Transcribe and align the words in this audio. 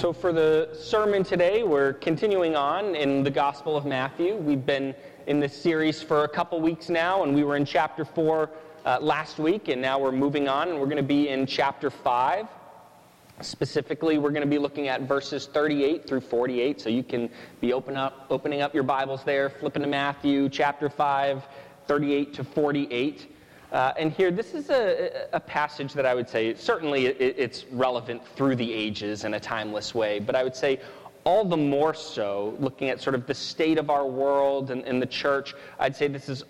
So, 0.00 0.14
for 0.14 0.32
the 0.32 0.70
sermon 0.72 1.24
today, 1.24 1.62
we're 1.62 1.92
continuing 1.92 2.56
on 2.56 2.94
in 2.94 3.22
the 3.22 3.30
Gospel 3.30 3.76
of 3.76 3.84
Matthew. 3.84 4.34
We've 4.34 4.64
been 4.64 4.94
in 5.26 5.40
this 5.40 5.54
series 5.54 6.00
for 6.00 6.24
a 6.24 6.28
couple 6.28 6.58
weeks 6.58 6.88
now, 6.88 7.22
and 7.22 7.34
we 7.34 7.44
were 7.44 7.54
in 7.54 7.66
chapter 7.66 8.06
4 8.06 8.48
uh, 8.86 8.98
last 9.02 9.38
week, 9.38 9.68
and 9.68 9.82
now 9.82 9.98
we're 9.98 10.10
moving 10.10 10.48
on, 10.48 10.70
and 10.70 10.80
we're 10.80 10.86
going 10.86 10.96
to 10.96 11.02
be 11.02 11.28
in 11.28 11.44
chapter 11.44 11.90
5. 11.90 12.46
Specifically, 13.42 14.16
we're 14.16 14.30
going 14.30 14.40
to 14.40 14.48
be 14.48 14.56
looking 14.56 14.88
at 14.88 15.02
verses 15.02 15.50
38 15.52 16.08
through 16.08 16.22
48, 16.22 16.80
so 16.80 16.88
you 16.88 17.02
can 17.02 17.28
be 17.60 17.74
open 17.74 17.94
up, 17.94 18.24
opening 18.30 18.62
up 18.62 18.72
your 18.72 18.84
Bibles 18.84 19.22
there, 19.24 19.50
flipping 19.50 19.82
to 19.82 19.88
Matthew 19.88 20.48
chapter 20.48 20.88
5, 20.88 21.42
38 21.86 22.32
to 22.32 22.42
48. 22.42 23.36
Uh, 23.72 23.92
and 23.96 24.12
here, 24.12 24.30
this 24.30 24.52
is 24.54 24.68
a, 24.68 25.28
a, 25.32 25.38
passage 25.38 25.92
that 25.92 26.04
I 26.04 26.12
would 26.14 26.28
say 26.28 26.54
certainly 26.54 27.06
it, 27.06 27.36
it's 27.38 27.66
relevant 27.70 28.26
through 28.34 28.56
the 28.56 28.72
ages 28.72 29.24
in 29.24 29.34
a 29.34 29.40
timeless 29.40 29.94
way, 29.94 30.18
but 30.18 30.34
I 30.34 30.42
would 30.42 30.56
say 30.56 30.80
all 31.22 31.44
the 31.44 31.56
more 31.56 31.94
so 31.94 32.56
looking 32.58 32.88
at 32.88 33.00
sort 33.00 33.14
of 33.14 33.26
the 33.26 33.34
state 33.34 33.78
of 33.78 33.88
our 33.88 34.06
world 34.06 34.70
and, 34.72 34.82
and 34.84 35.00
the 35.00 35.06
church, 35.06 35.54
I'd 35.78 35.94
say 35.94 36.08
this 36.08 36.28
is 36.28 36.42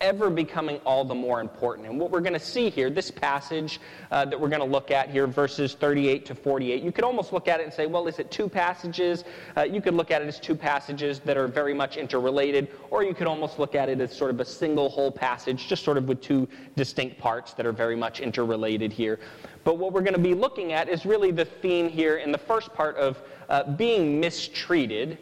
ever 0.00 0.30
becoming 0.30 0.78
all 0.84 1.04
the 1.04 1.14
more 1.14 1.40
important. 1.40 1.88
And 1.88 1.98
what 1.98 2.10
we're 2.10 2.20
going 2.20 2.34
to 2.34 2.38
see 2.38 2.70
here, 2.70 2.90
this 2.90 3.10
passage 3.10 3.80
uh, 4.10 4.24
that 4.26 4.38
we're 4.38 4.48
going 4.48 4.60
to 4.60 4.66
look 4.66 4.90
at 4.90 5.10
here, 5.10 5.26
verses 5.26 5.74
38 5.74 6.26
to 6.26 6.34
48, 6.34 6.82
you 6.82 6.92
could 6.92 7.04
almost 7.04 7.32
look 7.32 7.48
at 7.48 7.60
it 7.60 7.64
and 7.64 7.72
say, 7.72 7.86
well, 7.86 8.06
is 8.06 8.18
it 8.18 8.30
two 8.30 8.48
passages? 8.48 9.24
Uh, 9.56 9.62
you 9.62 9.80
could 9.80 9.94
look 9.94 10.10
at 10.10 10.22
it 10.22 10.28
as 10.28 10.38
two 10.38 10.54
passages 10.54 11.20
that 11.20 11.36
are 11.36 11.48
very 11.48 11.74
much 11.74 11.96
interrelated, 11.96 12.68
or 12.90 13.02
you 13.02 13.14
could 13.14 13.26
almost 13.26 13.58
look 13.58 13.74
at 13.74 13.88
it 13.88 14.00
as 14.00 14.16
sort 14.16 14.30
of 14.30 14.40
a 14.40 14.44
single 14.44 14.88
whole 14.88 15.10
passage, 15.10 15.68
just 15.68 15.84
sort 15.84 15.96
of 15.96 16.08
with 16.08 16.20
two 16.20 16.48
distinct 16.76 17.18
parts 17.18 17.52
that 17.54 17.66
are 17.66 17.72
very 17.72 17.96
much 17.96 18.20
interrelated 18.20 18.92
here. 18.92 19.18
But 19.64 19.78
what 19.78 19.92
we're 19.92 20.02
going 20.02 20.14
to 20.14 20.20
be 20.20 20.34
looking 20.34 20.72
at 20.72 20.88
is 20.88 21.04
really 21.04 21.30
the 21.30 21.44
theme 21.44 21.88
here 21.88 22.16
in 22.16 22.32
the 22.32 22.38
first 22.38 22.72
part 22.72 22.96
of 22.96 23.18
uh, 23.48 23.64
being 23.72 24.20
mistreated 24.20 25.18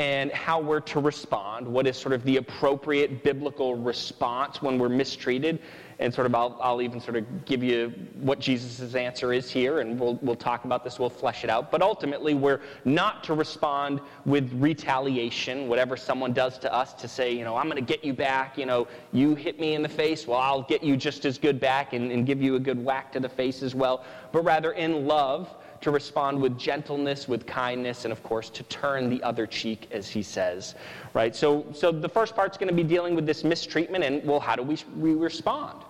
and 0.00 0.32
how 0.32 0.58
we're 0.58 0.80
to 0.80 0.98
respond, 0.98 1.68
what 1.68 1.86
is 1.86 1.94
sort 1.94 2.14
of 2.14 2.24
the 2.24 2.38
appropriate 2.38 3.22
biblical 3.22 3.74
response 3.74 4.62
when 4.62 4.78
we're 4.78 4.88
mistreated. 4.88 5.60
And 5.98 6.14
sort 6.14 6.26
of, 6.26 6.34
I'll, 6.34 6.58
I'll 6.62 6.80
even 6.80 6.98
sort 6.98 7.18
of 7.18 7.44
give 7.44 7.62
you 7.62 7.92
what 8.14 8.38
Jesus' 8.38 8.94
answer 8.94 9.34
is 9.34 9.50
here, 9.50 9.80
and 9.80 10.00
we'll, 10.00 10.18
we'll 10.22 10.34
talk 10.34 10.64
about 10.64 10.82
this, 10.82 10.98
we'll 10.98 11.10
flesh 11.10 11.44
it 11.44 11.50
out. 11.50 11.70
But 11.70 11.82
ultimately, 11.82 12.32
we're 12.32 12.62
not 12.86 13.22
to 13.24 13.34
respond 13.34 14.00
with 14.24 14.50
retaliation, 14.54 15.68
whatever 15.68 15.98
someone 15.98 16.32
does 16.32 16.56
to 16.60 16.72
us, 16.72 16.94
to 16.94 17.06
say, 17.06 17.32
you 17.32 17.44
know, 17.44 17.54
I'm 17.54 17.66
going 17.66 17.76
to 17.76 17.82
get 17.82 18.02
you 18.02 18.14
back, 18.14 18.56
you 18.56 18.64
know, 18.64 18.88
you 19.12 19.34
hit 19.34 19.60
me 19.60 19.74
in 19.74 19.82
the 19.82 19.90
face, 19.90 20.26
well, 20.26 20.40
I'll 20.40 20.62
get 20.62 20.82
you 20.82 20.96
just 20.96 21.26
as 21.26 21.36
good 21.36 21.60
back 21.60 21.92
and, 21.92 22.10
and 22.10 22.24
give 22.24 22.40
you 22.40 22.54
a 22.54 22.60
good 22.60 22.82
whack 22.82 23.12
to 23.12 23.20
the 23.20 23.28
face 23.28 23.62
as 23.62 23.74
well. 23.74 24.02
But 24.32 24.44
rather, 24.44 24.72
in 24.72 25.06
love, 25.06 25.54
to 25.80 25.90
respond 25.90 26.40
with 26.40 26.58
gentleness, 26.58 27.26
with 27.26 27.46
kindness, 27.46 28.04
and 28.04 28.12
of 28.12 28.22
course 28.22 28.50
to 28.50 28.62
turn 28.64 29.08
the 29.08 29.22
other 29.22 29.46
cheek, 29.46 29.88
as 29.90 30.08
he 30.08 30.22
says. 30.22 30.74
Right? 31.14 31.34
So, 31.34 31.66
so 31.72 31.90
the 31.90 32.08
first 32.08 32.34
part's 32.34 32.58
going 32.58 32.68
to 32.68 32.74
be 32.74 32.82
dealing 32.84 33.14
with 33.14 33.26
this 33.26 33.44
mistreatment 33.44 34.04
and, 34.04 34.24
well, 34.24 34.40
how 34.40 34.56
do 34.56 34.62
we, 34.62 34.76
we 34.96 35.14
respond? 35.14 35.82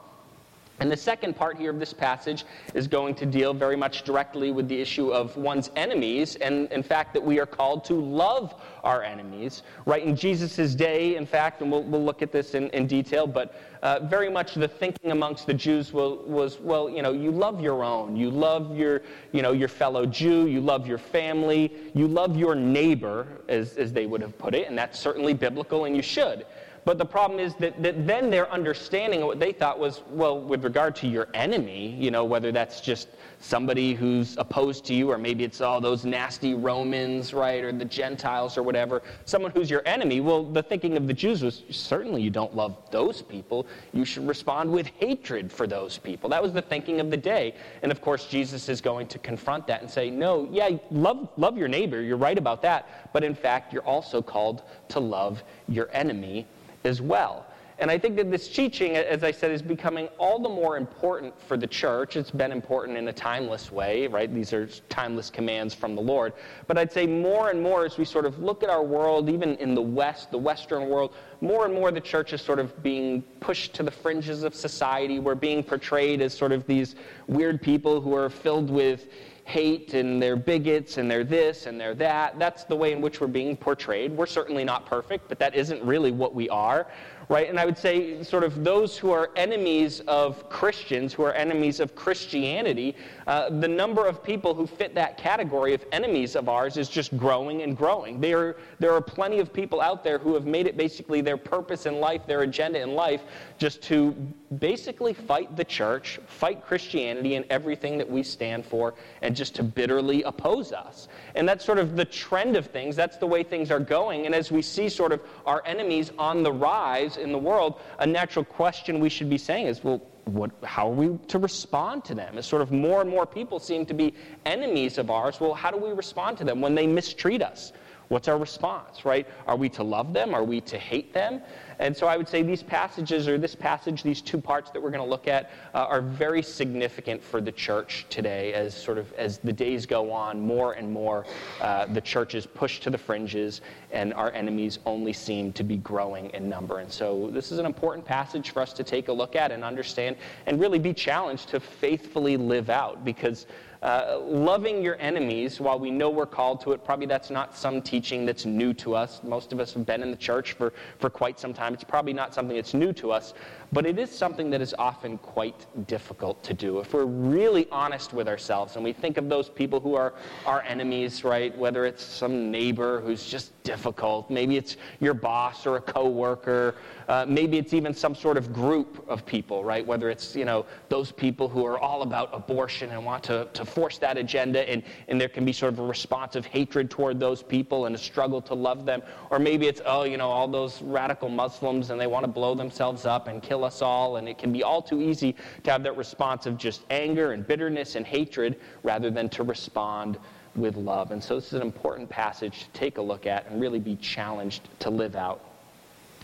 And 0.81 0.91
the 0.91 0.97
second 0.97 1.37
part 1.37 1.59
here 1.59 1.71
of 1.71 1.79
this 1.79 1.93
passage 1.93 2.47
is 2.73 2.89
going 2.89 3.15
to 3.17 3.27
deal 3.27 3.53
very 3.53 3.77
much 3.77 4.03
directly 4.03 4.51
with 4.51 4.67
the 4.67 4.81
issue 4.81 5.13
of 5.13 5.37
one's 5.37 5.71
enemies, 5.77 6.37
and 6.37 6.73
in 6.73 6.83
fact, 6.83 7.13
that 7.13 7.23
we 7.23 7.39
are 7.39 7.45
called 7.45 7.85
to 7.85 7.95
love 7.95 8.55
our 8.83 9.03
enemies. 9.03 9.63
Right 9.85 10.03
in 10.03 10.17
Jesus' 10.17 10.75
day, 10.75 11.17
in 11.17 11.27
fact, 11.27 11.61
and 11.61 11.71
we'll, 11.71 11.83
we'll 11.83 12.03
look 12.03 12.23
at 12.23 12.33
this 12.33 12.55
in, 12.55 12.71
in 12.71 12.87
detail, 12.87 13.27
but 13.27 13.55
uh, 13.83 14.01
very 14.01 14.31
much 14.31 14.55
the 14.55 14.69
thinking 14.69 15.11
amongst 15.11 15.47
the 15.47 15.55
Jews 15.55 15.93
was, 15.93 16.19
was, 16.27 16.61
well, 16.61 16.91
you 16.91 17.03
know, 17.03 17.13
you 17.13 17.31
love 17.31 17.61
your 17.61 17.83
own. 17.83 18.17
You 18.17 18.31
love 18.31 18.77
your, 18.77 19.03
you 19.33 19.43
know, 19.43 19.53
your 19.53 19.69
fellow 19.69 20.05
Jew. 20.05 20.47
You 20.47 20.61
love 20.61 20.87
your 20.87 20.99
family. 20.99 21.73
You 21.95 22.07
love 22.07 22.37
your 22.37 22.55
neighbor, 22.55 23.27
as, 23.49 23.77
as 23.77 23.93
they 23.93 24.07
would 24.07 24.21
have 24.21 24.37
put 24.39 24.55
it, 24.55 24.69
and 24.69 24.77
that's 24.77 24.99
certainly 24.99 25.33
biblical, 25.33 25.87
and 25.87 25.97
you 25.97 26.03
should. 26.03 26.47
But 26.85 26.99
the 26.99 27.05
problem 27.05 27.39
is 27.39 27.55
that, 27.57 27.83
that 27.83 28.07
then 28.07 28.31
their 28.31 28.51
understanding 28.51 29.21
of 29.23 29.29
what 29.29 29.39
they 29.39 29.53
thought 29.53 29.79
was, 29.79 30.03
well, 30.11 30.41
with 30.41 30.65
regard 30.65 30.97
to 30.97 31.07
your 31.07 31.29
enemy, 31.35 31.95
you 31.99 32.11
know, 32.11 32.25
whether 32.25 32.53
that's 32.53 32.81
just 32.81 33.09
somebody 33.41 33.95
who's 33.95 34.37
opposed 34.39 34.85
to 34.87 34.95
you, 34.95 35.11
or 35.11 35.19
maybe 35.19 35.45
it's 35.45 35.61
all 35.61 35.81
those 35.81 36.05
nasty 36.05 36.55
Romans, 36.55 37.33
right, 37.33 37.65
or 37.65 37.73
the 37.73 37.85
Gentiles 37.85 38.57
or 38.57 38.63
whatever, 38.63 39.03
someone 39.25 39.51
who's 39.51 39.71
your 39.71 39.83
enemy, 39.87 40.21
well, 40.21 40.45
the 40.45 40.63
thinking 40.63 40.97
of 40.97 41.07
the 41.07 41.13
Jews 41.13 41.43
was 41.43 41.63
certainly 41.71 42.23
you 42.23 42.31
don't 42.31 42.55
love 42.55 42.77
those 42.91 43.23
people. 43.23 43.67
You 43.93 44.05
should 44.05 44.27
respond 44.27 44.71
with 44.71 44.87
hatred 44.99 45.51
for 45.53 45.67
those 45.67 45.99
people. 45.99 46.29
That 46.31 46.43
was 46.43 46.53
the 46.53 46.63
thinking 46.63 47.01
of 47.01 47.11
the 47.11 47.17
day. 47.17 47.55
And 47.83 47.91
of 47.91 48.01
course, 48.01 48.27
Jesus 48.27 48.69
is 48.69 48.81
going 48.81 49.07
to 49.09 49.19
confront 49.19 49.67
that 49.67 49.81
and 49.81 49.91
say, 49.91 50.11
no, 50.11 50.49
yeah, 50.51 50.71
love, 50.91 51.29
love 51.37 51.57
your 51.57 51.69
neighbor. 51.69 52.03
You're 52.03 52.17
right 52.17 52.39
about 52.39 52.63
that. 52.63 53.11
But 53.13 53.25
in 53.25 53.35
fact, 53.35 53.73
you're 53.73 53.83
also 53.83 54.21
called 54.23 54.63
to 54.89 55.01
love 55.01 55.43
your 55.69 55.89
enemy 55.93 56.47
as 56.85 57.01
well. 57.01 57.47
And 57.81 57.91
I 57.91 57.97
think 57.97 58.17
that 58.17 58.31
this 58.31 58.47
teaching, 58.47 58.95
as 58.95 59.25
I 59.25 59.31
said, 59.31 59.51
is 59.51 59.63
becoming 59.63 60.09
all 60.19 60.39
the 60.39 60.51
more 60.51 60.77
important 60.77 61.41
for 61.41 61.57
the 61.57 61.67
church. 61.67 62.15
It's 62.15 62.31
been 62.31 62.53
important 62.53 62.99
in 62.99 63.09
a 63.09 63.13
timeless 63.13 63.73
way, 63.73 64.07
right? 64.07 64.33
These 64.33 64.53
are 64.53 64.67
timeless 64.91 65.31
commands 65.31 65.73
from 65.73 65.95
the 65.95 66.03
Lord. 66.03 66.35
But 66.67 66.77
I'd 66.77 66.93
say 66.93 67.07
more 67.07 67.49
and 67.49 67.63
more 67.63 67.87
as 67.87 67.97
we 67.97 68.05
sort 68.05 68.27
of 68.27 68.39
look 68.39 68.63
at 68.63 68.69
our 68.69 68.83
world, 68.83 69.31
even 69.31 69.57
in 69.57 69.75
the 69.75 69.81
West, 69.81 70.31
the 70.31 70.37
Western 70.37 70.91
world, 70.91 71.15
more 71.41 71.65
and 71.65 71.73
more 71.73 71.91
the 71.91 72.03
church 72.03 72.35
is 72.35 72.43
sort 72.43 72.59
of 72.59 72.83
being 72.83 73.23
pushed 73.41 73.73
to 73.77 73.83
the 73.83 73.91
fringes 73.91 74.43
of 74.43 74.55
society. 74.55 75.19
We're 75.19 75.35
being 75.35 75.63
portrayed 75.63 76.21
as 76.21 76.35
sort 76.35 76.53
of 76.53 76.67
these 76.67 76.97
weird 77.29 77.63
people 77.63 78.03
who 78.03 78.15
are 78.15 78.29
filled 78.29 78.69
with 78.69 79.09
hate 79.45 79.95
and 79.95 80.23
they're 80.23 80.37
bigots 80.37 80.99
and 80.99 81.11
they're 81.11 81.25
this 81.25 81.67
and 81.67 81.81
they're 81.81 81.95
that. 81.95 82.39
That's 82.39 82.65
the 82.65 82.77
way 82.77 82.93
in 82.93 83.01
which 83.01 83.21
we're 83.21 83.27
being 83.27 83.57
portrayed. 83.57 84.13
We're 84.13 84.27
certainly 84.27 84.65
not 84.65 84.87
perfect, 84.87 85.29
but 85.29 85.39
that 85.39 85.55
isn't 85.55 85.83
really 85.83 86.13
what 86.13 86.35
we 86.35 86.49
are, 86.49 86.87
right? 87.31 87.49
And 87.49 87.61
I 87.61 87.65
would 87.65 87.79
say, 87.79 88.25
sort 88.25 88.43
of, 88.43 88.65
those 88.65 88.99
who 88.99 89.13
are 89.13 89.31
enemies 89.37 90.01
of 90.09 90.51
Christians, 90.51 91.15
who 91.15 91.23
are 91.23 91.33
enemies 91.33 91.79
of 91.79 91.95
Christianity, 91.95 92.97
uh, 93.29 93.49
the 93.61 93.69
number 93.69 94.05
of 94.05 94.21
people 94.21 94.53
who 94.53 94.67
fit 94.67 94.97
that 94.97 95.17
category 95.17 95.73
of 95.73 95.85
enemies 95.93 96.35
of 96.35 96.49
ours 96.49 96.77
is 96.77 96.89
just 96.89 97.17
growing 97.17 97.63
and 97.63 97.77
growing. 97.77 98.21
There, 98.21 98.57
there 98.81 98.93
are 98.93 99.01
plenty 99.01 99.39
of 99.39 99.53
people 99.53 99.81
out 99.81 100.03
there 100.03 100.19
who 100.19 100.35
have 100.35 100.45
made 100.45 100.67
it 100.67 100.77
basically 100.77 101.21
their 101.21 101.37
purpose 101.37 101.87
in 101.87 102.01
life, 102.01 102.27
their 102.27 102.43
agenda 102.43 102.81
in 102.81 102.95
life, 102.95 103.23
just 103.59 103.81
to 103.83 104.11
basically 104.59 105.15
fight 105.15 105.57
the 105.57 105.65
church, 105.65 106.19
fight 106.27 106.67
Christianity 106.67 107.37
and 107.37 107.45
everything 107.49 107.97
that 107.99 108.11
we 108.11 108.25
stand 108.25 108.67
for, 108.67 108.95
and 109.23 109.37
just 109.37 109.55
to 109.55 109.63
bitterly 109.63 110.25
oppose 110.25 110.73
us. 110.73 111.07
And 111.35 111.49
that's 111.49 111.65
sort 111.65 111.79
of 111.79 111.97
the 111.97 112.05
trend 112.05 112.57
of 112.57 112.67
things. 112.67 112.97
That's 112.97 113.17
the 113.17 113.27
way 113.27 113.43
things 113.43 113.71
are 113.71 113.81
going. 113.81 114.27
And 114.27 114.35
as 114.35 114.51
we 114.51 114.63
see 114.63 114.89
sort 114.89 115.13
of 115.13 115.21
our 115.47 115.63
enemies 115.65 116.13
on 116.19 116.43
the 116.43 116.53
rise 116.53 117.17
in 117.17 117.33
the 117.33 117.39
world, 117.39 117.81
a 117.99 118.07
natural 118.07 118.45
question 118.45 119.01
we 119.01 119.09
should 119.09 119.31
be 119.31 119.39
saying 119.39 119.67
is, 119.67 119.83
well, 119.83 120.03
what, 120.25 120.51
how 120.63 120.89
are 120.89 120.95
we 120.95 121.19
to 121.29 121.39
respond 121.39 122.05
to 122.05 122.15
them? 122.15 122.39
As 122.39 122.47
sort 122.47 122.63
of 122.63 122.71
more 122.71 123.01
and 123.01 123.11
more 123.11 123.27
people 123.27 123.59
seem 123.59 123.87
to 123.87 123.95
be 123.95 124.15
enemies 124.47 124.99
of 124.99 125.11
ours, 125.11 125.41
well, 125.41 125.55
how 125.55 125.71
do 125.71 125.77
we 125.77 125.91
respond 125.91 126.39
to 126.39 126.45
them 126.45 126.61
when 126.61 126.75
they 126.75 126.87
mistreat 126.87 127.43
us? 127.43 127.73
What's 128.11 128.27
our 128.27 128.39
response, 128.39 129.05
right? 129.05 129.25
Are 129.47 129.55
we 129.55 129.69
to 129.69 129.85
love 129.85 130.13
them? 130.13 130.35
Are 130.35 130.43
we 130.43 130.61
to 130.63 130.77
hate 130.77 131.15
them? 131.15 131.41
And 131.79 131.97
so 131.97 132.09
I 132.09 132.17
would 132.17 132.29
say 132.29 132.43
these 132.43 132.61
passages, 132.61 133.29
or 133.29 133.39
this 133.39 133.55
passage, 133.55 134.03
these 134.03 134.21
two 134.21 134.41
parts 134.41 134.73
that 134.73 134.83
we're 134.83 134.91
going 134.91 135.05
to 135.05 135.09
look 135.09 135.29
at, 135.29 135.53
uh, 135.75 135.87
are 135.89 136.03
very 136.03 136.43
significant 136.43 137.23
for 137.23 137.41
the 137.41 137.53
church 137.53 138.07
today. 138.11 138.53
As 138.53 138.75
sort 138.75 138.99
of 138.99 139.13
as 139.13 139.39
the 139.39 139.53
days 139.53 139.87
go 139.87 140.11
on, 140.11 140.41
more 140.41 140.73
and 140.73 140.91
more 140.91 141.25
uh, 141.61 141.87
the 141.87 142.01
church 142.01 142.35
is 142.35 142.47
pushed 142.47 142.83
to 142.83 142.91
the 142.91 142.99
fringes, 142.99 143.61
and 143.93 144.13
our 144.15 144.33
enemies 144.33 144.81
only 144.87 145.13
seem 145.13 145.53
to 145.53 145.63
be 145.63 145.77
growing 145.77 146.31
in 146.31 146.49
number. 146.49 146.81
And 146.81 146.91
so 146.91 147.31
this 147.33 147.53
is 147.53 147.61
an 147.61 147.65
important 147.65 148.05
passage 148.05 148.51
for 148.51 148.61
us 148.61 148.73
to 148.73 148.83
take 148.83 149.07
a 149.07 149.13
look 149.13 149.37
at 149.37 149.53
and 149.53 149.63
understand, 149.63 150.17
and 150.47 150.59
really 150.59 150.81
be 150.81 150.93
challenged 150.93 151.49
to 151.51 151.61
faithfully 151.61 152.37
live 152.37 152.71
out, 152.71 153.05
because. 153.05 153.47
Uh, 153.83 154.19
loving 154.25 154.83
your 154.83 154.97
enemies, 155.01 155.59
while 155.59 155.79
we 155.79 155.91
know 155.91 156.11
we're 156.11 156.27
called 156.27 156.61
to 156.61 156.73
it, 156.73 156.85
probably 156.85 157.07
that's 157.07 157.31
not 157.31 157.57
some 157.57 157.81
teaching 157.81 158.27
that's 158.27 158.45
new 158.45 158.75
to 158.75 158.95
us. 158.95 159.23
Most 159.23 159.55
of 159.55 159.61
us 159.61 159.73
have 159.73 159.87
been 159.87 160.03
in 160.03 160.11
the 160.11 160.17
church 160.19 160.53
for, 160.53 160.75
for 160.99 161.09
quite 161.09 161.41
some 161.41 161.55
time. 161.55 161.73
It's 161.73 161.83
probably 161.85 162.13
not 162.13 162.35
something 162.35 162.57
that's 162.57 162.75
new 162.75 162.93
to 162.95 163.11
us, 163.11 163.33
but 163.73 163.87
it 163.87 163.99
is 163.99 164.11
something 164.11 164.51
that 164.51 164.61
is 164.61 164.75
often 164.79 165.19
quite 165.19 165.67
difficult 165.87 166.43
to 166.45 166.55
do. 166.55 166.81
If 166.81 166.93
we're 166.93 167.05
really 167.05 167.69
honest 167.71 168.13
with 168.13 168.29
ourselves 168.29 168.75
and 168.77 168.85
we 168.85 168.93
think 168.93 169.17
of 169.17 169.29
those 169.29 169.49
people 169.49 169.79
who 169.79 169.95
are 169.95 170.15
our 170.45 170.63
enemies, 170.63 171.23
right, 171.23 171.57
whether 171.57 171.85
it's 171.85 172.03
some 172.03 172.51
neighbor 172.51 173.01
who's 173.01 173.25
just 173.25 173.61
difficult, 173.63 174.31
maybe 174.31 174.57
it's 174.57 174.77
your 174.99 175.15
boss 175.15 175.67
or 175.67 175.77
a 175.77 175.81
coworker, 175.81 176.75
uh, 177.09 177.25
maybe 177.29 177.59
it's 177.59 177.73
even 177.73 177.95
some 177.95 178.15
sort 178.15 178.37
of 178.37 178.53
group 178.53 179.05
of 179.09 179.25
people, 179.25 179.63
right, 179.63 179.87
whether 179.87 180.11
it's, 180.11 180.35
you 180.35 180.45
know, 180.45 180.67
those 180.89 181.13
people 181.13 181.49
who 181.49 181.65
are 181.65 181.79
all 181.79 182.03
about 182.03 182.31
abortion 182.33 182.91
and 182.91 183.05
want 183.05 183.23
to, 183.23 183.49
to 183.53 183.65
force 183.65 183.99
that 183.99 184.17
agenda, 184.17 184.69
and, 184.69 184.83
and 185.09 185.21
there 185.21 185.29
can 185.29 185.45
be 185.45 185.53
sort 185.53 185.73
of 185.73 185.79
a 185.79 185.87
response 185.87 186.35
of 186.35 186.45
hatred 186.47 186.91
toward 186.91 187.21
those 187.21 187.43
people 187.43 187.87
and 187.87 187.95
a 187.95 187.99
struggle 187.99 188.41
to 188.43 188.55
love 188.55 188.85
them. 188.85 189.03
Or 189.31 189.39
maybe 189.39 189.67
it's, 189.67 189.81
oh, 189.85 190.05
you 190.05 190.17
know, 190.17 190.29
all 190.29 190.49
those 190.49 190.83
radical 190.83 191.29
Muslims 191.29 191.91
and 191.91 192.01
they 192.01 192.07
want 192.07 192.25
to 192.25 192.31
blow 192.31 192.55
themselves 192.55 193.07
up 193.07 193.29
and 193.29 193.43
kill 193.43 193.60
us 193.65 193.83
all. 193.83 194.17
And 194.17 194.29
it 194.29 194.39
can 194.39 194.53
be 194.53 194.63
all 194.63 194.83
too 194.83 195.01
easy 195.01 195.35
to 195.65 195.71
have 195.71 195.83
that 195.83 195.97
response 195.97 196.47
of 196.47 196.59
just 196.59 196.83
anger 196.91 197.33
and 197.33 197.47
bitterness 197.47 197.97
and 197.97 198.07
hatred 198.07 198.61
rather 198.83 199.11
than 199.11 199.29
to 199.31 199.43
respond 199.43 200.19
with 200.57 200.77
love. 200.77 201.11
And 201.11 201.23
so 201.23 201.37
this 201.37 201.47
is 201.49 201.55
an 201.55 201.63
important 201.63 202.09
passage 202.09 202.61
to 202.65 202.69
take 202.71 202.99
a 202.99 203.03
look 203.03 203.27
at 203.27 203.47
and 203.47 203.61
really 203.61 203.79
be 203.79 203.97
challenged 203.97 204.69
to 204.81 204.91
live 204.91 205.17
out. 205.17 205.45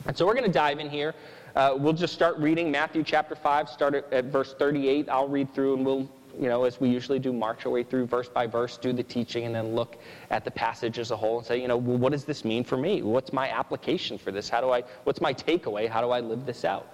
And 0.06 0.16
so 0.16 0.26
we're 0.26 0.34
going 0.34 0.46
to 0.46 0.52
dive 0.52 0.78
in 0.78 0.90
here. 0.90 1.14
Uh, 1.54 1.74
we'll 1.76 1.92
just 1.92 2.12
start 2.12 2.36
reading 2.36 2.70
Matthew 2.70 3.02
chapter 3.02 3.34
5, 3.34 3.68
start 3.68 3.94
at, 3.94 4.12
at 4.12 4.26
verse 4.26 4.54
38. 4.58 5.08
I'll 5.08 5.28
read 5.28 5.54
through 5.54 5.76
and 5.76 5.86
we'll, 5.86 6.08
you 6.38 6.48
know, 6.48 6.64
as 6.64 6.80
we 6.80 6.90
usually 6.90 7.18
do, 7.18 7.32
march 7.32 7.64
our 7.64 7.72
way 7.72 7.82
through 7.82 8.06
verse 8.06 8.28
by 8.28 8.46
verse, 8.46 8.76
do 8.76 8.92
the 8.92 9.02
teaching, 9.02 9.46
and 9.46 9.54
then 9.54 9.74
look 9.74 9.96
at 10.30 10.44
the 10.44 10.50
passage 10.50 10.98
as 10.98 11.12
a 11.12 11.16
whole 11.16 11.38
and 11.38 11.46
say, 11.46 11.58
you 11.58 11.66
know, 11.66 11.78
well, 11.78 11.96
what 11.96 12.12
does 12.12 12.24
this 12.24 12.44
mean 12.44 12.62
for 12.62 12.76
me? 12.76 13.00
What's 13.00 13.32
my 13.32 13.48
application 13.48 14.18
for 14.18 14.32
this? 14.32 14.50
How 14.50 14.60
do 14.60 14.70
I, 14.70 14.82
what's 15.04 15.22
my 15.22 15.32
takeaway? 15.32 15.88
How 15.88 16.02
do 16.02 16.10
I 16.10 16.20
live 16.20 16.44
this 16.44 16.64
out? 16.64 16.86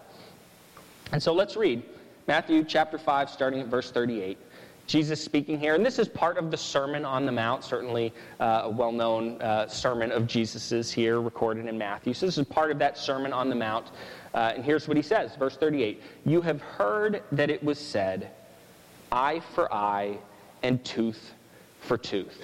And 1.12 1.22
so 1.22 1.34
let's 1.34 1.56
read 1.56 1.82
Matthew 2.26 2.64
chapter 2.64 2.96
5, 2.96 3.28
starting 3.28 3.60
at 3.60 3.66
verse 3.66 3.90
38. 3.90 4.38
Jesus 4.86 5.22
speaking 5.22 5.60
here, 5.60 5.74
and 5.74 5.84
this 5.84 5.98
is 5.98 6.08
part 6.08 6.38
of 6.38 6.50
the 6.50 6.56
Sermon 6.56 7.04
on 7.04 7.26
the 7.26 7.32
Mount, 7.32 7.62
certainly 7.62 8.12
uh, 8.40 8.62
a 8.64 8.70
well 8.70 8.90
known 8.90 9.40
uh, 9.40 9.66
sermon 9.68 10.10
of 10.10 10.26
Jesus's 10.26 10.90
here, 10.90 11.20
recorded 11.20 11.66
in 11.66 11.78
Matthew. 11.78 12.14
So, 12.14 12.26
this 12.26 12.36
is 12.36 12.46
part 12.46 12.70
of 12.70 12.78
that 12.80 12.98
Sermon 12.98 13.32
on 13.32 13.48
the 13.48 13.54
Mount. 13.54 13.90
Uh, 14.34 14.52
and 14.56 14.64
here's 14.64 14.88
what 14.88 14.96
he 14.96 15.02
says, 15.02 15.36
verse 15.36 15.56
38 15.56 16.02
You 16.24 16.40
have 16.40 16.60
heard 16.62 17.22
that 17.30 17.48
it 17.48 17.62
was 17.62 17.78
said, 17.78 18.30
eye 19.12 19.40
for 19.54 19.72
eye 19.72 20.18
and 20.62 20.82
tooth 20.84 21.34
for 21.80 21.96
tooth. 21.96 22.42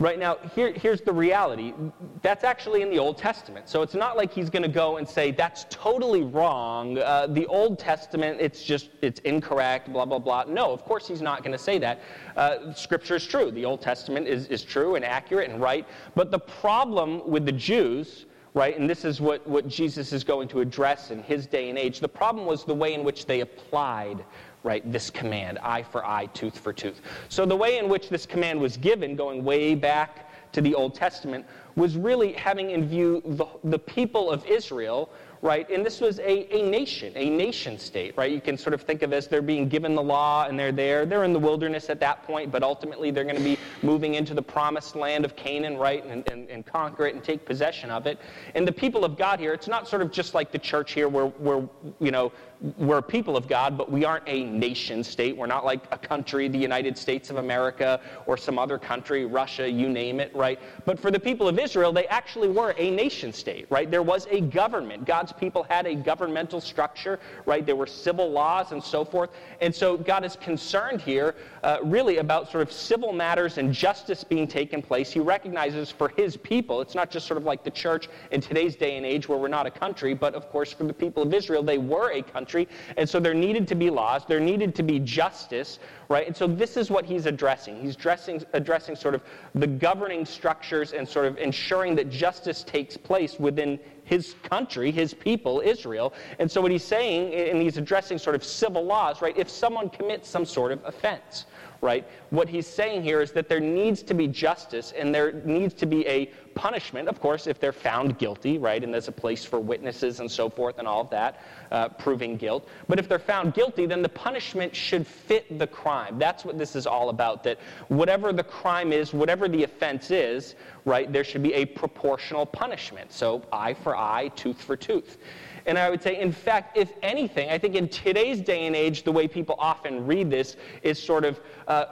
Right 0.00 0.18
now, 0.18 0.36
here, 0.54 0.72
here's 0.72 1.00
the 1.00 1.12
reality. 1.12 1.74
That's 2.22 2.44
actually 2.44 2.82
in 2.82 2.90
the 2.90 3.00
Old 3.00 3.18
Testament. 3.18 3.68
So 3.68 3.82
it's 3.82 3.94
not 3.94 4.16
like 4.16 4.32
he's 4.32 4.48
going 4.48 4.62
to 4.62 4.68
go 4.68 4.98
and 4.98 5.08
say, 5.08 5.32
that's 5.32 5.66
totally 5.70 6.22
wrong. 6.22 6.98
Uh, 6.98 7.26
the 7.26 7.46
Old 7.46 7.80
Testament, 7.80 8.40
it's 8.40 8.62
just, 8.62 8.90
it's 9.02 9.18
incorrect, 9.20 9.92
blah, 9.92 10.04
blah, 10.04 10.20
blah. 10.20 10.44
No, 10.46 10.70
of 10.70 10.84
course 10.84 11.08
he's 11.08 11.20
not 11.20 11.42
going 11.42 11.50
to 11.50 11.58
say 11.58 11.78
that. 11.78 12.00
Uh, 12.36 12.72
scripture 12.74 13.16
is 13.16 13.26
true. 13.26 13.50
The 13.50 13.64
Old 13.64 13.82
Testament 13.82 14.28
is, 14.28 14.46
is 14.46 14.62
true 14.62 14.94
and 14.94 15.04
accurate 15.04 15.50
and 15.50 15.60
right. 15.60 15.84
But 16.14 16.30
the 16.30 16.38
problem 16.38 17.28
with 17.28 17.44
the 17.44 17.52
Jews, 17.52 18.26
right, 18.54 18.78
and 18.78 18.88
this 18.88 19.04
is 19.04 19.20
what, 19.20 19.44
what 19.48 19.66
Jesus 19.66 20.12
is 20.12 20.22
going 20.22 20.46
to 20.48 20.60
address 20.60 21.10
in 21.10 21.24
his 21.24 21.48
day 21.48 21.70
and 21.70 21.78
age, 21.78 21.98
the 21.98 22.08
problem 22.08 22.46
was 22.46 22.64
the 22.64 22.74
way 22.74 22.94
in 22.94 23.02
which 23.02 23.26
they 23.26 23.40
applied 23.40 24.24
right, 24.68 24.92
this 24.92 25.08
command, 25.08 25.58
eye 25.62 25.82
for 25.82 26.04
eye, 26.04 26.26
tooth 26.34 26.58
for 26.58 26.74
tooth. 26.74 27.00
So 27.30 27.46
the 27.46 27.56
way 27.56 27.78
in 27.78 27.88
which 27.88 28.10
this 28.10 28.26
command 28.26 28.60
was 28.60 28.76
given, 28.76 29.16
going 29.16 29.42
way 29.42 29.74
back 29.74 30.30
to 30.52 30.60
the 30.60 30.74
Old 30.74 30.94
Testament, 30.94 31.46
was 31.74 31.96
really 31.96 32.34
having 32.34 32.72
in 32.72 32.86
view 32.86 33.22
the, 33.24 33.46
the 33.64 33.78
people 33.78 34.30
of 34.30 34.44
Israel 34.44 35.10
right? 35.42 35.68
And 35.70 35.84
this 35.84 36.00
was 36.00 36.18
a, 36.20 36.54
a 36.54 36.68
nation, 36.68 37.12
a 37.16 37.30
nation 37.30 37.78
state, 37.78 38.16
right? 38.16 38.30
You 38.30 38.40
can 38.40 38.58
sort 38.58 38.74
of 38.74 38.82
think 38.82 39.02
of 39.02 39.12
as 39.12 39.28
they're 39.28 39.42
being 39.42 39.68
given 39.68 39.94
the 39.94 40.02
law 40.02 40.46
and 40.46 40.58
they're 40.58 40.72
there. 40.72 41.06
They're 41.06 41.24
in 41.24 41.32
the 41.32 41.38
wilderness 41.38 41.90
at 41.90 42.00
that 42.00 42.24
point, 42.24 42.50
but 42.50 42.62
ultimately 42.62 43.10
they're 43.10 43.24
going 43.24 43.36
to 43.36 43.42
be 43.42 43.58
moving 43.82 44.14
into 44.14 44.34
the 44.34 44.42
promised 44.42 44.96
land 44.96 45.24
of 45.24 45.36
Canaan, 45.36 45.76
right? 45.76 46.04
And, 46.04 46.28
and, 46.28 46.48
and 46.48 46.66
conquer 46.66 47.06
it 47.06 47.14
and 47.14 47.22
take 47.22 47.44
possession 47.44 47.90
of 47.90 48.06
it. 48.06 48.18
And 48.54 48.66
the 48.66 48.72
people 48.72 49.04
of 49.04 49.16
God 49.16 49.38
here, 49.38 49.52
it's 49.52 49.68
not 49.68 49.86
sort 49.86 50.02
of 50.02 50.10
just 50.10 50.34
like 50.34 50.50
the 50.50 50.58
church 50.58 50.92
here 50.92 51.08
where, 51.08 51.26
where 51.26 51.68
you 52.00 52.10
know, 52.10 52.32
we're 52.76 53.02
people 53.02 53.36
of 53.36 53.46
God, 53.46 53.78
but 53.78 53.90
we 53.90 54.04
aren't 54.04 54.24
a 54.26 54.44
nation 54.44 55.04
state. 55.04 55.36
We're 55.36 55.46
not 55.46 55.64
like 55.64 55.80
a 55.92 55.98
country, 55.98 56.48
the 56.48 56.58
United 56.58 56.98
States 56.98 57.30
of 57.30 57.36
America 57.36 58.00
or 58.26 58.36
some 58.36 58.58
other 58.58 58.78
country, 58.78 59.26
Russia, 59.26 59.70
you 59.70 59.88
name 59.88 60.18
it, 60.18 60.34
right? 60.34 60.58
But 60.84 60.98
for 60.98 61.10
the 61.12 61.20
people 61.20 61.46
of 61.46 61.58
Israel, 61.58 61.92
they 61.92 62.06
actually 62.08 62.48
were 62.48 62.74
a 62.76 62.90
nation 62.90 63.32
state, 63.32 63.66
right? 63.70 63.88
There 63.88 64.02
was 64.02 64.26
a 64.30 64.40
government. 64.40 65.04
God's 65.04 65.32
people 65.32 65.62
had 65.62 65.86
a 65.86 65.94
governmental 65.94 66.60
structure, 66.60 67.20
right? 67.46 67.64
There 67.64 67.76
were 67.76 67.86
civil 67.86 68.28
laws 68.30 68.72
and 68.72 68.82
so 68.82 69.04
forth. 69.04 69.30
And 69.60 69.72
so 69.72 69.96
God 69.96 70.24
is 70.24 70.34
concerned 70.36 71.00
here 71.00 71.36
uh, 71.62 71.78
really 71.84 72.18
about 72.18 72.50
sort 72.50 72.62
of 72.62 72.72
civil 72.72 73.12
matters 73.12 73.58
and 73.58 73.72
justice 73.72 74.24
being 74.24 74.48
taken 74.48 74.82
place. 74.82 75.12
He 75.12 75.20
recognizes 75.20 75.92
for 75.92 76.08
his 76.08 76.36
people, 76.36 76.80
it's 76.80 76.94
not 76.96 77.10
just 77.10 77.26
sort 77.26 77.38
of 77.38 77.44
like 77.44 77.62
the 77.62 77.70
church 77.70 78.08
in 78.32 78.40
today's 78.40 78.74
day 78.74 78.96
and 78.96 79.06
age 79.06 79.28
where 79.28 79.38
we're 79.38 79.46
not 79.46 79.66
a 79.66 79.70
country, 79.70 80.12
but 80.12 80.34
of 80.34 80.48
course 80.50 80.72
for 80.72 80.84
the 80.84 80.92
people 80.92 81.22
of 81.22 81.32
Israel, 81.32 81.62
they 81.62 81.78
were 81.78 82.10
a 82.10 82.22
country. 82.22 82.47
And 82.96 83.08
so 83.08 83.20
there 83.20 83.34
needed 83.34 83.68
to 83.68 83.74
be 83.74 83.90
laws, 83.90 84.22
there 84.26 84.40
needed 84.40 84.74
to 84.76 84.82
be 84.82 84.98
justice, 84.98 85.78
right? 86.08 86.26
And 86.26 86.36
so 86.36 86.46
this 86.46 86.76
is 86.76 86.90
what 86.90 87.04
he's 87.04 87.26
addressing. 87.26 87.80
He's 87.80 87.94
addressing, 87.94 88.42
addressing 88.52 88.96
sort 88.96 89.14
of 89.14 89.22
the 89.54 89.66
governing 89.66 90.24
structures 90.24 90.92
and 90.92 91.08
sort 91.08 91.26
of 91.26 91.38
ensuring 91.38 91.94
that 91.96 92.10
justice 92.10 92.64
takes 92.64 92.96
place 92.96 93.38
within 93.38 93.78
his 94.04 94.34
country, 94.42 94.90
his 94.90 95.12
people, 95.12 95.60
Israel. 95.60 96.14
And 96.38 96.50
so 96.50 96.62
what 96.62 96.70
he's 96.70 96.84
saying, 96.84 97.34
and 97.34 97.60
he's 97.60 97.76
addressing 97.76 98.18
sort 98.18 98.34
of 98.34 98.42
civil 98.42 98.84
laws, 98.84 99.20
right? 99.20 99.36
If 99.36 99.50
someone 99.50 99.90
commits 99.90 100.28
some 100.28 100.46
sort 100.46 100.72
of 100.72 100.82
offense, 100.84 101.44
right? 101.80 102.06
What 102.30 102.48
he's 102.48 102.66
saying 102.66 103.02
here 103.02 103.20
is 103.20 103.32
that 103.32 103.48
there 103.48 103.60
needs 103.60 104.02
to 104.04 104.14
be 104.14 104.26
justice 104.26 104.92
and 104.96 105.14
there 105.14 105.32
needs 105.44 105.74
to 105.74 105.86
be 105.86 106.06
a 106.06 106.26
punishment, 106.54 107.08
of 107.08 107.20
course, 107.20 107.46
if 107.46 107.60
they're 107.60 107.72
found 107.72 108.18
guilty, 108.18 108.58
right? 108.58 108.82
And 108.82 108.92
there's 108.92 109.06
a 109.06 109.12
place 109.12 109.44
for 109.44 109.60
witnesses 109.60 110.18
and 110.18 110.30
so 110.30 110.50
forth 110.50 110.78
and 110.78 110.88
all 110.88 111.02
of 111.02 111.10
that, 111.10 111.40
uh, 111.70 111.88
proving 111.90 112.36
guilt. 112.36 112.68
But 112.88 112.98
if 112.98 113.08
they're 113.08 113.20
found 113.20 113.54
guilty, 113.54 113.86
then 113.86 114.02
the 114.02 114.08
punishment 114.08 114.74
should 114.74 115.06
fit 115.06 115.58
the 115.58 115.68
crime. 115.68 116.18
That's 116.18 116.44
what 116.44 116.58
this 116.58 116.74
is 116.74 116.86
all 116.86 117.10
about, 117.10 117.44
that 117.44 117.58
whatever 117.86 118.32
the 118.32 118.42
crime 118.42 118.92
is, 118.92 119.12
whatever 119.12 119.48
the 119.48 119.62
offense 119.62 120.10
is, 120.10 120.56
right, 120.84 121.12
there 121.12 121.24
should 121.24 121.42
be 121.42 121.54
a 121.54 121.64
proportional 121.64 122.44
punishment. 122.44 123.12
So 123.12 123.42
eye 123.52 123.74
for 123.74 123.96
eye, 123.96 124.28
tooth 124.34 124.60
for 124.60 124.76
tooth. 124.76 125.18
And 125.66 125.78
I 125.78 125.90
would 125.90 126.02
say, 126.02 126.20
in 126.20 126.32
fact, 126.32 126.76
if 126.76 126.92
anything, 127.02 127.50
I 127.50 127.58
think 127.58 127.74
in 127.74 127.88
today's 127.88 128.40
day 128.40 128.66
and 128.66 128.74
age, 128.74 129.02
the 129.02 129.12
way 129.12 129.28
people 129.28 129.56
often 129.58 130.06
read 130.06 130.30
this 130.30 130.56
is 130.82 131.02
sort 131.02 131.24
of 131.24 131.40
uh, 131.66 131.86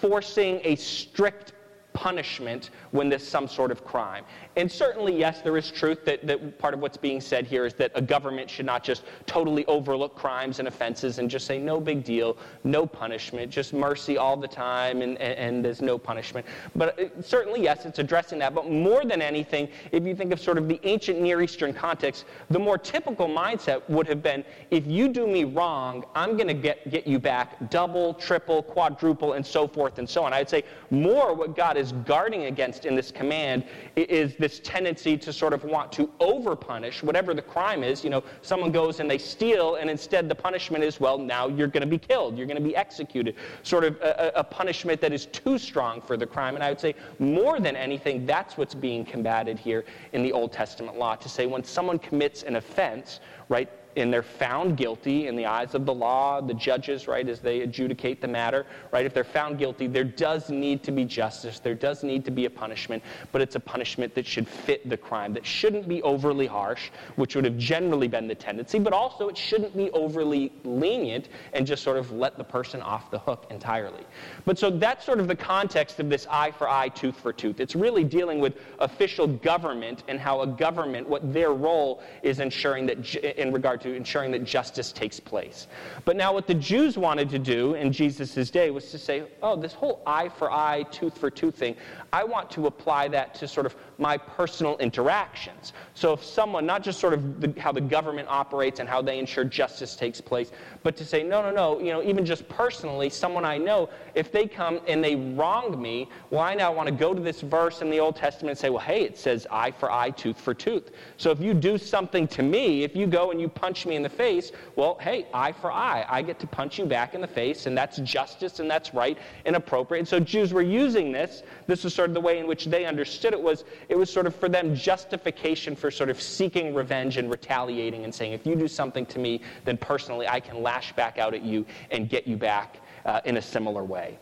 forcing 0.00 0.60
a 0.64 0.76
strict 0.76 1.52
punishment 2.00 2.70
when 2.92 3.10
there's 3.10 3.26
some 3.26 3.46
sort 3.46 3.70
of 3.70 3.84
crime. 3.84 4.24
And 4.56 4.72
certainly, 4.72 5.14
yes, 5.14 5.42
there 5.42 5.58
is 5.58 5.70
truth 5.70 6.02
that, 6.06 6.26
that 6.26 6.58
part 6.58 6.72
of 6.72 6.80
what's 6.80 6.96
being 6.96 7.20
said 7.20 7.46
here 7.46 7.66
is 7.66 7.74
that 7.74 7.92
a 7.94 8.00
government 8.00 8.48
should 8.48 8.64
not 8.64 8.82
just 8.82 9.02
totally 9.26 9.66
overlook 9.66 10.16
crimes 10.16 10.60
and 10.60 10.66
offenses 10.66 11.18
and 11.18 11.28
just 11.28 11.46
say, 11.46 11.58
no 11.58 11.78
big 11.78 12.02
deal, 12.02 12.38
no 12.64 12.86
punishment, 12.86 13.52
just 13.52 13.74
mercy 13.74 14.16
all 14.16 14.34
the 14.34 14.48
time, 14.48 15.02
and, 15.02 15.18
and, 15.18 15.38
and 15.38 15.64
there's 15.64 15.82
no 15.82 15.98
punishment. 15.98 16.46
But 16.74 16.98
it, 16.98 17.12
uh, 17.18 17.22
certainly, 17.22 17.62
yes, 17.62 17.84
it's 17.84 17.98
addressing 17.98 18.38
that. 18.38 18.54
But 18.54 18.70
more 18.70 19.04
than 19.04 19.20
anything, 19.20 19.68
if 19.92 20.02
you 20.04 20.16
think 20.16 20.32
of 20.32 20.40
sort 20.40 20.56
of 20.56 20.68
the 20.68 20.80
ancient 20.84 21.20
Near 21.20 21.42
Eastern 21.42 21.74
context, 21.74 22.24
the 22.48 22.58
more 22.58 22.78
typical 22.78 23.28
mindset 23.28 23.86
would 23.90 24.06
have 24.06 24.22
been 24.22 24.42
if 24.70 24.86
you 24.86 25.08
do 25.08 25.26
me 25.26 25.44
wrong, 25.44 26.04
I'm 26.14 26.38
going 26.38 26.48
to 26.48 26.54
get, 26.54 26.90
get 26.90 27.06
you 27.06 27.18
back 27.18 27.68
double, 27.68 28.14
triple, 28.14 28.62
quadruple, 28.62 29.34
and 29.34 29.44
so 29.44 29.68
forth 29.68 29.98
and 29.98 30.08
so 30.08 30.24
on. 30.24 30.32
I'd 30.32 30.48
say 30.48 30.64
more 30.90 31.34
what 31.34 31.54
God 31.54 31.76
is 31.76 31.89
guarding 31.92 32.44
against 32.44 32.84
in 32.84 32.94
this 32.94 33.10
command 33.10 33.64
is 33.96 34.34
this 34.36 34.60
tendency 34.60 35.16
to 35.16 35.32
sort 35.32 35.52
of 35.52 35.64
want 35.64 35.92
to 35.92 36.08
overpunish 36.20 37.02
whatever 37.02 37.34
the 37.34 37.42
crime 37.42 37.82
is. 37.82 38.04
You 38.04 38.10
know, 38.10 38.24
someone 38.42 38.72
goes 38.72 39.00
and 39.00 39.10
they 39.10 39.18
steal, 39.18 39.76
and 39.76 39.90
instead 39.90 40.28
the 40.28 40.34
punishment 40.34 40.84
is, 40.84 41.00
well, 41.00 41.18
now 41.18 41.48
you're 41.48 41.68
going 41.68 41.82
to 41.82 41.86
be 41.86 41.98
killed, 41.98 42.36
you're 42.36 42.46
going 42.46 42.62
to 42.62 42.62
be 42.62 42.76
executed. 42.76 43.34
Sort 43.62 43.84
of 43.84 43.96
a, 44.00 44.32
a 44.36 44.44
punishment 44.44 45.00
that 45.00 45.12
is 45.12 45.26
too 45.26 45.58
strong 45.58 46.00
for 46.00 46.16
the 46.16 46.26
crime. 46.26 46.54
And 46.54 46.64
I 46.64 46.68
would 46.68 46.80
say, 46.80 46.94
more 47.18 47.60
than 47.60 47.76
anything, 47.76 48.26
that's 48.26 48.56
what's 48.56 48.74
being 48.74 49.04
combated 49.04 49.58
here 49.58 49.84
in 50.12 50.22
the 50.22 50.32
Old 50.32 50.52
Testament 50.52 50.98
law 50.98 51.14
to 51.16 51.28
say 51.28 51.46
when 51.46 51.64
someone 51.64 51.98
commits 51.98 52.42
an 52.42 52.56
offense, 52.56 53.20
right, 53.48 53.68
and 53.96 54.12
they're 54.12 54.22
found 54.22 54.76
guilty 54.76 55.26
in 55.26 55.36
the 55.36 55.46
eyes 55.46 55.74
of 55.74 55.86
the 55.86 55.94
law, 55.94 56.40
the 56.40 56.54
judges, 56.54 57.08
right, 57.08 57.28
as 57.28 57.40
they 57.40 57.60
adjudicate 57.60 58.20
the 58.20 58.28
matter, 58.28 58.66
right, 58.92 59.04
if 59.04 59.12
they're 59.14 59.24
found 59.24 59.58
guilty, 59.58 59.86
there 59.86 60.04
does 60.04 60.50
need 60.50 60.82
to 60.82 60.92
be 60.92 61.04
justice. 61.04 61.58
There 61.58 61.74
does 61.74 62.02
need 62.02 62.24
to 62.24 62.30
be 62.30 62.44
a 62.44 62.50
punishment, 62.50 63.02
but 63.32 63.42
it's 63.42 63.56
a 63.56 63.60
punishment 63.60 64.14
that 64.14 64.26
should 64.26 64.48
fit 64.48 64.88
the 64.88 64.96
crime, 64.96 65.32
that 65.34 65.44
shouldn't 65.44 65.88
be 65.88 66.02
overly 66.02 66.46
harsh, 66.46 66.90
which 67.16 67.34
would 67.34 67.44
have 67.44 67.58
generally 67.58 68.08
been 68.08 68.28
the 68.28 68.34
tendency, 68.34 68.78
but 68.78 68.92
also 68.92 69.28
it 69.28 69.36
shouldn't 69.36 69.76
be 69.76 69.90
overly 69.90 70.52
lenient 70.64 71.28
and 71.52 71.66
just 71.66 71.82
sort 71.82 71.96
of 71.96 72.12
let 72.12 72.36
the 72.38 72.44
person 72.44 72.80
off 72.82 73.10
the 73.10 73.18
hook 73.18 73.46
entirely. 73.50 74.04
But 74.44 74.58
so 74.58 74.70
that's 74.70 75.04
sort 75.04 75.20
of 75.20 75.28
the 75.28 75.36
context 75.36 76.00
of 76.00 76.08
this 76.08 76.26
eye 76.30 76.50
for 76.50 76.68
eye, 76.68 76.88
tooth 76.88 77.16
for 77.16 77.32
tooth. 77.32 77.60
It's 77.60 77.74
really 77.74 78.04
dealing 78.04 78.40
with 78.40 78.58
official 78.78 79.26
government 79.26 80.04
and 80.08 80.18
how 80.18 80.42
a 80.42 80.46
government, 80.46 81.08
what 81.08 81.32
their 81.32 81.52
role 81.52 82.02
is 82.22 82.40
ensuring 82.40 82.86
that, 82.86 83.14
in 83.38 83.52
regard 83.52 83.80
to 83.82 83.89
ensuring 83.94 84.30
that 84.32 84.44
justice 84.44 84.92
takes 84.92 85.20
place. 85.20 85.66
But 86.04 86.16
now, 86.16 86.32
what 86.32 86.46
the 86.46 86.54
Jews 86.54 86.98
wanted 86.98 87.30
to 87.30 87.38
do 87.38 87.74
in 87.74 87.92
Jesus' 87.92 88.50
day 88.50 88.70
was 88.70 88.90
to 88.90 88.98
say, 88.98 89.24
oh, 89.42 89.56
this 89.56 89.72
whole 89.72 90.02
eye 90.06 90.28
for 90.28 90.50
eye, 90.50 90.84
tooth 90.90 91.16
for 91.16 91.30
tooth 91.30 91.56
thing, 91.56 91.76
I 92.12 92.24
want 92.24 92.50
to 92.52 92.66
apply 92.66 93.08
that 93.08 93.34
to 93.36 93.48
sort 93.48 93.66
of 93.66 93.74
my 94.00 94.16
personal 94.16 94.76
interactions. 94.78 95.72
So 95.94 96.14
if 96.14 96.24
someone, 96.24 96.66
not 96.66 96.82
just 96.82 96.98
sort 96.98 97.12
of 97.12 97.40
the, 97.40 97.60
how 97.60 97.70
the 97.70 97.80
government 97.80 98.28
operates 98.30 98.80
and 98.80 98.88
how 98.88 99.02
they 99.02 99.18
ensure 99.18 99.44
justice 99.44 99.94
takes 99.94 100.20
place, 100.20 100.50
but 100.82 100.96
to 100.96 101.04
say, 101.04 101.22
no, 101.22 101.42
no, 101.42 101.50
no, 101.50 101.78
you 101.78 101.92
know, 101.92 102.02
even 102.02 102.24
just 102.24 102.48
personally, 102.48 103.10
someone 103.10 103.44
I 103.44 103.58
know, 103.58 103.90
if 104.14 104.32
they 104.32 104.46
come 104.46 104.80
and 104.88 105.04
they 105.04 105.16
wrong 105.16 105.80
me, 105.80 106.08
well, 106.30 106.40
I 106.40 106.54
now 106.54 106.72
want 106.72 106.88
to 106.88 106.94
go 106.94 107.12
to 107.12 107.20
this 107.20 107.42
verse 107.42 107.82
in 107.82 107.90
the 107.90 108.00
Old 108.00 108.16
Testament 108.16 108.50
and 108.50 108.58
say, 108.58 108.70
well, 108.70 108.78
hey, 108.78 109.02
it 109.02 109.18
says 109.18 109.46
eye 109.50 109.70
for 109.70 109.90
eye, 109.90 110.10
tooth 110.10 110.40
for 110.40 110.54
tooth. 110.54 110.90
So 111.18 111.30
if 111.30 111.40
you 111.40 111.52
do 111.52 111.76
something 111.76 112.26
to 112.28 112.42
me, 112.42 112.82
if 112.82 112.96
you 112.96 113.06
go 113.06 113.30
and 113.30 113.40
you 113.40 113.48
punch 113.48 113.84
me 113.86 113.96
in 113.96 114.02
the 114.02 114.08
face, 114.08 114.52
well, 114.76 114.96
hey, 115.00 115.26
eye 115.34 115.52
for 115.52 115.70
eye. 115.70 116.06
I 116.08 116.22
get 116.22 116.38
to 116.40 116.46
punch 116.46 116.78
you 116.78 116.86
back 116.86 117.14
in 117.14 117.20
the 117.20 117.26
face, 117.26 117.66
and 117.66 117.76
that's 117.76 117.98
justice 117.98 118.60
and 118.60 118.70
that's 118.70 118.94
right 118.94 119.18
and 119.44 119.56
appropriate. 119.56 120.00
And 120.00 120.08
so 120.08 120.18
Jews 120.20 120.52
were 120.52 120.62
using 120.62 121.12
this. 121.12 121.42
This 121.66 121.84
was 121.84 121.94
sort 121.94 122.10
of 122.10 122.14
the 122.14 122.20
way 122.20 122.38
in 122.38 122.46
which 122.46 122.64
they 122.66 122.86
understood 122.86 123.32
it 123.32 123.40
was 123.40 123.64
it 123.90 123.98
was 123.98 124.08
sort 124.08 124.26
of 124.26 124.34
for 124.36 124.48
them 124.48 124.74
justification 124.74 125.74
for 125.74 125.90
sort 125.90 126.10
of 126.10 126.22
seeking 126.22 126.72
revenge 126.72 127.16
and 127.16 127.28
retaliating 127.28 128.04
and 128.04 128.14
saying, 128.14 128.32
if 128.32 128.46
you 128.46 128.54
do 128.54 128.68
something 128.68 129.04
to 129.06 129.18
me, 129.18 129.42
then 129.64 129.76
personally 129.76 130.28
I 130.28 130.38
can 130.38 130.62
lash 130.62 130.92
back 130.92 131.18
out 131.18 131.34
at 131.34 131.42
you 131.42 131.66
and 131.90 132.08
get 132.08 132.26
you 132.26 132.36
back 132.36 132.78
uh, 133.04 133.20
in 133.24 133.36
a 133.36 133.42
similar 133.42 133.82
way. 133.82 134.16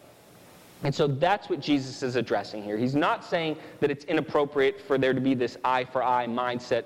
And 0.85 0.95
so 0.95 1.07
that's 1.07 1.51
what 1.51 1.61
Jesus 1.61 2.03
is 2.03 2.17
addressing 2.17 2.63
here. 2.63 2.79
He's 2.79 2.95
not 2.95 3.25
saying 3.25 3.57
that 3.81 3.91
it's 3.91 4.05
inappropriate 4.07 4.81
for 4.81 4.97
there 4.97 5.13
to 5.13 5.21
be 5.21 5.35
this 5.35 5.59
eye 5.65 5.85
for 5.85 6.03
eye 6.03 6.27
mindset 6.27 6.85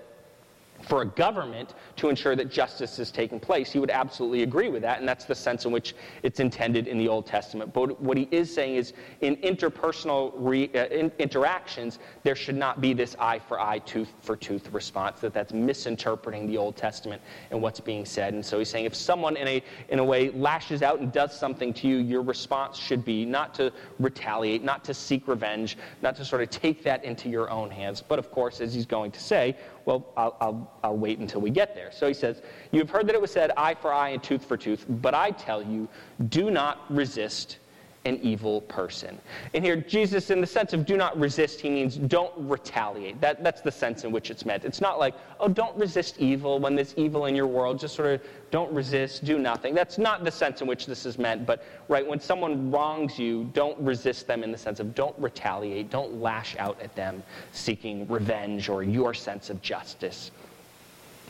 for 0.82 1.02
a 1.02 1.06
government 1.06 1.74
to 1.96 2.08
ensure 2.08 2.36
that 2.36 2.50
justice 2.50 2.98
is 2.98 3.10
taking 3.10 3.40
place. 3.40 3.70
He 3.72 3.78
would 3.78 3.90
absolutely 3.90 4.42
agree 4.42 4.68
with 4.68 4.82
that, 4.82 4.98
and 4.98 5.08
that's 5.08 5.24
the 5.24 5.34
sense 5.34 5.64
in 5.64 5.72
which 5.72 5.94
it's 6.22 6.40
intended 6.40 6.88
in 6.88 6.98
the 6.98 7.08
Old 7.08 7.26
Testament. 7.26 7.72
But 7.72 8.00
what 8.00 8.16
he 8.16 8.28
is 8.30 8.52
saying 8.52 8.76
is 8.76 8.92
in 9.20 9.36
interpersonal 9.36 10.32
re, 10.36 10.70
uh, 10.74 10.86
in 10.86 11.12
interactions, 11.18 11.98
there 12.22 12.34
should 12.34 12.56
not 12.56 12.80
be 12.80 12.92
this 12.92 13.16
eye 13.18 13.38
for 13.38 13.60
eye, 13.60 13.78
tooth 13.80 14.12
for 14.20 14.36
tooth 14.36 14.72
response, 14.72 15.20
that 15.20 15.32
that's 15.32 15.52
misinterpreting 15.52 16.46
the 16.46 16.58
Old 16.58 16.76
Testament 16.76 17.22
and 17.50 17.60
what's 17.62 17.80
being 17.80 18.04
said. 18.04 18.34
And 18.34 18.44
so 18.44 18.58
he's 18.58 18.68
saying 18.68 18.84
if 18.84 18.94
someone 18.94 19.36
in 19.36 19.48
a, 19.48 19.62
in 19.88 19.98
a 19.98 20.04
way 20.04 20.30
lashes 20.30 20.82
out 20.82 21.00
and 21.00 21.12
does 21.12 21.38
something 21.38 21.72
to 21.74 21.88
you, 21.88 21.98
your 21.98 22.22
response 22.22 22.76
should 22.76 23.04
be 23.04 23.24
not 23.24 23.54
to 23.54 23.72
retaliate, 23.98 24.64
not 24.64 24.84
to 24.84 24.94
seek 24.94 25.28
revenge, 25.28 25.78
not 26.02 26.16
to 26.16 26.24
sort 26.24 26.42
of 26.42 26.50
take 26.50 26.82
that 26.82 27.04
into 27.04 27.28
your 27.28 27.50
own 27.50 27.70
hands. 27.70 28.02
But 28.06 28.18
of 28.18 28.30
course, 28.30 28.60
as 28.60 28.74
he's 28.74 28.86
going 28.86 29.10
to 29.12 29.20
say, 29.20 29.56
well, 29.84 30.12
I'll, 30.16 30.36
I'll, 30.40 30.71
I'll 30.82 30.96
wait 30.96 31.18
until 31.18 31.40
we 31.40 31.50
get 31.50 31.74
there. 31.74 31.90
So 31.92 32.08
he 32.08 32.14
says, 32.14 32.42
You've 32.70 32.90
heard 32.90 33.06
that 33.06 33.14
it 33.14 33.20
was 33.20 33.30
said, 33.30 33.52
eye 33.56 33.74
for 33.74 33.92
eye 33.92 34.10
and 34.10 34.22
tooth 34.22 34.44
for 34.44 34.56
tooth, 34.56 34.84
but 34.88 35.14
I 35.14 35.30
tell 35.30 35.62
you, 35.62 35.88
do 36.28 36.50
not 36.50 36.80
resist 36.90 37.58
an 38.04 38.18
evil 38.22 38.62
person. 38.62 39.18
And 39.54 39.64
here, 39.64 39.76
Jesus, 39.76 40.30
in 40.30 40.40
the 40.40 40.46
sense 40.46 40.72
of 40.72 40.84
do 40.84 40.96
not 40.96 41.16
resist, 41.18 41.60
he 41.60 41.70
means 41.70 41.96
don't 41.96 42.32
retaliate. 42.36 43.20
That, 43.20 43.44
that's 43.44 43.60
the 43.60 43.70
sense 43.70 44.04
in 44.04 44.10
which 44.10 44.30
it's 44.30 44.44
meant. 44.44 44.64
It's 44.64 44.80
not 44.80 44.98
like, 44.98 45.14
oh, 45.38 45.48
don't 45.48 45.76
resist 45.76 46.18
evil 46.18 46.58
when 46.58 46.74
there's 46.74 46.94
evil 46.96 47.26
in 47.26 47.36
your 47.36 47.46
world. 47.46 47.78
Just 47.78 47.94
sort 47.94 48.14
of 48.14 48.22
don't 48.50 48.72
resist, 48.72 49.24
do 49.24 49.38
nothing. 49.38 49.74
That's 49.74 49.98
not 49.98 50.24
the 50.24 50.30
sense 50.30 50.60
in 50.60 50.66
which 50.66 50.86
this 50.86 51.06
is 51.06 51.18
meant. 51.18 51.46
But, 51.46 51.64
right, 51.88 52.06
when 52.06 52.18
someone 52.18 52.70
wrongs 52.70 53.18
you, 53.18 53.44
don't 53.54 53.78
resist 53.78 54.26
them 54.26 54.42
in 54.42 54.50
the 54.50 54.58
sense 54.58 54.80
of 54.80 54.94
don't 54.94 55.16
retaliate, 55.18 55.90
don't 55.90 56.20
lash 56.20 56.56
out 56.58 56.80
at 56.82 56.94
them 56.96 57.22
seeking 57.52 58.08
revenge 58.08 58.68
or 58.68 58.82
your 58.82 59.14
sense 59.14 59.48
of 59.48 59.62
justice. 59.62 60.32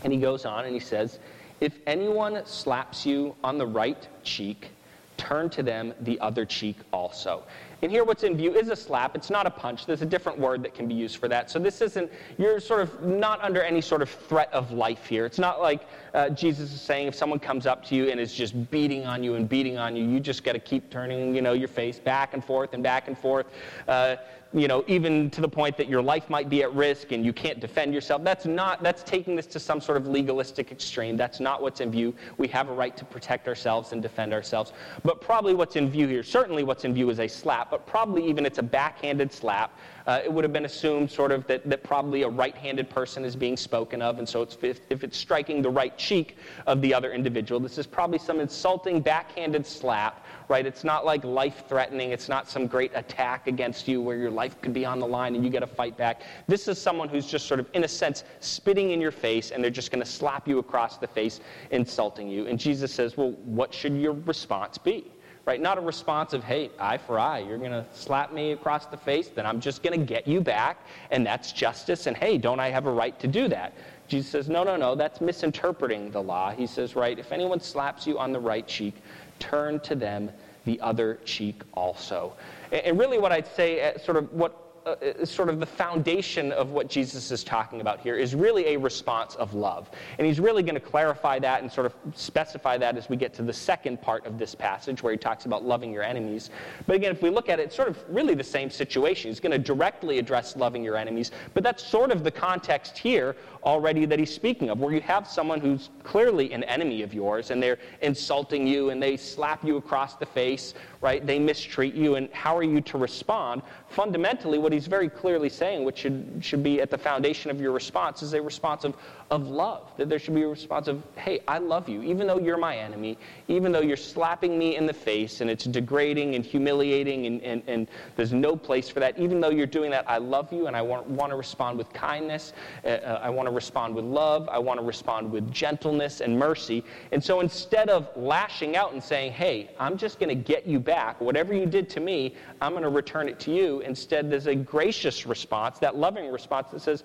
And 0.04 0.12
he 0.12 0.18
goes 0.18 0.44
on 0.44 0.64
and 0.64 0.74
he 0.74 0.80
says, 0.80 1.18
if 1.60 1.78
anyone 1.86 2.44
slaps 2.44 3.06
you 3.06 3.36
on 3.44 3.56
the 3.56 3.66
right 3.66 4.08
cheek, 4.24 4.70
turn 5.16 5.48
to 5.50 5.62
them 5.62 5.94
the 6.00 6.18
other 6.18 6.44
cheek 6.44 6.76
also. 6.92 7.44
And 7.82 7.90
here, 7.90 8.04
what's 8.04 8.24
in 8.24 8.36
view 8.36 8.54
is 8.54 8.68
a 8.68 8.76
slap. 8.76 9.16
It's 9.16 9.30
not 9.30 9.46
a 9.46 9.50
punch. 9.50 9.86
There's 9.86 10.02
a 10.02 10.06
different 10.06 10.38
word 10.38 10.62
that 10.64 10.74
can 10.74 10.88
be 10.88 10.94
used 10.94 11.18
for 11.18 11.28
that. 11.28 11.50
So 11.50 11.58
this 11.58 11.80
isn't, 11.80 12.10
you're 12.38 12.60
sort 12.60 12.80
of 12.80 13.02
not 13.04 13.42
under 13.42 13.62
any 13.62 13.80
sort 13.80 14.02
of 14.02 14.10
threat 14.10 14.52
of 14.52 14.72
life 14.72 15.06
here. 15.06 15.26
It's 15.26 15.38
not 15.38 15.60
like 15.60 15.86
uh, 16.14 16.28
Jesus 16.30 16.72
is 16.72 16.80
saying 16.80 17.08
if 17.08 17.14
someone 17.14 17.38
comes 17.38 17.66
up 17.66 17.84
to 17.86 17.94
you 17.94 18.10
and 18.10 18.20
is 18.20 18.34
just 18.34 18.70
beating 18.70 19.06
on 19.06 19.22
you 19.24 19.34
and 19.34 19.48
beating 19.48 19.78
on 19.78 19.96
you, 19.96 20.04
you 20.04 20.20
just 20.20 20.44
got 20.44 20.52
to 20.52 20.58
keep 20.58 20.90
turning, 20.90 21.34
you 21.34 21.42
know, 21.42 21.52
your 21.52 21.68
face 21.68 21.98
back 21.98 22.34
and 22.34 22.44
forth 22.44 22.74
and 22.74 22.82
back 22.82 23.08
and 23.08 23.16
forth. 23.16 23.46
Uh, 23.88 24.16
you 24.54 24.68
know, 24.68 24.84
even 24.86 25.30
to 25.30 25.40
the 25.40 25.48
point 25.48 25.76
that 25.78 25.88
your 25.88 26.02
life 26.02 26.28
might 26.28 26.50
be 26.50 26.62
at 26.62 26.72
risk 26.74 27.12
and 27.12 27.24
you 27.24 27.32
can't 27.32 27.58
defend 27.58 27.94
yourself. 27.94 28.22
That's 28.22 28.44
not, 28.44 28.82
that's 28.82 29.02
taking 29.02 29.34
this 29.34 29.46
to 29.46 29.60
some 29.60 29.80
sort 29.80 29.96
of 29.96 30.06
legalistic 30.06 30.70
extreme. 30.70 31.16
That's 31.16 31.40
not 31.40 31.62
what's 31.62 31.80
in 31.80 31.90
view. 31.90 32.14
We 32.36 32.48
have 32.48 32.68
a 32.68 32.72
right 32.72 32.94
to 32.96 33.04
protect 33.04 33.48
ourselves 33.48 33.92
and 33.92 34.02
defend 34.02 34.34
ourselves. 34.34 34.72
But 35.04 35.20
probably 35.20 35.54
what's 35.54 35.76
in 35.76 35.88
view 35.88 36.06
here, 36.06 36.22
certainly 36.22 36.64
what's 36.64 36.84
in 36.84 36.92
view 36.92 37.08
is 37.08 37.20
a 37.20 37.28
slap, 37.28 37.70
but 37.70 37.86
probably 37.86 38.26
even 38.28 38.44
it's 38.44 38.58
a 38.58 38.62
backhanded 38.62 39.32
slap. 39.32 39.78
Uh, 40.06 40.20
it 40.24 40.32
would 40.32 40.44
have 40.44 40.52
been 40.52 40.64
assumed 40.64 41.10
sort 41.10 41.32
of 41.32 41.46
that, 41.46 41.68
that 41.68 41.82
probably 41.82 42.22
a 42.22 42.28
right-handed 42.28 42.88
person 42.90 43.24
is 43.24 43.36
being 43.36 43.56
spoken 43.56 44.02
of, 44.02 44.18
and 44.18 44.28
so 44.28 44.42
it's, 44.42 44.56
if, 44.62 44.80
if 44.90 45.04
it's 45.04 45.16
striking 45.16 45.62
the 45.62 45.70
right 45.70 45.96
cheek 45.96 46.36
of 46.66 46.80
the 46.80 46.92
other 46.92 47.12
individual, 47.12 47.60
this 47.60 47.78
is 47.78 47.86
probably 47.86 48.18
some 48.18 48.40
insulting 48.40 49.00
backhanded 49.00 49.66
slap 49.66 50.24
right? 50.48 50.66
It's 50.66 50.84
not 50.84 51.04
like 51.04 51.24
life 51.24 51.64
threatening. 51.68 52.10
It's 52.10 52.28
not 52.28 52.48
some 52.48 52.66
great 52.66 52.92
attack 52.94 53.46
against 53.46 53.88
you 53.88 54.00
where 54.00 54.16
your 54.16 54.30
life 54.30 54.60
could 54.60 54.72
be 54.72 54.84
on 54.84 54.98
the 54.98 55.06
line 55.06 55.34
and 55.34 55.44
you 55.44 55.50
got 55.50 55.60
to 55.60 55.66
fight 55.66 55.96
back. 55.96 56.22
This 56.46 56.68
is 56.68 56.78
someone 56.78 57.08
who's 57.08 57.26
just 57.26 57.46
sort 57.46 57.60
of, 57.60 57.68
in 57.74 57.84
a 57.84 57.88
sense, 57.88 58.24
spitting 58.40 58.90
in 58.90 59.00
your 59.00 59.10
face 59.12 59.50
and 59.50 59.62
they're 59.62 59.70
just 59.70 59.90
going 59.90 60.04
to 60.04 60.10
slap 60.10 60.48
you 60.48 60.58
across 60.58 60.98
the 60.98 61.06
face, 61.06 61.40
insulting 61.70 62.28
you. 62.28 62.46
And 62.46 62.58
Jesus 62.58 62.92
says, 62.92 63.16
well, 63.16 63.32
what 63.44 63.72
should 63.72 63.94
your 63.94 64.12
response 64.12 64.78
be? 64.78 65.11
Right? 65.44 65.60
Not 65.60 65.76
a 65.76 65.80
response 65.80 66.34
of, 66.34 66.44
hey, 66.44 66.70
eye 66.78 66.98
for 66.98 67.18
eye, 67.18 67.40
you're 67.40 67.58
going 67.58 67.72
to 67.72 67.84
slap 67.92 68.32
me 68.32 68.52
across 68.52 68.86
the 68.86 68.96
face, 68.96 69.28
then 69.28 69.44
I'm 69.44 69.60
just 69.60 69.82
going 69.82 69.98
to 69.98 70.06
get 70.06 70.28
you 70.28 70.40
back, 70.40 70.86
and 71.10 71.26
that's 71.26 71.50
justice, 71.50 72.06
and 72.06 72.16
hey, 72.16 72.38
don't 72.38 72.60
I 72.60 72.70
have 72.70 72.86
a 72.86 72.92
right 72.92 73.18
to 73.18 73.26
do 73.26 73.48
that? 73.48 73.72
Jesus 74.06 74.30
says, 74.30 74.48
no, 74.48 74.62
no, 74.62 74.76
no, 74.76 74.94
that's 74.94 75.20
misinterpreting 75.20 76.12
the 76.12 76.22
law. 76.22 76.52
He 76.52 76.66
says, 76.66 76.94
right, 76.94 77.18
if 77.18 77.32
anyone 77.32 77.58
slaps 77.58 78.06
you 78.06 78.20
on 78.20 78.30
the 78.30 78.38
right 78.38 78.66
cheek, 78.68 78.94
turn 79.40 79.80
to 79.80 79.96
them 79.96 80.30
the 80.64 80.80
other 80.80 81.18
cheek 81.24 81.62
also. 81.74 82.34
And 82.70 82.98
really, 82.98 83.18
what 83.18 83.32
I'd 83.32 83.48
say, 83.48 83.82
uh, 83.82 83.98
sort 83.98 84.16
of 84.16 84.32
what 84.32 84.61
uh, 84.84 85.24
sort 85.24 85.48
of 85.48 85.60
the 85.60 85.66
foundation 85.66 86.50
of 86.52 86.70
what 86.70 86.88
Jesus 86.88 87.30
is 87.30 87.44
talking 87.44 87.80
about 87.80 88.00
here 88.00 88.16
is 88.16 88.34
really 88.34 88.74
a 88.74 88.76
response 88.76 89.34
of 89.36 89.54
love. 89.54 89.90
And 90.18 90.26
he's 90.26 90.40
really 90.40 90.62
going 90.62 90.74
to 90.74 90.80
clarify 90.80 91.38
that 91.38 91.62
and 91.62 91.70
sort 91.70 91.86
of 91.86 91.94
specify 92.14 92.76
that 92.78 92.96
as 92.96 93.08
we 93.08 93.16
get 93.16 93.32
to 93.34 93.42
the 93.42 93.52
second 93.52 94.02
part 94.02 94.26
of 94.26 94.38
this 94.38 94.54
passage 94.54 95.02
where 95.02 95.12
he 95.12 95.18
talks 95.18 95.46
about 95.46 95.64
loving 95.64 95.92
your 95.92 96.02
enemies. 96.02 96.50
But 96.86 96.96
again, 96.96 97.12
if 97.12 97.22
we 97.22 97.30
look 97.30 97.48
at 97.48 97.60
it, 97.60 97.64
it's 97.64 97.76
sort 97.76 97.88
of 97.88 98.02
really 98.08 98.34
the 98.34 98.42
same 98.44 98.70
situation. 98.70 99.30
He's 99.30 99.40
going 99.40 99.52
to 99.52 99.58
directly 99.58 100.18
address 100.18 100.56
loving 100.56 100.82
your 100.82 100.96
enemies, 100.96 101.30
but 101.54 101.62
that's 101.62 101.84
sort 101.84 102.10
of 102.10 102.24
the 102.24 102.30
context 102.30 102.98
here 102.98 103.36
already 103.64 104.04
that 104.06 104.18
he's 104.18 104.34
speaking 104.34 104.70
of, 104.70 104.80
where 104.80 104.92
you 104.92 105.00
have 105.00 105.26
someone 105.28 105.60
who's 105.60 105.90
clearly 106.02 106.52
an 106.52 106.64
enemy 106.64 107.02
of 107.02 107.14
yours 107.14 107.50
and 107.50 107.62
they're 107.62 107.78
insulting 108.00 108.66
you 108.66 108.90
and 108.90 109.02
they 109.02 109.16
slap 109.16 109.64
you 109.64 109.76
across 109.76 110.16
the 110.16 110.26
face, 110.26 110.74
right? 111.00 111.24
They 111.26 111.38
mistreat 111.38 111.94
you, 111.94 112.16
and 112.16 112.28
how 112.32 112.56
are 112.56 112.62
you 112.62 112.80
to 112.82 112.98
respond? 112.98 113.62
Fundamentally, 113.88 114.58
what 114.58 114.72
he's 114.72 114.86
very 114.86 115.08
clearly 115.08 115.48
saying, 115.48 115.84
which 115.84 115.98
should, 115.98 116.40
should 116.40 116.62
be 116.62 116.80
at 116.80 116.90
the 116.90 116.98
foundation 116.98 117.50
of 117.50 117.60
your 117.60 117.72
response, 117.72 118.22
is 118.22 118.34
a 118.34 118.42
response 118.42 118.84
of, 118.84 118.96
of 119.30 119.48
love. 119.48 119.90
That 119.96 120.08
there 120.08 120.18
should 120.18 120.34
be 120.34 120.42
a 120.42 120.48
response 120.48 120.88
of, 120.88 121.02
hey, 121.16 121.40
I 121.46 121.58
love 121.58 121.88
you, 121.88 122.02
even 122.02 122.26
though 122.26 122.38
you're 122.38 122.56
my 122.56 122.76
enemy, 122.76 123.18
even 123.48 123.72
though 123.72 123.80
you're 123.80 123.96
slapping 123.96 124.58
me 124.58 124.76
in 124.76 124.86
the 124.86 124.92
face 124.92 125.40
and 125.40 125.50
it's 125.50 125.64
degrading 125.64 126.34
and 126.34 126.44
humiliating 126.44 127.26
and, 127.26 127.42
and, 127.42 127.62
and 127.66 127.88
there's 128.16 128.32
no 128.32 128.56
place 128.56 128.88
for 128.88 129.00
that. 129.00 129.18
Even 129.18 129.40
though 129.40 129.50
you're 129.50 129.66
doing 129.66 129.90
that, 129.90 130.08
I 130.08 130.18
love 130.18 130.52
you 130.52 130.66
and 130.66 130.76
I 130.76 130.82
want, 130.82 131.06
want 131.06 131.30
to 131.30 131.36
respond 131.36 131.78
with 131.78 131.92
kindness. 131.92 132.52
Uh, 132.84 132.88
uh 132.88 133.20
I 133.22 133.30
want 133.30 133.48
to 133.48 133.51
respond 133.52 133.94
with 133.94 134.04
love. 134.04 134.48
I 134.48 134.58
want 134.58 134.80
to 134.80 134.86
respond 134.86 135.30
with 135.30 135.52
gentleness 135.52 136.20
and 136.20 136.38
mercy. 136.38 136.84
And 137.12 137.22
so 137.22 137.40
instead 137.40 137.88
of 137.88 138.08
lashing 138.16 138.76
out 138.76 138.92
and 138.92 139.02
saying, 139.02 139.32
hey, 139.32 139.70
I'm 139.78 139.96
just 139.96 140.18
going 140.18 140.28
to 140.28 140.34
get 140.34 140.66
you 140.66 140.80
back, 140.80 141.20
whatever 141.20 141.54
you 141.54 141.66
did 141.66 141.88
to 141.90 142.00
me, 142.00 142.34
I'm 142.60 142.72
going 142.72 142.82
to 142.82 142.88
return 142.88 143.28
it 143.28 143.38
to 143.40 143.54
you, 143.54 143.80
instead 143.80 144.30
there's 144.30 144.46
a 144.46 144.54
gracious 144.54 145.26
response, 145.26 145.78
that 145.78 145.96
loving 145.96 146.30
response 146.30 146.70
that 146.70 146.80
says, 146.80 147.04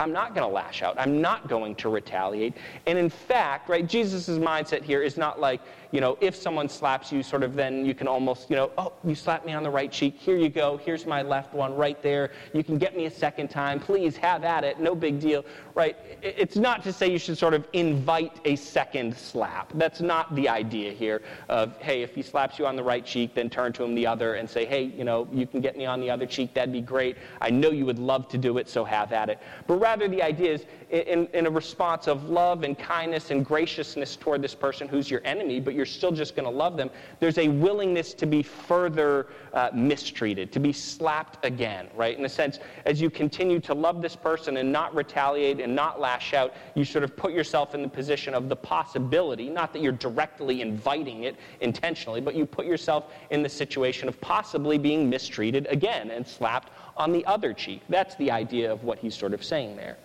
I'm 0.00 0.12
not 0.12 0.34
going 0.34 0.48
to 0.48 0.54
lash 0.54 0.82
out. 0.82 0.94
I'm 0.98 1.20
not 1.20 1.48
going 1.48 1.74
to 1.76 1.88
retaliate. 1.88 2.54
And 2.86 2.96
in 2.96 3.10
fact, 3.10 3.68
right, 3.68 3.86
Jesus' 3.86 4.28
mindset 4.28 4.82
here 4.82 5.02
is 5.02 5.16
not 5.16 5.40
like, 5.40 5.60
you 5.90 6.00
know, 6.00 6.16
if 6.20 6.36
someone 6.36 6.68
slaps 6.68 7.10
you, 7.10 7.22
sort 7.22 7.42
of 7.42 7.54
then 7.54 7.84
you 7.84 7.94
can 7.94 8.06
almost, 8.06 8.48
you 8.48 8.56
know, 8.56 8.70
oh, 8.78 8.92
you 9.02 9.14
slapped 9.14 9.44
me 9.44 9.54
on 9.54 9.62
the 9.62 9.70
right 9.70 9.90
cheek. 9.90 10.14
Here 10.16 10.36
you 10.36 10.50
go. 10.50 10.76
Here's 10.76 11.06
my 11.06 11.22
left 11.22 11.52
one 11.52 11.74
right 11.74 12.00
there. 12.02 12.30
You 12.52 12.62
can 12.62 12.78
get 12.78 12.96
me 12.96 13.06
a 13.06 13.10
second 13.10 13.48
time. 13.48 13.80
Please 13.80 14.16
have 14.18 14.44
at 14.44 14.64
it. 14.64 14.78
No 14.78 14.94
big 14.94 15.18
deal, 15.18 15.44
right? 15.78 15.96
It's 16.22 16.56
not 16.56 16.82
to 16.82 16.92
say 16.92 17.08
you 17.08 17.20
should 17.20 17.38
sort 17.38 17.54
of 17.54 17.64
invite 17.72 18.40
a 18.44 18.56
second 18.56 19.16
slap. 19.16 19.70
That's 19.74 20.00
not 20.00 20.34
the 20.34 20.48
idea 20.48 20.92
here 20.92 21.22
of, 21.48 21.76
hey, 21.78 22.02
if 22.02 22.16
he 22.16 22.22
slaps 22.22 22.58
you 22.58 22.66
on 22.66 22.74
the 22.74 22.82
right 22.82 23.06
cheek, 23.06 23.32
then 23.32 23.48
turn 23.48 23.72
to 23.74 23.84
him 23.84 23.94
the 23.94 24.04
other 24.04 24.34
and 24.34 24.50
say, 24.50 24.66
hey, 24.66 24.82
you 24.82 25.04
know, 25.04 25.28
you 25.32 25.46
can 25.46 25.60
get 25.60 25.78
me 25.78 25.86
on 25.86 26.00
the 26.00 26.10
other 26.10 26.26
cheek. 26.26 26.52
That'd 26.52 26.72
be 26.72 26.80
great. 26.80 27.16
I 27.40 27.50
know 27.50 27.70
you 27.70 27.86
would 27.86 28.00
love 28.00 28.26
to 28.30 28.38
do 28.38 28.58
it, 28.58 28.68
so 28.68 28.84
have 28.84 29.12
at 29.12 29.28
it. 29.28 29.38
But 29.68 29.76
rather, 29.76 30.08
the 30.08 30.20
idea 30.20 30.54
is 30.54 30.64
in, 30.90 31.28
in 31.32 31.46
a 31.46 31.50
response 31.50 32.08
of 32.08 32.28
love 32.28 32.64
and 32.64 32.76
kindness 32.76 33.30
and 33.30 33.44
graciousness 33.44 34.16
toward 34.16 34.42
this 34.42 34.56
person 34.56 34.88
who's 34.88 35.08
your 35.08 35.20
enemy, 35.24 35.60
but 35.60 35.74
you're 35.74 35.86
still 35.86 36.12
just 36.12 36.34
going 36.34 36.44
to 36.50 36.50
love 36.50 36.76
them, 36.76 36.90
there's 37.20 37.38
a 37.38 37.48
willingness 37.48 38.14
to 38.14 38.26
be 38.26 38.42
further 38.42 39.28
uh, 39.52 39.70
mistreated, 39.74 40.50
to 40.50 40.58
be 40.58 40.72
slapped 40.72 41.44
again, 41.44 41.88
right? 41.94 42.18
In 42.18 42.24
a 42.24 42.28
sense, 42.28 42.58
as 42.84 43.00
you 43.00 43.10
continue 43.10 43.60
to 43.60 43.74
love 43.74 44.02
this 44.02 44.16
person 44.16 44.56
and 44.56 44.72
not 44.72 44.92
retaliate 44.94 45.60
not 45.74 46.00
lash 46.00 46.34
out, 46.34 46.54
you 46.74 46.84
sort 46.84 47.04
of 47.04 47.16
put 47.16 47.32
yourself 47.32 47.74
in 47.74 47.82
the 47.82 47.88
position 47.88 48.34
of 48.34 48.48
the 48.48 48.56
possibility, 48.56 49.48
not 49.48 49.72
that 49.72 49.82
you're 49.82 49.92
directly 49.92 50.60
inviting 50.60 51.24
it 51.24 51.36
intentionally, 51.60 52.20
but 52.20 52.34
you 52.34 52.46
put 52.46 52.66
yourself 52.66 53.12
in 53.30 53.42
the 53.42 53.48
situation 53.48 54.08
of 54.08 54.20
possibly 54.20 54.78
being 54.78 55.08
mistreated 55.08 55.66
again 55.70 56.10
and 56.10 56.26
slapped 56.26 56.70
on 56.96 57.12
the 57.12 57.24
other 57.26 57.52
cheek. 57.52 57.82
That's 57.88 58.14
the 58.16 58.30
idea 58.30 58.72
of 58.72 58.84
what 58.84 58.98
he's 58.98 59.14
sort 59.14 59.34
of 59.34 59.44
saying 59.44 59.76
there. 59.76 59.96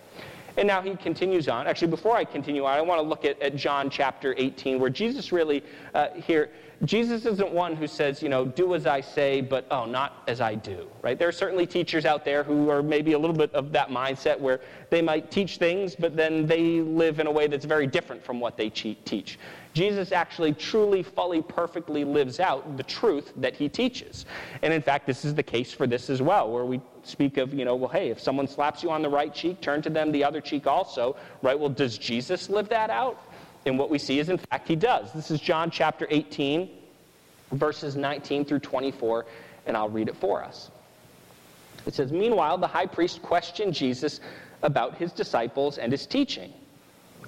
And 0.56 0.68
now 0.68 0.80
he 0.80 0.94
continues 0.96 1.48
on. 1.48 1.66
Actually, 1.66 1.88
before 1.88 2.16
I 2.16 2.24
continue 2.24 2.64
on, 2.64 2.78
I 2.78 2.80
want 2.80 3.00
to 3.00 3.06
look 3.06 3.24
at, 3.24 3.40
at 3.42 3.56
John 3.56 3.90
chapter 3.90 4.34
18, 4.36 4.78
where 4.78 4.90
Jesus 4.90 5.32
really 5.32 5.64
uh, 5.94 6.08
here, 6.14 6.50
Jesus 6.84 7.24
isn't 7.24 7.50
one 7.50 7.74
who 7.74 7.86
says, 7.86 8.22
you 8.22 8.28
know, 8.28 8.44
do 8.44 8.74
as 8.74 8.86
I 8.86 9.00
say, 9.00 9.40
but 9.40 9.66
oh, 9.70 9.84
not 9.84 10.22
as 10.28 10.40
I 10.40 10.54
do, 10.54 10.88
right? 11.02 11.18
There 11.18 11.28
are 11.28 11.32
certainly 11.32 11.66
teachers 11.66 12.04
out 12.04 12.24
there 12.24 12.42
who 12.42 12.68
are 12.70 12.82
maybe 12.82 13.12
a 13.12 13.18
little 13.18 13.36
bit 13.36 13.52
of 13.54 13.72
that 13.72 13.88
mindset 13.88 14.38
where 14.38 14.60
they 14.90 15.02
might 15.02 15.30
teach 15.30 15.56
things, 15.56 15.96
but 15.96 16.16
then 16.16 16.46
they 16.46 16.80
live 16.80 17.20
in 17.20 17.26
a 17.26 17.30
way 17.30 17.46
that's 17.46 17.64
very 17.64 17.86
different 17.86 18.24
from 18.24 18.38
what 18.38 18.56
they 18.56 18.70
teach. 18.70 19.38
Jesus 19.74 20.12
actually 20.12 20.54
truly, 20.54 21.02
fully, 21.02 21.42
perfectly 21.42 22.04
lives 22.04 22.38
out 22.38 22.76
the 22.76 22.82
truth 22.84 23.32
that 23.36 23.56
he 23.56 23.68
teaches. 23.68 24.24
And 24.62 24.72
in 24.72 24.80
fact, 24.80 25.04
this 25.04 25.24
is 25.24 25.34
the 25.34 25.42
case 25.42 25.72
for 25.72 25.88
this 25.88 26.08
as 26.08 26.22
well, 26.22 26.50
where 26.50 26.64
we 26.64 26.80
speak 27.02 27.36
of, 27.38 27.52
you 27.52 27.64
know, 27.64 27.74
well, 27.74 27.90
hey, 27.90 28.08
if 28.10 28.20
someone 28.20 28.46
slaps 28.46 28.84
you 28.84 28.90
on 28.90 29.02
the 29.02 29.08
right 29.08 29.34
cheek, 29.34 29.60
turn 29.60 29.82
to 29.82 29.90
them 29.90 30.12
the 30.12 30.22
other 30.22 30.40
cheek 30.40 30.68
also, 30.68 31.16
right? 31.42 31.58
Well, 31.58 31.68
does 31.68 31.98
Jesus 31.98 32.48
live 32.48 32.68
that 32.68 32.88
out? 32.88 33.20
And 33.66 33.76
what 33.76 33.90
we 33.90 33.98
see 33.98 34.20
is, 34.20 34.28
in 34.28 34.38
fact, 34.38 34.68
he 34.68 34.76
does. 34.76 35.12
This 35.12 35.32
is 35.32 35.40
John 35.40 35.70
chapter 35.72 36.06
18, 36.08 36.70
verses 37.52 37.96
19 37.96 38.44
through 38.44 38.60
24, 38.60 39.26
and 39.66 39.76
I'll 39.76 39.88
read 39.88 40.08
it 40.08 40.16
for 40.16 40.44
us. 40.44 40.70
It 41.84 41.94
says, 41.94 42.12
Meanwhile, 42.12 42.58
the 42.58 42.68
high 42.68 42.86
priest 42.86 43.22
questioned 43.22 43.74
Jesus 43.74 44.20
about 44.62 44.96
his 44.96 45.12
disciples 45.12 45.78
and 45.78 45.90
his 45.90 46.06
teaching. 46.06 46.52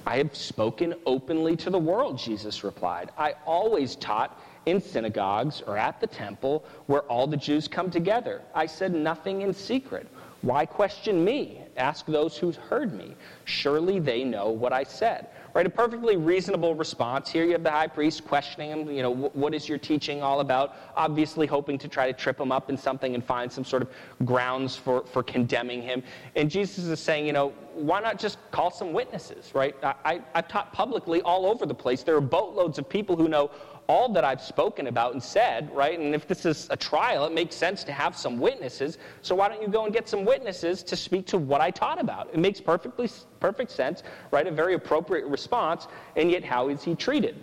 I 0.07 0.19
have 0.19 0.37
spoken 0.37 0.95
openly 1.05 1.57
to 1.57 1.69
the 1.69 1.79
world, 1.79 2.17
Jesus 2.17 2.63
replied. 2.63 3.11
I 3.19 3.35
always 3.45 3.97
taught 3.97 4.41
in 4.67 4.81
synagogues 4.81 5.63
or 5.67 5.77
at 5.77 6.01
the 6.01 6.07
temple 6.07 6.65
where 6.87 7.03
all 7.03 7.27
the 7.27 7.37
Jews 7.37 7.67
come 7.67 7.91
together. 7.91 8.43
I 8.55 8.67
said 8.67 8.95
nothing 8.95 9.43
in 9.43 9.53
secret. 9.53 10.07
Why 10.43 10.65
question 10.65 11.25
me? 11.25 11.63
Ask 11.77 12.07
those 12.07 12.37
who 12.37 12.53
heard 12.53 12.95
me. 12.95 13.17
Surely 13.47 13.99
they 13.99 14.23
know 14.23 14.49
what 14.49 14.73
I 14.73 14.85
said. 14.85 15.27
Right? 15.55 15.67
A 15.67 15.71
perfectly 15.71 16.17
reasonable 16.17 16.77
response. 16.77 17.29
Here 17.29 17.45
you 17.45 17.53
have 17.53 17.65
the 17.65 17.71
high 17.71 17.89
priest 17.89 18.25
questioning 18.25 18.71
him, 18.71 18.91
you 18.91 19.03
know, 19.03 19.11
what 19.11 19.55
is 19.55 19.69
your 19.69 19.79
teaching 19.79 20.23
all 20.23 20.41
about? 20.41 20.77
Obviously 20.95 21.49
hoping 21.49 21.79
to 21.79 21.89
try 21.89 22.07
to 22.07 22.13
trip 22.13 22.39
him 22.39 22.53
up 22.53 22.71
in 22.71 22.77
something 22.77 23.15
and 23.15 23.25
find 23.25 23.51
some 23.51 23.65
sort 23.65 23.83
of 23.83 23.89
grounds 24.25 24.77
for, 24.77 25.05
for 25.07 25.23
condemning 25.23 25.83
him. 25.83 26.03
And 26.37 26.49
Jesus 26.49 26.85
is 26.85 27.01
saying, 27.01 27.27
you 27.27 27.33
know, 27.33 27.53
why 27.77 28.01
not 28.01 28.19
just 28.19 28.39
call 28.51 28.71
some 28.71 28.93
witnesses, 28.93 29.53
right? 29.55 29.77
I, 29.83 30.21
I've 30.35 30.49
taught 30.49 30.73
publicly 30.73 31.21
all 31.23 31.47
over 31.47 31.67
the 31.67 31.75
place. 31.75 32.03
There 32.03 32.17
are 32.17 32.23
boatloads 32.23 32.79
of 32.79 32.89
people 32.89 33.17
who 33.17 33.29
know 33.29 33.51
all 33.89 34.13
that 34.13 34.25
I've 34.25 34.41
spoken 34.41 34.87
about 34.87 35.13
and 35.13 35.23
said, 35.23 35.71
right? 35.75 35.99
And 35.99 36.15
if 36.15 36.27
this 36.27 36.47
is 36.47 36.69
a 36.71 36.77
trial, 36.77 37.27
it 37.27 37.33
makes 37.33 37.55
sense 37.55 37.85
to 37.85 37.93
have 37.93 38.17
some 38.17 38.39
witnesses. 38.39 38.99
So 39.23 39.35
why 39.35 39.49
don't 39.49 39.63
you 39.63 39.69
go 39.69 39.85
and 39.85 39.93
get 39.93 40.09
some 40.09 40.25
witnesses 40.25 40.83
to 40.85 40.97
speak 40.97 41.27
to 41.27 41.39
what 41.39 41.61
I 41.61 41.71
taught 41.71 42.01
about? 42.01 42.31
It 42.33 42.39
makes 42.39 42.61
perfectly 42.61 43.11
perfect 43.41 43.71
sense, 43.71 44.03
right? 44.31 44.47
A 44.47 44.51
very 44.51 44.75
appropriate 44.75 45.27
response, 45.27 45.87
and 46.17 46.31
yet 46.31 46.45
how 46.45 46.69
is 46.69 46.83
he 46.83 46.95
treated? 46.95 47.37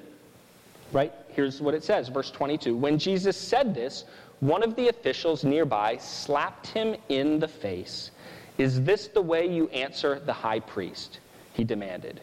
Right? 0.92 1.14
Here's 1.30 1.62
what 1.62 1.74
it 1.74 1.84
says, 1.84 2.10
verse 2.10 2.32
22. 2.32 2.76
When 2.76 2.98
Jesus 2.98 3.38
said 3.38 3.74
this, 3.74 4.06
one 4.40 4.64
of 4.64 4.76
the 4.76 4.90
officials 4.90 5.44
nearby 5.44 5.98
slapped 5.98 6.68
him 6.68 6.96
in 7.08 7.40
the 7.40 7.48
face. 7.48 8.12
Is 8.58 8.82
this 8.82 9.08
the 9.08 9.22
way 9.22 9.48
you 9.48 9.68
answer 9.70 10.20
the 10.20 10.34
high 10.34 10.60
priest? 10.60 11.20
He 11.54 11.64
demanded. 11.64 12.22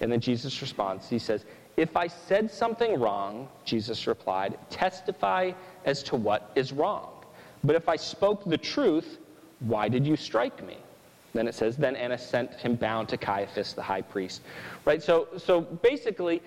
And 0.00 0.10
then 0.10 0.20
Jesus 0.20 0.60
responds. 0.60 1.08
He 1.08 1.18
says, 1.18 1.44
if 1.76 1.96
I 1.96 2.08
said 2.08 2.50
something 2.50 2.98
wrong, 2.98 3.48
Jesus 3.64 4.06
replied, 4.06 4.58
testify 4.70 5.52
as 5.84 6.02
to 6.04 6.16
what 6.16 6.50
is 6.56 6.72
wrong. 6.72 7.10
But 7.62 7.76
if 7.76 7.88
I 7.88 7.96
spoke 7.96 8.44
the 8.44 8.58
truth, 8.58 9.18
why 9.60 9.88
did 9.88 10.06
you 10.06 10.16
strike 10.16 10.64
me? 10.66 10.78
Then 11.34 11.46
it 11.46 11.54
says, 11.54 11.76
then 11.76 11.94
Annas 11.94 12.26
sent 12.26 12.54
him 12.54 12.74
bound 12.74 13.08
to 13.10 13.16
Caiaphas, 13.16 13.74
the 13.74 13.82
high 13.82 14.02
priest. 14.02 14.42
Right? 14.84 15.02
So, 15.02 15.28
so 15.36 15.60
basically, 15.60 16.42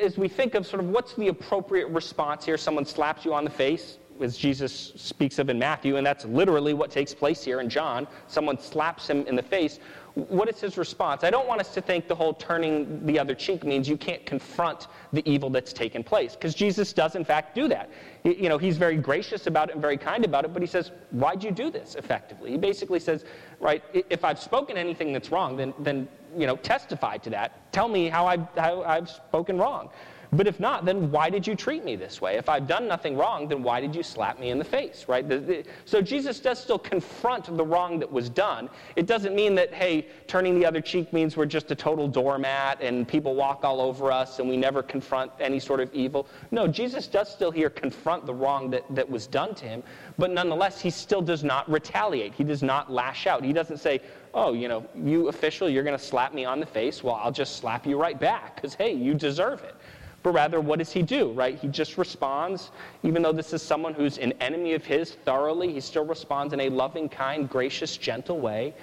as 0.00 0.16
we 0.16 0.28
think 0.28 0.54
of 0.54 0.66
sort 0.66 0.82
of 0.82 0.88
what's 0.88 1.14
the 1.14 1.28
appropriate 1.28 1.88
response 1.88 2.44
here, 2.44 2.56
someone 2.56 2.84
slaps 2.84 3.24
you 3.24 3.34
on 3.34 3.44
the 3.44 3.50
face, 3.50 3.98
as 4.22 4.36
Jesus 4.36 4.92
speaks 4.96 5.38
of 5.38 5.48
in 5.50 5.58
Matthew, 5.58 5.96
and 5.96 6.06
that's 6.06 6.24
literally 6.24 6.74
what 6.74 6.90
takes 6.90 7.14
place 7.14 7.42
here 7.44 7.60
in 7.60 7.68
John. 7.68 8.06
Someone 8.26 8.58
slaps 8.58 9.08
him 9.08 9.26
in 9.26 9.36
the 9.36 9.42
face 9.42 9.78
what 10.26 10.48
is 10.48 10.60
his 10.60 10.76
response? 10.76 11.22
I 11.22 11.30
don't 11.30 11.46
want 11.46 11.60
us 11.60 11.72
to 11.74 11.80
think 11.80 12.08
the 12.08 12.14
whole 12.14 12.34
turning 12.34 13.06
the 13.06 13.18
other 13.18 13.34
cheek 13.34 13.64
means 13.64 13.88
you 13.88 13.96
can't 13.96 14.24
confront 14.26 14.88
the 15.12 15.28
evil 15.30 15.48
that's 15.48 15.72
taken 15.72 16.02
place, 16.02 16.34
because 16.34 16.54
Jesus 16.54 16.92
does, 16.92 17.14
in 17.14 17.24
fact, 17.24 17.54
do 17.54 17.68
that. 17.68 17.88
You 18.24 18.48
know, 18.48 18.58
he's 18.58 18.76
very 18.76 18.96
gracious 18.96 19.46
about 19.46 19.68
it 19.68 19.74
and 19.74 19.82
very 19.82 19.96
kind 19.96 20.24
about 20.24 20.44
it, 20.44 20.52
but 20.52 20.60
he 20.60 20.66
says, 20.66 20.90
Why'd 21.10 21.44
you 21.44 21.52
do 21.52 21.70
this 21.70 21.94
effectively? 21.94 22.50
He 22.50 22.56
basically 22.56 22.98
says, 22.98 23.24
Right, 23.60 23.82
if 24.10 24.24
I've 24.24 24.40
spoken 24.40 24.76
anything 24.76 25.12
that's 25.12 25.30
wrong, 25.30 25.56
then, 25.56 25.72
then 25.78 26.08
you 26.36 26.46
know, 26.46 26.56
testify 26.56 27.18
to 27.18 27.30
that. 27.30 27.72
Tell 27.72 27.88
me 27.88 28.08
how 28.08 28.26
I've, 28.26 28.46
how 28.56 28.82
I've 28.82 29.08
spoken 29.08 29.56
wrong. 29.56 29.90
But 30.30 30.46
if 30.46 30.60
not, 30.60 30.84
then 30.84 31.10
why 31.10 31.30
did 31.30 31.46
you 31.46 31.54
treat 31.54 31.84
me 31.84 31.96
this 31.96 32.20
way? 32.20 32.36
If 32.36 32.50
I've 32.50 32.66
done 32.66 32.86
nothing 32.86 33.16
wrong, 33.16 33.48
then 33.48 33.62
why 33.62 33.80
did 33.80 33.94
you 33.94 34.02
slap 34.02 34.38
me 34.38 34.50
in 34.50 34.58
the 34.58 34.64
face, 34.64 35.06
right? 35.08 35.26
The, 35.26 35.38
the, 35.38 35.64
so 35.86 36.02
Jesus 36.02 36.38
does 36.38 36.62
still 36.62 36.78
confront 36.78 37.56
the 37.56 37.64
wrong 37.64 37.98
that 38.00 38.12
was 38.12 38.28
done. 38.28 38.68
It 38.96 39.06
doesn't 39.06 39.34
mean 39.34 39.54
that, 39.54 39.72
hey, 39.72 40.06
turning 40.26 40.58
the 40.58 40.66
other 40.66 40.82
cheek 40.82 41.14
means 41.14 41.36
we're 41.36 41.46
just 41.46 41.70
a 41.70 41.74
total 41.74 42.08
doormat 42.08 42.82
and 42.82 43.08
people 43.08 43.34
walk 43.34 43.64
all 43.64 43.80
over 43.80 44.12
us 44.12 44.38
and 44.38 44.48
we 44.48 44.58
never 44.58 44.82
confront 44.82 45.32
any 45.40 45.58
sort 45.58 45.80
of 45.80 45.92
evil. 45.94 46.28
No, 46.50 46.68
Jesus 46.68 47.06
does 47.06 47.32
still 47.32 47.50
here 47.50 47.70
confront 47.70 48.26
the 48.26 48.34
wrong 48.34 48.68
that, 48.70 48.84
that 48.90 49.08
was 49.08 49.26
done 49.26 49.54
to 49.54 49.64
him, 49.64 49.82
but 50.18 50.30
nonetheless, 50.30 50.78
he 50.78 50.90
still 50.90 51.22
does 51.22 51.42
not 51.42 51.68
retaliate. 51.70 52.34
He 52.34 52.44
does 52.44 52.62
not 52.62 52.92
lash 52.92 53.26
out. 53.26 53.42
He 53.42 53.54
doesn't 53.54 53.78
say, 53.78 54.02
oh, 54.34 54.52
you 54.52 54.68
know, 54.68 54.84
you 54.94 55.28
official, 55.28 55.70
you're 55.70 55.84
going 55.84 55.96
to 55.96 56.04
slap 56.04 56.34
me 56.34 56.44
on 56.44 56.60
the 56.60 56.66
face. 56.66 57.02
Well, 57.02 57.14
I'll 57.14 57.32
just 57.32 57.56
slap 57.56 57.86
you 57.86 57.98
right 57.98 58.18
back 58.20 58.56
because, 58.56 58.74
hey, 58.74 58.92
you 58.92 59.14
deserve 59.14 59.62
it 59.62 59.74
but 60.22 60.32
rather 60.32 60.60
what 60.60 60.78
does 60.78 60.92
he 60.92 61.02
do, 61.02 61.32
right? 61.32 61.58
He 61.58 61.68
just 61.68 61.96
responds, 61.96 62.70
even 63.02 63.22
though 63.22 63.32
this 63.32 63.52
is 63.52 63.62
someone 63.62 63.94
who's 63.94 64.18
an 64.18 64.32
enemy 64.40 64.74
of 64.74 64.84
his 64.84 65.12
thoroughly, 65.12 65.72
he 65.72 65.80
still 65.80 66.04
responds 66.04 66.52
in 66.52 66.60
a 66.60 66.68
loving, 66.68 67.08
kind, 67.08 67.48
gracious, 67.48 67.96
gentle 67.96 68.40
way, 68.40 68.74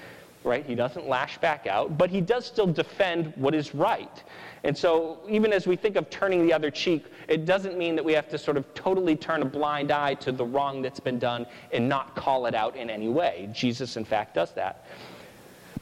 right? 0.43 0.65
He 0.65 0.75
doesn't 0.75 1.07
lash 1.07 1.37
back 1.39 1.67
out, 1.67 1.97
but 1.97 2.09
he 2.09 2.21
does 2.21 2.45
still 2.45 2.67
defend 2.67 3.33
what 3.35 3.53
is 3.53 3.75
right. 3.75 4.23
And 4.63 4.77
so, 4.77 5.19
even 5.27 5.51
as 5.51 5.67
we 5.67 5.75
think 5.75 5.95
of 5.95 6.09
turning 6.09 6.45
the 6.45 6.53
other 6.53 6.71
cheek, 6.71 7.05
it 7.27 7.45
doesn't 7.45 7.77
mean 7.77 7.95
that 7.95 8.05
we 8.05 8.13
have 8.13 8.29
to 8.29 8.37
sort 8.37 8.57
of 8.57 8.71
totally 8.73 9.15
turn 9.15 9.41
a 9.41 9.45
blind 9.45 9.91
eye 9.91 10.13
to 10.15 10.31
the 10.31 10.45
wrong 10.45 10.81
that's 10.81 10.99
been 10.99 11.19
done 11.19 11.45
and 11.71 11.87
not 11.87 12.15
call 12.15 12.45
it 12.45 12.55
out 12.55 12.75
in 12.75 12.89
any 12.89 13.09
way. 13.09 13.49
Jesus, 13.51 13.97
in 13.97 14.05
fact, 14.05 14.33
does 14.33 14.53
that. 14.53 14.85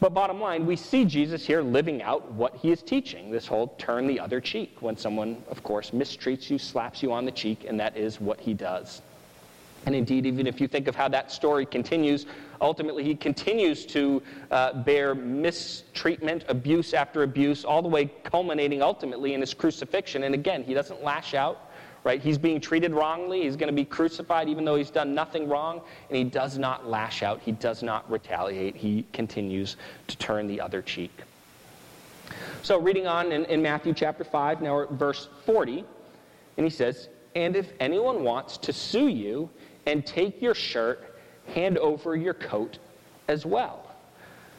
But 0.03 0.13
bottom 0.13 0.41
line, 0.41 0.65
we 0.65 0.75
see 0.75 1.05
Jesus 1.05 1.47
here 1.47 1.61
living 1.61 2.03
out 2.03 2.29
what 2.33 2.57
he 2.57 2.71
is 2.73 2.81
teaching 2.81 3.31
this 3.31 3.47
whole 3.47 3.67
turn 3.77 4.05
the 4.05 4.19
other 4.19 4.41
cheek. 4.41 4.75
When 4.81 4.97
someone, 4.97 5.41
of 5.49 5.63
course, 5.63 5.91
mistreats 5.91 6.49
you, 6.49 6.57
slaps 6.57 7.01
you 7.01 7.13
on 7.13 7.23
the 7.23 7.31
cheek, 7.31 7.63
and 7.65 7.79
that 7.79 7.95
is 7.95 8.19
what 8.19 8.41
he 8.41 8.53
does. 8.53 9.01
And 9.85 9.95
indeed, 9.95 10.25
even 10.25 10.45
if 10.45 10.59
you 10.59 10.67
think 10.67 10.89
of 10.89 10.95
how 10.97 11.07
that 11.07 11.31
story 11.31 11.65
continues, 11.65 12.25
ultimately 12.59 13.05
he 13.05 13.15
continues 13.15 13.85
to 13.85 14.21
uh, 14.51 14.73
bear 14.83 15.15
mistreatment, 15.15 16.43
abuse 16.49 16.93
after 16.93 17.23
abuse, 17.23 17.63
all 17.63 17.81
the 17.81 17.87
way 17.87 18.11
culminating 18.25 18.81
ultimately 18.81 19.33
in 19.33 19.39
his 19.39 19.53
crucifixion. 19.53 20.23
And 20.23 20.35
again, 20.35 20.65
he 20.65 20.73
doesn't 20.73 21.01
lash 21.01 21.33
out 21.33 21.71
right? 22.03 22.21
He's 22.21 22.37
being 22.37 22.59
treated 22.59 22.93
wrongly. 22.93 23.43
He's 23.43 23.55
going 23.55 23.71
to 23.71 23.75
be 23.75 23.85
crucified 23.85 24.49
even 24.49 24.65
though 24.65 24.75
he's 24.75 24.91
done 24.91 25.13
nothing 25.13 25.47
wrong. 25.47 25.81
And 26.09 26.17
he 26.17 26.23
does 26.23 26.57
not 26.57 26.87
lash 26.87 27.23
out. 27.23 27.41
He 27.41 27.51
does 27.51 27.83
not 27.83 28.09
retaliate. 28.11 28.75
He 28.75 29.05
continues 29.13 29.77
to 30.07 30.17
turn 30.17 30.47
the 30.47 30.59
other 30.59 30.81
cheek. 30.81 31.11
So, 32.61 32.79
reading 32.79 33.07
on 33.07 33.31
in, 33.31 33.45
in 33.45 33.61
Matthew 33.61 33.93
chapter 33.93 34.23
5, 34.23 34.61
now 34.61 34.73
we're 34.73 34.83
at 34.85 34.91
verse 34.91 35.27
40, 35.45 35.83
and 36.57 36.63
he 36.63 36.69
says, 36.69 37.09
And 37.35 37.55
if 37.55 37.73
anyone 37.79 38.23
wants 38.23 38.57
to 38.59 38.73
sue 38.73 39.07
you 39.07 39.49
and 39.85 40.05
take 40.05 40.41
your 40.41 40.55
shirt, 40.55 41.19
hand 41.47 41.77
over 41.77 42.15
your 42.15 42.33
coat 42.33 42.79
as 43.27 43.45
well. 43.45 43.91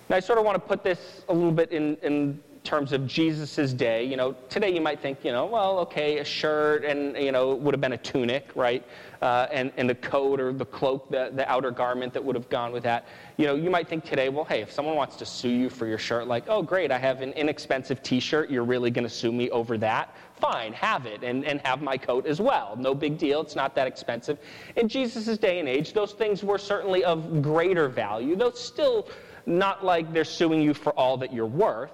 Now, 0.09 0.17
I 0.17 0.21
sort 0.21 0.39
of 0.39 0.45
want 0.45 0.57
to 0.57 0.61
put 0.61 0.85
this 0.85 1.25
a 1.29 1.33
little 1.33 1.53
bit 1.53 1.73
in, 1.73 1.97
in 2.03 2.41
terms 2.65 2.95
of 2.95 3.07
Jesus' 3.07 3.75
day, 3.75 4.05
you 4.05 4.17
know, 4.17 4.35
today 4.49 4.75
you 4.75 4.81
might 4.81 4.99
think, 4.99 5.23
you 5.23 5.31
know, 5.33 5.45
well, 5.45 5.79
okay, 5.81 6.19
a 6.19 6.25
shirt 6.25 6.83
and, 6.83 7.15
you 7.15 7.31
know, 7.31 7.53
it 7.53 7.59
would 7.59 7.75
have 7.75 7.81
been 7.81 7.93
a 7.93 7.99
tunic, 7.99 8.49
right? 8.55 8.83
Uh, 9.21 9.47
and, 9.53 9.71
and 9.77 9.89
the 9.89 9.95
coat 9.95 10.41
or 10.41 10.51
the 10.51 10.65
cloak, 10.65 11.11
the, 11.11 11.31
the 11.35 11.49
outer 11.51 11.71
garment 11.71 12.15
that 12.15 12.25
would 12.25 12.35
have 12.35 12.49
gone 12.49 12.73
with 12.73 12.83
that. 12.83 13.07
You 13.37 13.47
know, 13.47 13.55
you 13.55 13.69
might 13.69 13.87
think 13.87 14.03
today, 14.03 14.31
well, 14.31 14.47
hey, 14.47 14.63
if 14.63 14.73
someone 14.73 14.97
wants 14.97 15.17
to 15.17 15.27
sue 15.27 15.51
you 15.51 15.69
for 15.69 15.87
your 15.87 15.99
shirt, 15.99 16.27
like, 16.27 16.45
oh, 16.49 16.63
great, 16.63 16.91
I 16.91 16.99
have 16.99 17.21
an 17.21 17.33
inexpensive 17.33 18.03
t 18.03 18.19
shirt, 18.19 18.51
you're 18.51 18.65
really 18.65 18.91
going 18.91 19.07
to 19.07 19.15
sue 19.15 19.31
me 19.31 19.51
over 19.51 19.77
that? 19.79 20.17
Fine, 20.41 20.73
have 20.73 21.05
it 21.05 21.23
and, 21.23 21.45
and 21.45 21.61
have 21.67 21.83
my 21.83 21.99
coat 21.99 22.25
as 22.25 22.41
well. 22.41 22.77
No 22.79 22.95
big 22.95 23.19
deal, 23.19 23.43
it's 23.43 23.55
not 23.55 23.75
that 23.75 23.87
expensive. 23.87 24.39
In 24.77 24.89
Jesus' 24.89 25.37
day 25.37 25.59
and 25.59 25.69
age, 25.69 25.93
those 25.93 26.13
things 26.13 26.43
were 26.43 26.59
certainly 26.59 27.05
of 27.05 27.43
greater 27.43 27.91
value, 27.91 28.37
though 28.37 28.53
still 28.53 29.09
not 29.45 29.85
like 29.85 30.11
they're 30.15 30.25
suing 30.25 30.63
you 30.63 30.73
for 30.73 30.95
all 30.95 31.19
that 31.19 31.31
you're 31.31 31.45
worth 31.45 31.91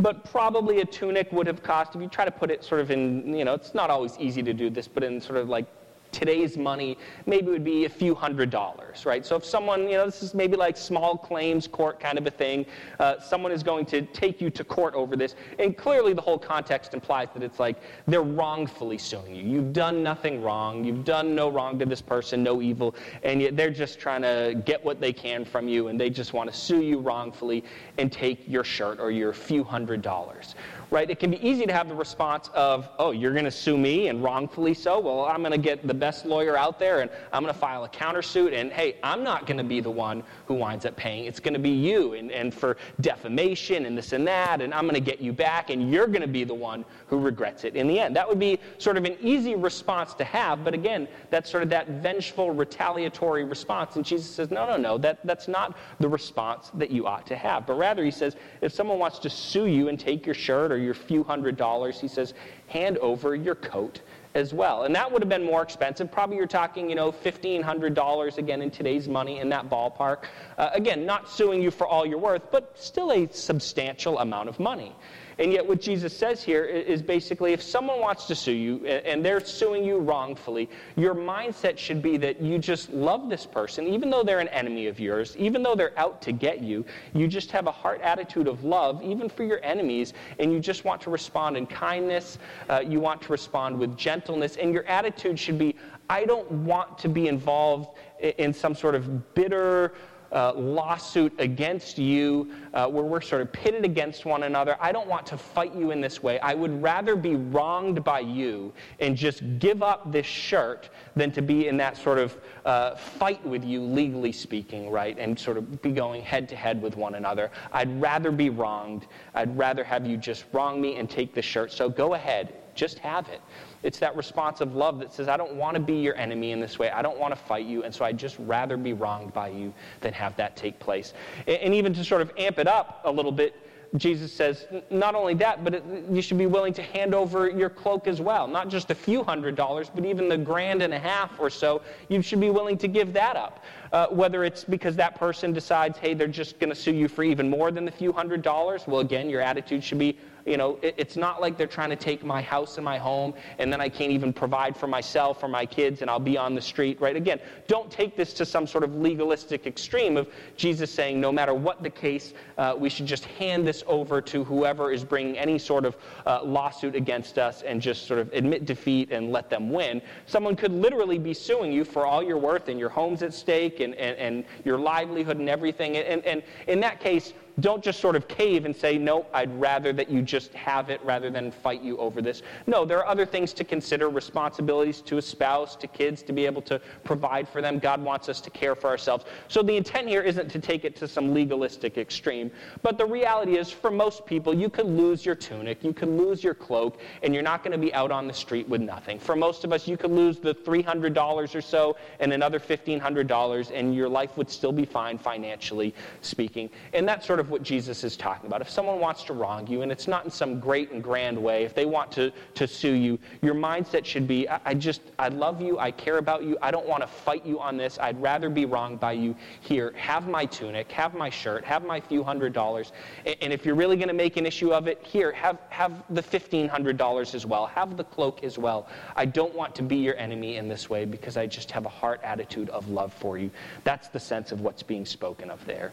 but 0.00 0.24
probably 0.24 0.80
a 0.80 0.84
tunic 0.84 1.30
would 1.32 1.46
have 1.46 1.62
cost, 1.62 1.94
if 1.94 2.02
you 2.02 2.08
try 2.08 2.24
to 2.24 2.30
put 2.30 2.50
it 2.50 2.64
sort 2.64 2.80
of 2.80 2.90
in, 2.90 3.34
you 3.34 3.44
know, 3.44 3.54
it's 3.54 3.74
not 3.74 3.90
always 3.90 4.16
easy 4.18 4.42
to 4.42 4.52
do 4.52 4.70
this, 4.70 4.88
but 4.88 5.04
in 5.04 5.20
sort 5.20 5.38
of 5.38 5.48
like 5.48 5.66
today's 6.14 6.56
money, 6.56 6.96
maybe 7.26 7.48
would 7.48 7.64
be 7.64 7.84
a 7.84 7.88
few 7.88 8.14
hundred 8.14 8.48
dollars, 8.48 9.04
right? 9.04 9.26
So 9.26 9.34
if 9.36 9.44
someone, 9.44 9.88
you 9.88 9.96
know, 9.96 10.06
this 10.06 10.22
is 10.22 10.32
maybe 10.32 10.56
like 10.56 10.76
small 10.76 11.18
claims 11.18 11.66
court 11.66 11.98
kind 11.98 12.16
of 12.16 12.26
a 12.26 12.30
thing, 12.30 12.64
uh, 13.00 13.18
someone 13.20 13.50
is 13.50 13.62
going 13.62 13.84
to 13.86 14.02
take 14.02 14.40
you 14.40 14.48
to 14.50 14.64
court 14.64 14.94
over 14.94 15.16
this, 15.16 15.34
and 15.58 15.76
clearly 15.76 16.12
the 16.12 16.22
whole 16.22 16.38
context 16.38 16.94
implies 16.94 17.28
that 17.34 17.42
it's 17.42 17.58
like 17.58 17.76
they're 18.06 18.22
wrongfully 18.22 18.96
suing 18.96 19.34
you. 19.34 19.42
You've 19.42 19.72
done 19.72 20.02
nothing 20.02 20.40
wrong, 20.40 20.84
you've 20.84 21.04
done 21.04 21.34
no 21.34 21.50
wrong 21.50 21.78
to 21.80 21.84
this 21.86 22.00
person, 22.00 22.42
no 22.42 22.62
evil, 22.62 22.94
and 23.24 23.42
yet 23.42 23.56
they're 23.56 23.70
just 23.70 23.98
trying 23.98 24.22
to 24.22 24.62
get 24.64 24.84
what 24.84 25.00
they 25.00 25.12
can 25.12 25.44
from 25.44 25.66
you, 25.66 25.88
and 25.88 26.00
they 26.00 26.10
just 26.10 26.32
want 26.32 26.50
to 26.50 26.56
sue 26.56 26.82
you 26.82 27.00
wrongfully 27.00 27.64
and 27.98 28.12
take 28.12 28.46
your 28.46 28.62
shirt 28.62 29.00
or 29.00 29.10
your 29.10 29.32
few 29.32 29.64
hundred 29.64 30.00
dollars 30.00 30.54
right? 30.94 31.10
It 31.10 31.18
can 31.18 31.32
be 31.32 31.44
easy 31.44 31.66
to 31.66 31.72
have 31.72 31.88
the 31.88 31.94
response 31.94 32.50
of, 32.54 32.88
oh, 33.00 33.10
you're 33.10 33.32
going 33.32 33.44
to 33.46 33.50
sue 33.50 33.76
me 33.76 34.06
and 34.06 34.22
wrongfully 34.22 34.74
so. 34.74 35.00
Well, 35.00 35.24
I'm 35.24 35.40
going 35.40 35.50
to 35.50 35.58
get 35.58 35.84
the 35.84 35.92
best 35.92 36.24
lawyer 36.24 36.56
out 36.56 36.78
there 36.78 37.00
and 37.00 37.10
I'm 37.32 37.42
going 37.42 37.52
to 37.52 37.58
file 37.58 37.82
a 37.82 37.88
countersuit. 37.88 38.54
And 38.54 38.70
hey, 38.70 38.98
I'm 39.02 39.24
not 39.24 39.44
going 39.44 39.58
to 39.58 39.64
be 39.64 39.80
the 39.80 39.90
one 39.90 40.22
who 40.46 40.54
winds 40.54 40.86
up 40.86 40.94
paying. 40.94 41.24
It's 41.24 41.40
going 41.40 41.54
to 41.54 41.58
be 41.58 41.70
you 41.70 42.14
and, 42.14 42.30
and 42.30 42.54
for 42.54 42.76
defamation 43.00 43.86
and 43.86 43.98
this 43.98 44.12
and 44.12 44.24
that. 44.28 44.60
And 44.62 44.72
I'm 44.72 44.84
going 44.84 44.94
to 44.94 45.00
get 45.00 45.20
you 45.20 45.32
back 45.32 45.70
and 45.70 45.90
you're 45.90 46.06
going 46.06 46.20
to 46.20 46.28
be 46.28 46.44
the 46.44 46.54
one 46.54 46.84
who 47.08 47.18
regrets 47.18 47.64
it 47.64 47.74
in 47.74 47.88
the 47.88 47.98
end. 47.98 48.14
That 48.14 48.28
would 48.28 48.38
be 48.38 48.60
sort 48.78 48.96
of 48.96 49.04
an 49.04 49.16
easy 49.20 49.56
response 49.56 50.14
to 50.14 50.24
have. 50.24 50.62
But 50.62 50.74
again, 50.74 51.08
that's 51.28 51.50
sort 51.50 51.64
of 51.64 51.70
that 51.70 51.88
vengeful, 51.88 52.52
retaliatory 52.52 53.42
response. 53.42 53.96
And 53.96 54.04
Jesus 54.04 54.30
says, 54.30 54.52
no, 54.52 54.64
no, 54.64 54.76
no, 54.76 54.96
that, 54.98 55.26
that's 55.26 55.48
not 55.48 55.76
the 55.98 56.08
response 56.08 56.70
that 56.74 56.92
you 56.92 57.08
ought 57.08 57.26
to 57.26 57.34
have. 57.34 57.66
But 57.66 57.78
rather, 57.78 58.04
he 58.04 58.12
says, 58.12 58.36
if 58.60 58.72
someone 58.72 59.00
wants 59.00 59.18
to 59.18 59.28
sue 59.28 59.66
you 59.66 59.88
and 59.88 59.98
take 59.98 60.24
your 60.24 60.36
shirt 60.36 60.70
or 60.70 60.83
your 60.84 60.94
few 60.94 61.24
hundred 61.24 61.56
dollars, 61.56 62.00
he 62.00 62.08
says, 62.08 62.34
hand 62.68 62.98
over 62.98 63.34
your 63.34 63.54
coat 63.56 64.00
as 64.34 64.52
well. 64.52 64.84
And 64.84 64.94
that 64.94 65.10
would 65.10 65.22
have 65.22 65.28
been 65.28 65.44
more 65.44 65.62
expensive. 65.62 66.10
Probably 66.10 66.36
you're 66.36 66.46
talking, 66.46 66.88
you 66.88 66.96
know, 66.96 67.12
$1,500 67.12 68.38
again 68.38 68.62
in 68.62 68.70
today's 68.70 69.08
money 69.08 69.38
in 69.38 69.48
that 69.50 69.70
ballpark. 69.70 70.24
Uh, 70.58 70.70
again, 70.72 71.06
not 71.06 71.30
suing 71.30 71.62
you 71.62 71.70
for 71.70 71.86
all 71.86 72.04
you're 72.04 72.18
worth, 72.18 72.50
but 72.50 72.72
still 72.74 73.12
a 73.12 73.28
substantial 73.28 74.18
amount 74.18 74.48
of 74.48 74.58
money. 74.58 74.94
And 75.38 75.52
yet, 75.52 75.66
what 75.66 75.80
Jesus 75.80 76.16
says 76.16 76.42
here 76.42 76.64
is 76.64 77.02
basically 77.02 77.52
if 77.52 77.62
someone 77.62 78.00
wants 78.00 78.26
to 78.26 78.34
sue 78.34 78.52
you 78.52 78.86
and 78.86 79.24
they're 79.24 79.40
suing 79.40 79.84
you 79.84 79.98
wrongfully, 79.98 80.68
your 80.96 81.14
mindset 81.14 81.76
should 81.78 82.02
be 82.02 82.16
that 82.18 82.40
you 82.40 82.58
just 82.58 82.90
love 82.90 83.28
this 83.28 83.46
person, 83.46 83.86
even 83.86 84.10
though 84.10 84.22
they're 84.22 84.40
an 84.40 84.48
enemy 84.48 84.86
of 84.86 85.00
yours, 85.00 85.36
even 85.36 85.62
though 85.62 85.74
they're 85.74 85.98
out 85.98 86.22
to 86.22 86.32
get 86.32 86.60
you. 86.60 86.84
You 87.12 87.26
just 87.26 87.50
have 87.50 87.66
a 87.66 87.72
heart 87.72 88.00
attitude 88.00 88.46
of 88.46 88.64
love, 88.64 89.02
even 89.02 89.28
for 89.28 89.44
your 89.44 89.62
enemies, 89.64 90.12
and 90.38 90.52
you 90.52 90.60
just 90.60 90.84
want 90.84 91.00
to 91.02 91.10
respond 91.10 91.56
in 91.56 91.66
kindness. 91.66 92.38
Uh, 92.68 92.82
you 92.86 93.00
want 93.00 93.22
to 93.22 93.32
respond 93.32 93.78
with 93.78 93.96
gentleness, 93.96 94.56
and 94.56 94.72
your 94.72 94.86
attitude 94.86 95.38
should 95.38 95.58
be 95.58 95.74
I 96.10 96.24
don't 96.24 96.50
want 96.50 96.98
to 96.98 97.08
be 97.08 97.28
involved 97.28 97.96
in 98.20 98.52
some 98.52 98.74
sort 98.74 98.94
of 98.94 99.34
bitter, 99.34 99.94
uh, 100.34 100.52
lawsuit 100.54 101.32
against 101.38 101.96
you 101.96 102.50
uh, 102.74 102.88
where 102.88 103.04
we're 103.04 103.20
sort 103.20 103.40
of 103.40 103.52
pitted 103.52 103.84
against 103.84 104.26
one 104.26 104.42
another. 104.42 104.76
I 104.80 104.92
don't 104.92 105.08
want 105.08 105.26
to 105.26 105.38
fight 105.38 105.74
you 105.74 105.92
in 105.92 106.00
this 106.00 106.22
way. 106.22 106.38
I 106.40 106.54
would 106.54 106.82
rather 106.82 107.14
be 107.14 107.36
wronged 107.36 108.02
by 108.04 108.20
you 108.20 108.72
and 108.98 109.16
just 109.16 109.42
give 109.58 109.82
up 109.82 110.10
this 110.10 110.26
shirt 110.26 110.90
than 111.14 111.30
to 111.32 111.40
be 111.40 111.68
in 111.68 111.76
that 111.76 111.96
sort 111.96 112.18
of 112.18 112.36
uh, 112.64 112.96
fight 112.96 113.44
with 113.46 113.64
you, 113.64 113.80
legally 113.80 114.32
speaking, 114.32 114.90
right? 114.90 115.16
And 115.18 115.38
sort 115.38 115.56
of 115.56 115.80
be 115.80 115.92
going 115.92 116.22
head 116.22 116.48
to 116.48 116.56
head 116.56 116.82
with 116.82 116.96
one 116.96 117.14
another. 117.14 117.50
I'd 117.72 118.00
rather 118.00 118.32
be 118.32 118.50
wronged. 118.50 119.06
I'd 119.34 119.56
rather 119.56 119.84
have 119.84 120.06
you 120.06 120.16
just 120.16 120.44
wrong 120.52 120.80
me 120.80 120.96
and 120.96 121.08
take 121.08 121.34
the 121.34 121.42
shirt. 121.42 121.72
So 121.72 121.88
go 121.88 122.14
ahead, 122.14 122.52
just 122.74 122.98
have 122.98 123.28
it. 123.28 123.40
It's 123.82 123.98
that 123.98 124.16
response 124.16 124.60
of 124.60 124.74
love 124.74 124.98
that 125.00 125.12
says, 125.12 125.28
I 125.28 125.36
don't 125.36 125.54
want 125.54 125.74
to 125.74 125.80
be 125.80 125.96
your 125.96 126.16
enemy 126.16 126.52
in 126.52 126.60
this 126.60 126.78
way. 126.78 126.90
I 126.90 127.02
don't 127.02 127.18
want 127.18 127.32
to 127.32 127.40
fight 127.40 127.66
you. 127.66 127.84
And 127.84 127.94
so 127.94 128.04
I'd 128.04 128.18
just 128.18 128.36
rather 128.38 128.76
be 128.76 128.92
wronged 128.92 129.32
by 129.32 129.48
you 129.48 129.72
than 130.00 130.12
have 130.14 130.36
that 130.36 130.56
take 130.56 130.78
place. 130.78 131.12
And 131.46 131.74
even 131.74 131.92
to 131.94 132.04
sort 132.04 132.22
of 132.22 132.32
amp 132.38 132.58
it 132.58 132.66
up 132.66 133.02
a 133.04 133.10
little 133.10 133.32
bit, 133.32 133.54
Jesus 133.96 134.32
says, 134.32 134.66
not 134.90 135.14
only 135.14 135.34
that, 135.34 135.62
but 135.62 135.74
it, 135.74 135.84
you 136.10 136.20
should 136.20 136.38
be 136.38 136.46
willing 136.46 136.72
to 136.74 136.82
hand 136.82 137.14
over 137.14 137.48
your 137.48 137.70
cloak 137.70 138.08
as 138.08 138.20
well. 138.20 138.48
Not 138.48 138.68
just 138.68 138.90
a 138.90 138.94
few 138.94 139.22
hundred 139.22 139.54
dollars, 139.54 139.88
but 139.94 140.04
even 140.04 140.28
the 140.28 140.36
grand 140.36 140.82
and 140.82 140.92
a 140.92 140.98
half 140.98 141.38
or 141.38 141.48
so, 141.48 141.80
you 142.08 142.20
should 142.20 142.40
be 142.40 142.50
willing 142.50 142.76
to 142.78 142.88
give 142.88 143.12
that 143.12 143.36
up. 143.36 143.62
Uh, 143.92 144.08
whether 144.08 144.42
it's 144.42 144.64
because 144.64 144.96
that 144.96 145.14
person 145.14 145.52
decides, 145.52 145.96
hey, 145.98 146.12
they're 146.12 146.26
just 146.26 146.58
going 146.58 146.70
to 146.70 146.74
sue 146.74 146.92
you 146.92 147.06
for 147.06 147.22
even 147.22 147.48
more 147.48 147.70
than 147.70 147.84
the 147.84 147.92
few 147.92 148.12
hundred 148.12 148.42
dollars. 148.42 148.82
Well, 148.88 148.98
again, 148.98 149.30
your 149.30 149.40
attitude 149.40 149.84
should 149.84 149.98
be, 149.98 150.18
you 150.46 150.56
know, 150.56 150.78
it, 150.82 150.94
it's 150.96 151.16
not 151.16 151.40
like 151.40 151.56
they're 151.56 151.66
trying 151.66 151.90
to 151.90 151.96
take 151.96 152.24
my 152.24 152.42
house 152.42 152.76
and 152.76 152.84
my 152.84 152.98
home, 152.98 153.34
and 153.58 153.72
then 153.72 153.80
I 153.80 153.88
can't 153.88 154.12
even 154.12 154.32
provide 154.32 154.76
for 154.76 154.86
myself 154.86 155.42
or 155.42 155.48
my 155.48 155.66
kids, 155.66 156.02
and 156.02 156.10
I'll 156.10 156.18
be 156.18 156.36
on 156.36 156.54
the 156.54 156.60
street, 156.60 157.00
right? 157.00 157.16
Again, 157.16 157.40
don't 157.66 157.90
take 157.90 158.16
this 158.16 158.32
to 158.34 158.46
some 158.46 158.66
sort 158.66 158.84
of 158.84 158.94
legalistic 158.94 159.66
extreme 159.66 160.16
of 160.16 160.28
Jesus 160.56 160.90
saying, 160.90 161.20
no 161.20 161.32
matter 161.32 161.54
what 161.54 161.82
the 161.82 161.90
case, 161.90 162.34
uh, 162.58 162.74
we 162.76 162.88
should 162.88 163.06
just 163.06 163.24
hand 163.24 163.66
this 163.66 163.82
over 163.86 164.20
to 164.20 164.44
whoever 164.44 164.92
is 164.92 165.04
bringing 165.04 165.38
any 165.38 165.58
sort 165.58 165.84
of 165.84 165.96
uh, 166.26 166.42
lawsuit 166.42 166.94
against 166.94 167.38
us 167.38 167.62
and 167.62 167.80
just 167.80 168.06
sort 168.06 168.20
of 168.20 168.32
admit 168.32 168.66
defeat 168.66 169.12
and 169.12 169.32
let 169.32 169.50
them 169.50 169.70
win. 169.70 170.02
Someone 170.26 170.56
could 170.56 170.72
literally 170.72 171.18
be 171.18 171.34
suing 171.34 171.72
you 171.72 171.84
for 171.84 172.06
all 172.06 172.22
your 172.22 172.38
worth, 172.38 172.68
and 172.68 172.78
your 172.78 172.88
home's 172.88 173.22
at 173.22 173.32
stake, 173.32 173.80
and, 173.80 173.94
and, 173.94 174.16
and 174.18 174.44
your 174.64 174.78
livelihood 174.78 175.38
and 175.38 175.48
everything. 175.48 175.96
And, 175.96 176.24
and 176.24 176.42
in 176.66 176.80
that 176.80 177.00
case, 177.00 177.32
don't 177.60 177.84
just 177.84 178.00
sort 178.00 178.16
of 178.16 178.26
cave 178.26 178.64
and 178.64 178.74
say, 178.74 178.98
no, 178.98 179.26
I'd 179.32 179.52
rather 179.60 179.92
that 179.92 180.10
you 180.10 180.22
just 180.22 180.52
have 180.54 180.90
it 180.90 181.00
rather 181.04 181.30
than 181.30 181.52
fight 181.52 181.82
you 181.82 181.96
over 181.98 182.20
this. 182.20 182.42
No, 182.66 182.84
there 182.84 182.98
are 182.98 183.06
other 183.06 183.24
things 183.24 183.52
to 183.54 183.64
consider 183.64 184.08
responsibilities 184.08 185.00
to 185.02 185.18
a 185.18 185.22
spouse, 185.22 185.76
to 185.76 185.86
kids, 185.86 186.22
to 186.24 186.32
be 186.32 186.46
able 186.46 186.62
to 186.62 186.80
provide 187.04 187.48
for 187.48 187.62
them. 187.62 187.78
God 187.78 188.02
wants 188.02 188.28
us 188.28 188.40
to 188.40 188.50
care 188.50 188.74
for 188.74 188.88
ourselves. 188.88 189.24
So 189.48 189.62
the 189.62 189.76
intent 189.76 190.08
here 190.08 190.22
isn't 190.22 190.50
to 190.50 190.58
take 190.58 190.84
it 190.84 190.96
to 190.96 191.06
some 191.06 191.32
legalistic 191.32 191.96
extreme. 191.96 192.50
But 192.82 192.98
the 192.98 193.06
reality 193.06 193.56
is, 193.56 193.70
for 193.70 193.90
most 193.90 194.26
people, 194.26 194.52
you 194.52 194.68
could 194.68 194.86
lose 194.86 195.24
your 195.24 195.36
tunic, 195.36 195.84
you 195.84 195.92
could 195.92 196.08
lose 196.08 196.42
your 196.42 196.54
cloak, 196.54 196.98
and 197.22 197.32
you're 197.32 197.42
not 197.42 197.62
going 197.62 197.72
to 197.72 197.78
be 197.78 197.94
out 197.94 198.10
on 198.10 198.26
the 198.26 198.34
street 198.34 198.68
with 198.68 198.80
nothing. 198.80 199.18
For 199.18 199.36
most 199.36 199.64
of 199.64 199.72
us, 199.72 199.86
you 199.86 199.96
could 199.96 200.10
lose 200.10 200.38
the 200.38 200.54
$300 200.54 201.54
or 201.54 201.60
so 201.60 201.96
and 202.18 202.32
another 202.32 202.58
$1,500, 202.58 203.70
and 203.72 203.94
your 203.94 204.08
life 204.08 204.36
would 204.36 204.50
still 204.50 204.72
be 204.72 204.84
fine 204.84 205.18
financially 205.18 205.94
speaking. 206.20 206.68
And 206.92 207.06
that's 207.06 207.26
sort 207.26 207.40
of 207.40 207.43
of 207.44 207.50
what 207.50 207.62
Jesus 207.62 208.04
is 208.04 208.16
talking 208.16 208.46
about. 208.46 208.62
If 208.62 208.70
someone 208.70 208.98
wants 209.00 209.22
to 209.24 209.34
wrong 209.34 209.66
you, 209.66 209.82
and 209.82 209.92
it's 209.92 210.08
not 210.08 210.24
in 210.24 210.30
some 210.30 210.58
great 210.58 210.90
and 210.92 211.04
grand 211.04 211.36
way, 211.36 211.64
if 211.64 211.74
they 211.74 211.84
want 211.84 212.10
to, 212.12 212.32
to 212.54 212.66
sue 212.66 212.94
you, 212.94 213.18
your 213.42 213.54
mindset 213.54 214.06
should 214.06 214.26
be 214.26 214.48
I, 214.48 214.60
I 214.64 214.74
just, 214.74 215.02
I 215.18 215.28
love 215.28 215.60
you, 215.60 215.78
I 215.78 215.90
care 215.90 216.16
about 216.16 216.42
you, 216.42 216.56
I 216.62 216.70
don't 216.70 216.88
want 216.88 217.02
to 217.02 217.06
fight 217.06 217.44
you 217.44 217.60
on 217.60 217.76
this, 217.76 217.98
I'd 218.00 218.20
rather 218.20 218.48
be 218.48 218.64
wronged 218.64 218.98
by 218.98 219.12
you. 219.12 219.36
Here, 219.60 219.92
have 219.96 220.26
my 220.26 220.46
tunic, 220.46 220.90
have 220.92 221.14
my 221.14 221.28
shirt, 221.28 221.64
have 221.64 221.84
my 221.84 222.00
few 222.00 222.24
hundred 222.24 222.54
dollars. 222.54 222.92
And, 223.26 223.36
and 223.42 223.52
if 223.52 223.66
you're 223.66 223.74
really 223.74 223.96
going 223.96 224.08
to 224.08 224.14
make 224.14 224.38
an 224.38 224.46
issue 224.46 224.72
of 224.72 224.88
it, 224.88 225.02
here, 225.04 225.30
have, 225.32 225.58
have 225.68 226.02
the 226.08 226.22
$1,500 226.22 227.34
as 227.34 227.44
well, 227.44 227.66
have 227.66 227.98
the 227.98 228.04
cloak 228.04 228.42
as 228.42 228.56
well. 228.56 228.88
I 229.16 229.26
don't 229.26 229.54
want 229.54 229.74
to 229.74 229.82
be 229.82 229.96
your 229.96 230.16
enemy 230.16 230.56
in 230.56 230.66
this 230.66 230.88
way 230.88 231.04
because 231.04 231.36
I 231.36 231.46
just 231.46 231.70
have 231.72 231.84
a 231.84 231.90
heart 231.90 232.20
attitude 232.24 232.70
of 232.70 232.88
love 232.88 233.12
for 233.12 233.36
you. 233.36 233.50
That's 233.84 234.08
the 234.08 234.20
sense 234.20 234.50
of 234.50 234.62
what's 234.62 234.82
being 234.82 235.04
spoken 235.04 235.50
of 235.50 235.62
there. 235.66 235.92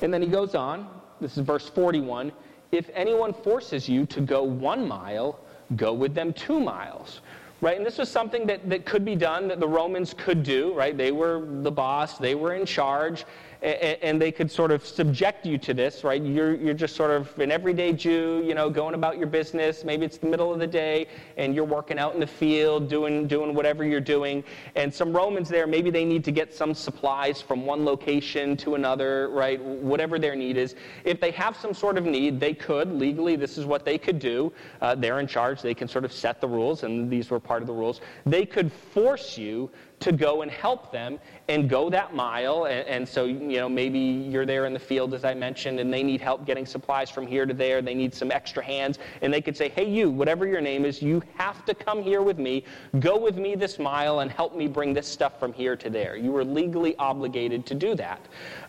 And 0.00 0.12
then 0.12 0.22
he 0.22 0.28
goes 0.28 0.54
on, 0.54 0.88
this 1.20 1.36
is 1.36 1.44
verse 1.44 1.68
41 1.68 2.32
if 2.72 2.88
anyone 2.94 3.34
forces 3.34 3.86
you 3.86 4.06
to 4.06 4.20
go 4.22 4.42
one 4.42 4.88
mile, 4.88 5.38
go 5.76 5.92
with 5.92 6.14
them 6.14 6.32
two 6.32 6.58
miles. 6.58 7.20
Right? 7.60 7.76
And 7.76 7.86
this 7.86 7.98
was 7.98 8.10
something 8.10 8.46
that, 8.46 8.68
that 8.68 8.86
could 8.86 9.04
be 9.04 9.14
done, 9.14 9.46
that 9.48 9.60
the 9.60 9.68
Romans 9.68 10.14
could 10.14 10.42
do, 10.42 10.74
right? 10.74 10.96
They 10.96 11.12
were 11.12 11.46
the 11.46 11.70
boss, 11.70 12.18
they 12.18 12.34
were 12.34 12.54
in 12.54 12.66
charge 12.66 13.24
and 13.62 14.20
they 14.20 14.32
could 14.32 14.50
sort 14.50 14.72
of 14.72 14.84
subject 14.84 15.46
you 15.46 15.56
to 15.56 15.72
this, 15.72 16.02
right? 16.02 16.20
You're, 16.20 16.54
you're 16.54 16.74
just 16.74 16.96
sort 16.96 17.12
of 17.12 17.38
an 17.38 17.52
everyday 17.52 17.92
Jew, 17.92 18.42
you 18.44 18.54
know, 18.54 18.68
going 18.68 18.94
about 18.94 19.18
your 19.18 19.28
business. 19.28 19.84
Maybe 19.84 20.04
it's 20.04 20.18
the 20.18 20.26
middle 20.26 20.52
of 20.52 20.58
the 20.58 20.66
day 20.66 21.06
and 21.36 21.54
you're 21.54 21.64
working 21.64 21.98
out 21.98 22.14
in 22.14 22.20
the 22.20 22.26
field, 22.26 22.88
doing, 22.88 23.28
doing 23.28 23.54
whatever 23.54 23.84
you're 23.84 24.00
doing. 24.00 24.42
And 24.74 24.92
some 24.92 25.12
Romans 25.12 25.48
there, 25.48 25.66
maybe 25.68 25.90
they 25.90 26.04
need 26.04 26.24
to 26.24 26.32
get 26.32 26.52
some 26.52 26.74
supplies 26.74 27.40
from 27.40 27.64
one 27.64 27.84
location 27.84 28.56
to 28.58 28.74
another, 28.74 29.28
right? 29.28 29.62
Whatever 29.62 30.18
their 30.18 30.34
need 30.34 30.56
is. 30.56 30.74
If 31.04 31.20
they 31.20 31.30
have 31.30 31.56
some 31.56 31.72
sort 31.72 31.98
of 31.98 32.04
need, 32.04 32.40
they 32.40 32.54
could, 32.54 32.92
legally, 32.92 33.36
this 33.36 33.58
is 33.58 33.64
what 33.64 33.84
they 33.84 33.96
could 33.96 34.18
do. 34.18 34.52
Uh, 34.80 34.96
they're 34.96 35.20
in 35.20 35.28
charge. 35.28 35.62
They 35.62 35.74
can 35.74 35.86
sort 35.86 36.04
of 36.04 36.12
set 36.12 36.40
the 36.40 36.48
rules, 36.48 36.82
and 36.82 37.08
these 37.08 37.30
were 37.30 37.38
part 37.38 37.62
of 37.62 37.68
the 37.68 37.74
rules. 37.74 38.00
They 38.26 38.44
could 38.44 38.72
force 38.72 39.38
you 39.38 39.70
to 40.02 40.12
go 40.12 40.42
and 40.42 40.50
help 40.50 40.90
them 40.90 41.18
and 41.48 41.68
go 41.68 41.88
that 41.90 42.14
mile. 42.14 42.64
And, 42.64 42.86
and, 42.88 43.08
so, 43.08 43.24
you 43.24 43.58
know, 43.58 43.68
maybe 43.68 43.98
you're 43.98 44.46
there 44.46 44.66
in 44.66 44.72
the 44.72 44.78
field, 44.78 45.14
as 45.14 45.24
I 45.24 45.34
mentioned, 45.34 45.78
and 45.78 45.92
they 45.92 46.02
need 46.02 46.20
help 46.20 46.44
getting 46.44 46.66
supplies 46.66 47.08
from 47.08 47.26
here 47.26 47.46
to 47.46 47.54
there. 47.54 47.80
They 47.82 47.94
need 47.94 48.12
some 48.12 48.30
extra 48.32 48.64
hands. 48.64 48.98
And 49.22 49.32
they 49.32 49.40
could 49.40 49.56
say, 49.56 49.68
hey, 49.68 49.88
you, 49.88 50.10
whatever 50.10 50.46
your 50.46 50.60
name 50.60 50.84
is, 50.84 51.00
you 51.00 51.22
have 51.36 51.64
to 51.66 51.74
come 51.74 52.02
here 52.02 52.22
with 52.22 52.38
me, 52.38 52.64
go 52.98 53.16
with 53.16 53.36
me 53.36 53.54
this 53.54 53.78
mile, 53.78 54.20
and 54.20 54.30
help 54.30 54.56
me 54.56 54.66
bring 54.66 54.92
this 54.92 55.06
stuff 55.06 55.38
from 55.38 55.52
here 55.52 55.76
to 55.76 55.88
there. 55.88 56.16
You 56.16 56.32
were 56.32 56.44
legally 56.44 56.96
obligated 56.96 57.64
to 57.66 57.74
do 57.74 57.94
that. 57.94 58.20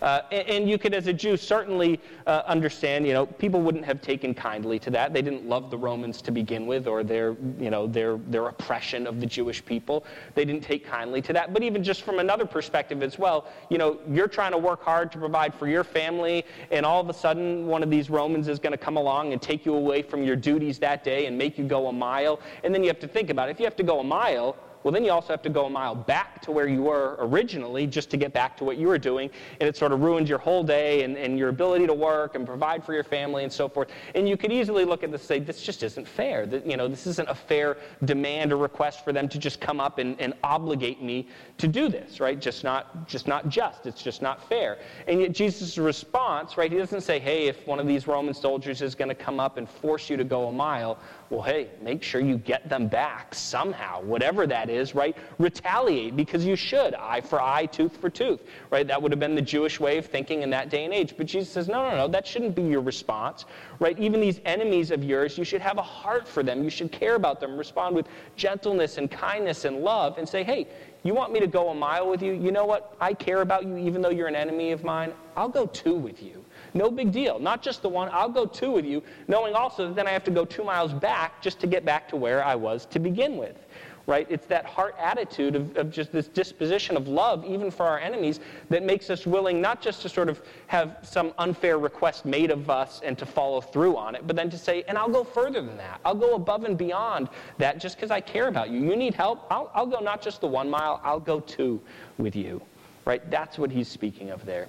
Uh, 0.02 0.22
and, 0.32 0.48
and, 0.50 0.70
you 0.70 0.78
could, 0.78 0.94
as 0.94 1.08
a 1.08 1.14
Jew, 1.14 1.36
certainly 1.36 2.00
uh, 2.28 2.44
understand, 2.46 3.08
you 3.08 3.14
know, 3.14 3.26
people 3.26 3.62
wouldn't 3.62 3.86
have 3.86 4.02
taken 4.02 4.36
kindly 4.36 4.78
to 4.80 4.92
that. 4.92 5.14
They 5.14 5.22
didn't 5.22 5.48
love 5.48 5.72
the 5.72 5.78
Romans 5.78 6.22
to 6.22 6.32
begin 6.32 6.68
with 6.68 6.88
or 6.88 7.04
their, 7.04 7.36
you 7.60 7.72
know, 7.72 7.88
their, 7.88 8.18
their 8.18 8.48
oppression 8.48 9.08
of 9.08 9.20
the 9.20 9.26
Jewish 9.26 9.66
people. 9.66 10.06
They 10.36 10.46
didn't 10.46 10.64
take 10.64 10.86
kindly 10.86 11.23
to 11.24 11.34
that. 11.34 11.54
But 11.54 11.64
even 11.64 11.84
just 11.84 12.04
from 12.04 12.20
another 12.20 12.46
perspective 12.46 13.04
as 13.04 13.18
well, 13.18 13.46
you 13.70 13.78
know, 13.78 13.98
you're 14.10 14.28
trying 14.28 14.52
to 14.52 14.58
work 14.58 14.84
hard 14.84 15.12
to 15.14 15.18
provide 15.18 15.54
for 15.54 15.68
your 15.68 15.84
family, 15.84 16.46
and 16.72 16.86
all 16.86 17.02
of 17.02 17.10
a 17.10 17.14
sudden 17.14 17.68
one 17.68 17.84
of 17.84 17.90
these 17.90 18.10
Romans 18.10 18.48
is 18.48 18.60
going 18.60 18.72
to 18.72 18.78
come 18.78 18.98
along 18.98 19.34
and 19.34 19.42
take 19.42 19.66
you 19.66 19.74
away 19.74 20.02
from 20.02 20.24
your 20.24 20.36
duties 20.36 20.80
that 20.80 21.04
day 21.04 21.26
and 21.26 21.38
make 21.38 21.58
you 21.58 21.66
go 21.66 21.88
a 21.88 21.94
mile. 21.94 22.40
And 22.64 22.74
then 22.74 22.84
you 22.84 22.90
have 22.90 23.00
to 23.00 23.08
think 23.08 23.30
about 23.30 23.50
it. 23.50 23.52
If 23.52 23.60
you 23.60 23.66
have 23.66 23.76
to 23.78 23.84
go 23.84 24.00
a 24.00 24.04
mile, 24.04 24.56
well, 24.84 24.92
then 24.92 25.04
you 25.04 25.12
also 25.12 25.30
have 25.30 25.42
to 25.44 25.50
go 25.50 25.66
a 25.66 25.70
mile 25.70 25.96
back 25.96 26.42
to 26.44 26.52
where 26.52 26.68
you 26.68 26.84
were 26.84 27.16
originally 27.20 27.88
just 27.88 28.10
to 28.12 28.18
get 28.18 28.34
back 28.34 28.58
to 28.58 28.64
what 28.64 28.78
you 28.78 28.88
were 28.88 28.98
doing. 28.98 29.30
And 29.60 29.70
it 29.70 29.78
sort 29.78 29.92
of 29.92 30.02
ruins 30.02 30.30
your 30.30 30.40
whole 30.40 30.64
day 30.64 31.04
and, 31.04 31.18
and 31.18 31.38
your 31.38 31.50
ability 31.50 31.88
to 31.88 31.94
work 31.94 32.36
and 32.36 32.46
provide 32.46 32.84
for 32.84 32.94
your 32.94 33.04
family 33.04 33.44
and 33.44 33.52
so 33.52 33.70
forth. 33.70 33.90
And 34.14 34.28
you 34.28 34.38
could 34.38 34.52
easily 34.52 34.86
look 34.86 35.04
at 35.04 35.12
this 35.12 35.22
and 35.22 35.28
say, 35.28 35.40
this 35.40 35.62
just 35.62 35.84
isn't 35.84 36.08
fair. 36.08 36.46
That, 36.46 36.66
you 36.66 36.78
know, 36.78 36.88
this 36.88 37.08
isn't 37.08 37.30
a 37.30 37.36
fair 37.36 37.78
demand 38.06 38.52
or 38.52 38.58
request 38.58 39.04
for 39.04 39.14
them 39.14 39.30
to 39.30 39.40
just 39.40 39.62
come 39.62 39.80
up 39.80 40.00
and, 40.00 40.20
and 40.20 40.34
obligate 40.44 41.02
me 41.02 41.28
to 41.58 41.68
do 41.68 41.88
this, 41.88 42.20
right? 42.20 42.40
Just 42.40 42.64
not, 42.64 43.08
just 43.08 43.28
not 43.28 43.48
just. 43.48 43.86
It's 43.86 44.02
just 44.02 44.22
not 44.22 44.48
fair. 44.50 44.80
And 45.08 45.22
yet 45.22 45.34
Jesus' 45.34 45.78
response, 45.78 46.58
right, 46.58 46.72
he 46.72 46.78
doesn't 46.78 47.02
say, 47.02 47.20
hey, 47.20 47.48
if 47.48 47.66
one 47.68 47.80
of 47.80 47.88
these 47.88 48.08
Roman 48.08 48.34
soldiers 48.34 48.82
is 48.82 48.96
going 48.96 49.10
to 49.10 49.16
come 49.16 49.40
up 49.40 49.58
and 49.58 49.70
force 49.70 50.10
you 50.10 50.18
to 50.18 50.24
go 50.24 50.48
a 50.48 50.52
mile, 50.52 50.98
well, 51.30 51.42
hey, 51.42 51.70
make 51.82 52.04
sure 52.04 52.22
you 52.22 52.38
get 52.38 52.70
them 52.70 52.88
back 52.88 53.34
somehow, 53.34 54.02
whatever 54.02 54.46
that 54.48 54.70
is, 54.70 54.94
right? 54.96 55.16
Retaliate 55.38 56.16
because 56.16 56.46
you 56.46 56.56
should. 56.56 56.96
Eye 56.96 57.22
for 57.22 57.42
eye, 57.42 57.66
tooth 57.68 57.98
for 57.98 58.10
tooth, 58.10 58.42
right? 58.70 58.88
That 58.88 59.02
would 59.02 59.12
have 59.12 59.20
been 59.20 59.36
the 59.36 59.42
Jewish 59.42 59.80
way 59.80 59.98
of 59.98 60.06
thinking 60.06 60.42
in 60.42 60.50
that 60.50 60.70
day 60.70 60.86
and 60.86 60.94
age. 60.94 61.16
But 61.18 61.28
Jesus 61.28 61.52
says, 61.52 61.68
no, 61.68 61.90
no, 61.90 61.96
no, 61.96 62.08
that 62.08 62.28
shouldn't 62.28 62.56
be 62.56 62.64
your 62.64 62.82
response, 62.82 63.46
right? 63.80 63.98
Even 64.00 64.22
these 64.22 64.42
enemies 64.46 64.92
of 64.92 65.04
yours, 65.04 65.38
you 65.38 65.44
should 65.44 65.62
have 65.62 65.78
a 65.78 65.84
heart 65.84 66.28
for 66.28 66.44
them. 66.44 66.64
You 66.64 66.70
should 66.70 66.92
care 66.92 67.16
about 67.16 67.40
them, 67.40 67.58
respond 67.58 67.96
with 67.96 68.08
gentleness 68.36 68.98
and 68.98 69.10
kindness 69.10 69.66
and 69.66 69.80
love, 69.80 70.18
and 70.18 70.28
say, 70.28 70.44
hey, 70.44 70.68
you 71.04 71.14
want 71.14 71.34
me 71.34 71.40
to 71.42 71.48
go 71.48 71.70
a 71.70 71.76
mile 71.76 72.10
with 72.10 72.22
you? 72.22 72.32
You 72.34 72.52
know 72.52 72.66
what? 72.66 72.96
I 73.00 73.14
care 73.14 73.42
about 73.42 73.66
you 73.66 73.78
even 73.78 74.02
though 74.02 74.10
you're 74.10 74.28
an 74.28 74.36
enemy 74.36 74.72
of 74.72 74.84
mine. 74.84 75.14
I'll 75.36 75.50
go 75.50 75.66
two 75.66 75.96
with 75.96 76.24
you. 76.24 76.44
No 76.74 76.90
big 76.90 77.12
deal. 77.12 77.40
Not 77.40 77.62
just 77.62 77.82
the 77.82 77.90
one. 77.90 78.10
I'll 78.12 78.30
go 78.30 78.46
two 78.46 78.72
with 78.72 78.86
you, 78.86 79.04
knowing 79.28 79.54
also 79.54 79.88
that 79.88 79.96
then 79.96 80.08
I 80.08 80.12
have 80.12 80.24
to 80.24 80.32
go 80.32 80.46
two 80.46 80.64
miles 80.64 80.94
back 80.94 81.42
just 81.42 81.60
to 81.60 81.68
get 81.68 81.84
back 81.86 82.08
to 82.10 82.16
where 82.16 82.44
I 82.44 82.56
was 82.56 82.86
to 82.88 83.00
begin 83.00 83.38
with. 83.38 83.58
Right? 84.06 84.28
It's 84.30 84.46
that 84.48 84.66
heart 84.66 84.96
attitude 85.00 85.56
of, 85.56 85.78
of 85.78 85.90
just 85.90 86.12
this 86.12 86.28
disposition 86.28 86.98
of 86.98 87.08
love, 87.08 87.46
even 87.46 87.72
for 87.72 87.86
our 87.86 88.00
enemies, 88.00 88.42
that 88.70 88.84
makes 88.84 89.10
us 89.10 89.26
willing 89.26 89.62
not 89.62 89.82
just 89.82 90.02
to 90.02 90.10
sort 90.10 90.28
of 90.28 90.42
have 90.68 90.98
some 91.04 91.34
unfair 91.38 91.78
request 91.80 92.26
made 92.26 92.52
of 92.52 92.70
us 92.70 93.00
and 93.06 93.18
to 93.18 93.26
follow 93.26 93.62
through 93.62 93.96
on 93.96 94.14
it, 94.16 94.28
but 94.28 94.36
then 94.36 94.50
to 94.50 94.58
say, 94.58 94.84
and 94.90 94.98
I'll 94.98 95.10
go 95.10 95.24
further 95.24 95.62
than 95.62 95.78
that. 95.78 96.02
I'll 96.04 96.16
go 96.16 96.36
above 96.36 96.66
and 96.66 96.78
beyond 96.78 97.30
that 97.60 97.78
just 97.80 97.96
because 97.96 98.12
I 98.12 98.20
care 98.20 98.50
about 98.50 98.70
you. 98.70 98.82
You 98.82 98.98
need 98.98 99.14
help? 99.14 99.46
I'll, 99.50 99.72
I'll 99.74 99.88
go 99.88 100.00
not 100.00 100.22
just 100.22 100.42
the 100.42 100.48
one 100.48 100.70
mile, 100.70 101.00
I'll 101.02 101.22
go 101.22 101.40
two 101.40 101.80
with 102.18 102.36
you. 102.36 102.62
Right? 103.06 103.30
That's 103.32 103.58
what 103.58 103.72
he's 103.72 103.88
speaking 103.88 104.32
of 104.32 104.46
there. 104.46 104.68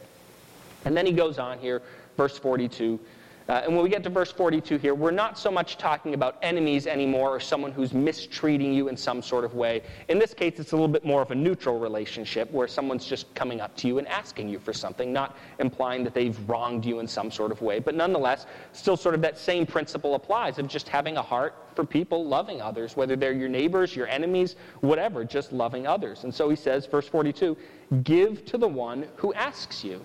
And 0.85 0.97
then 0.97 1.07
he 1.07 1.13
goes 1.13 1.39
on 1.39 1.59
here, 1.59 1.83
verse 2.17 2.39
42. 2.39 3.01
Uh, 3.49 3.61
and 3.65 3.75
when 3.75 3.85
we 3.85 3.91
get 3.91 4.03
to 4.03 4.09
verse 4.09 4.33
42 4.33 4.79
here, 4.79 4.95
we're 4.95 5.11
not 5.11 5.39
so 5.39 5.51
much 5.51 5.77
talking 5.77 6.15
about 6.15 6.39
enemies 6.41 6.87
anymore 6.87 7.29
or 7.29 7.41
someone 7.41 7.73
who's 7.73 7.93
mistreating 7.93 8.73
you 8.73 8.89
in 8.89 8.97
some 8.97 9.21
sort 9.21 9.45
of 9.45 9.55
way. 9.55 9.83
In 10.09 10.19
this 10.19 10.33
case, 10.33 10.59
it's 10.59 10.73
a 10.73 10.77
little 10.77 10.89
bit 10.89 11.05
more 11.05 11.21
of 11.21 11.31
a 11.31 11.35
neutral 11.35 11.79
relationship 11.79 12.51
where 12.53 12.67
someone's 12.67 13.05
just 13.05 13.33
coming 13.35 13.61
up 13.61 13.77
to 13.77 13.89
you 13.89 13.99
and 13.99 14.09
asking 14.09 14.49
you 14.49 14.59
for 14.59 14.73
something, 14.73 15.13
not 15.13 15.37
implying 15.59 16.05
that 16.05 16.15
they've 16.15 16.39
wronged 16.49 16.87
you 16.87 17.01
in 17.01 17.07
some 17.07 17.31
sort 17.31 17.53
of 17.53 17.61
way. 17.61 17.81
But 17.81 17.95
nonetheless, 17.95 18.47
still 18.73 18.97
sort 18.97 19.15
of 19.15 19.21
that 19.21 19.39
same 19.39 19.67
principle 19.67 20.15
applies 20.15 20.59
of 20.59 20.67
just 20.67 20.89
having 20.89 21.19
a 21.19 21.23
heart 21.23 21.55
for 21.75 21.85
people, 21.85 22.25
loving 22.25 22.63
others, 22.63 22.97
whether 22.97 23.15
they're 23.15 23.33
your 23.33 23.49
neighbors, 23.49 23.95
your 23.95 24.07
enemies, 24.07 24.57
whatever, 24.81 25.25
just 25.25 25.53
loving 25.53 25.87
others. 25.87 26.25
And 26.25 26.35
so 26.35 26.49
he 26.49 26.57
says, 26.57 26.87
verse 26.87 27.09
42, 27.09 27.57
give 28.05 28.45
to 28.47 28.57
the 28.57 28.69
one 28.69 29.07
who 29.17 29.35
asks 29.35 29.85
you 29.85 30.05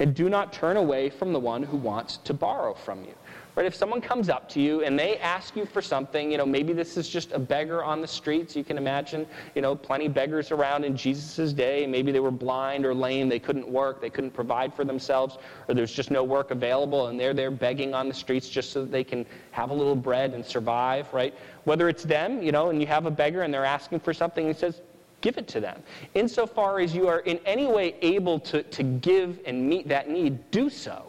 and 0.00 0.14
do 0.14 0.28
not 0.28 0.52
turn 0.52 0.76
away 0.76 1.10
from 1.10 1.32
the 1.32 1.40
one 1.40 1.62
who 1.62 1.76
wants 1.76 2.18
to 2.18 2.34
borrow 2.34 2.74
from 2.74 3.04
you. 3.04 3.14
Right? 3.56 3.66
If 3.66 3.76
someone 3.76 4.00
comes 4.00 4.28
up 4.28 4.48
to 4.50 4.60
you 4.60 4.82
and 4.82 4.98
they 4.98 5.16
ask 5.18 5.54
you 5.54 5.64
for 5.64 5.80
something, 5.80 6.32
you 6.32 6.38
know, 6.38 6.46
maybe 6.46 6.72
this 6.72 6.96
is 6.96 7.08
just 7.08 7.30
a 7.30 7.38
beggar 7.38 7.84
on 7.84 8.00
the 8.00 8.06
streets. 8.06 8.56
You 8.56 8.64
can 8.64 8.76
imagine, 8.76 9.26
you 9.54 9.62
know, 9.62 9.76
plenty 9.76 10.08
beggars 10.08 10.50
around 10.50 10.84
in 10.84 10.96
Jesus' 10.96 11.52
day. 11.52 11.86
Maybe 11.86 12.10
they 12.10 12.18
were 12.18 12.32
blind 12.32 12.84
or 12.84 12.92
lame. 12.92 13.28
They 13.28 13.38
couldn't 13.38 13.68
work. 13.68 14.00
They 14.00 14.10
couldn't 14.10 14.32
provide 14.32 14.74
for 14.74 14.84
themselves, 14.84 15.38
or 15.68 15.74
there's 15.74 15.92
just 15.92 16.10
no 16.10 16.24
work 16.24 16.50
available, 16.50 17.06
and 17.06 17.20
they're 17.20 17.34
there 17.34 17.52
begging 17.52 17.94
on 17.94 18.08
the 18.08 18.14
streets 18.14 18.48
just 18.48 18.72
so 18.72 18.80
that 18.80 18.90
they 18.90 19.04
can 19.04 19.24
have 19.52 19.70
a 19.70 19.74
little 19.74 19.94
bread 19.94 20.34
and 20.34 20.44
survive, 20.44 21.12
right? 21.14 21.32
Whether 21.62 21.88
it's 21.88 22.02
them, 22.02 22.42
you 22.42 22.50
know, 22.50 22.70
and 22.70 22.80
you 22.80 22.88
have 22.88 23.06
a 23.06 23.10
beggar 23.10 23.42
and 23.42 23.54
they're 23.54 23.64
asking 23.64 24.00
for 24.00 24.12
something, 24.12 24.48
he 24.48 24.52
says, 24.52 24.80
give 25.24 25.38
it 25.38 25.48
to 25.48 25.58
them. 25.58 25.82
Insofar 26.14 26.80
as 26.80 26.94
you 26.94 27.08
are 27.08 27.20
in 27.20 27.40
any 27.46 27.66
way 27.66 27.96
able 28.02 28.38
to, 28.40 28.62
to 28.62 28.82
give 28.82 29.40
and 29.46 29.66
meet 29.66 29.88
that 29.88 30.08
need, 30.08 30.50
do 30.50 30.68
so. 30.68 31.06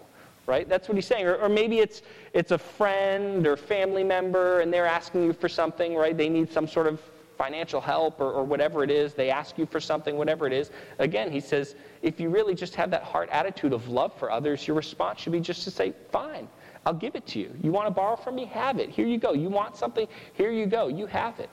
Right? 0.48 0.70
That's 0.70 0.88
what 0.88 0.96
he's 0.96 1.08
saying. 1.08 1.26
Or, 1.26 1.36
or 1.36 1.50
maybe 1.50 1.80
it's, 1.80 2.02
it's 2.34 2.52
a 2.52 2.58
friend 2.58 3.46
or 3.46 3.58
family 3.58 4.04
member 4.04 4.62
and 4.62 4.72
they're 4.72 4.86
asking 4.86 5.24
you 5.24 5.34
for 5.34 5.50
something, 5.50 5.96
right? 5.96 6.16
They 6.16 6.30
need 6.30 6.52
some 6.52 6.68
sort 6.68 6.88
of 6.88 7.02
financial 7.38 7.82
help 7.82 8.22
or, 8.22 8.32
or 8.32 8.44
whatever 8.46 8.84
it 8.84 8.92
is. 8.92 9.14
They 9.14 9.30
ask 9.30 9.58
you 9.58 9.66
for 9.66 9.82
something, 9.82 10.16
whatever 10.16 10.48
it 10.48 10.54
is. 10.54 10.72
Again, 11.00 11.30
he 11.30 11.42
says, 11.42 11.76
if 12.02 12.20
you 12.20 12.30
really 12.30 12.56
just 12.56 12.76
have 12.76 12.90
that 12.92 13.04
heart 13.04 13.28
attitude 13.32 13.74
of 13.74 13.90
love 13.90 14.14
for 14.18 14.32
others, 14.32 14.66
your 14.66 14.78
response 14.78 15.20
should 15.20 15.34
be 15.34 15.42
just 15.42 15.64
to 15.64 15.72
say, 15.72 15.94
fine, 16.12 16.48
I'll 16.86 16.94
give 16.94 17.16
it 17.16 17.26
to 17.28 17.40
you. 17.40 17.52
You 17.64 17.72
want 17.72 17.88
to 17.88 17.92
borrow 17.92 18.16
from 18.16 18.36
me? 18.36 18.46
Have 18.46 18.80
it. 18.80 18.90
Here 18.90 19.08
you 19.08 19.18
go. 19.18 19.34
You 19.34 19.50
want 19.50 19.76
something? 19.76 20.08
Here 20.34 20.52
you 20.52 20.68
go. 20.68 20.88
You 20.88 21.08
have 21.08 21.40
it. 21.40 21.50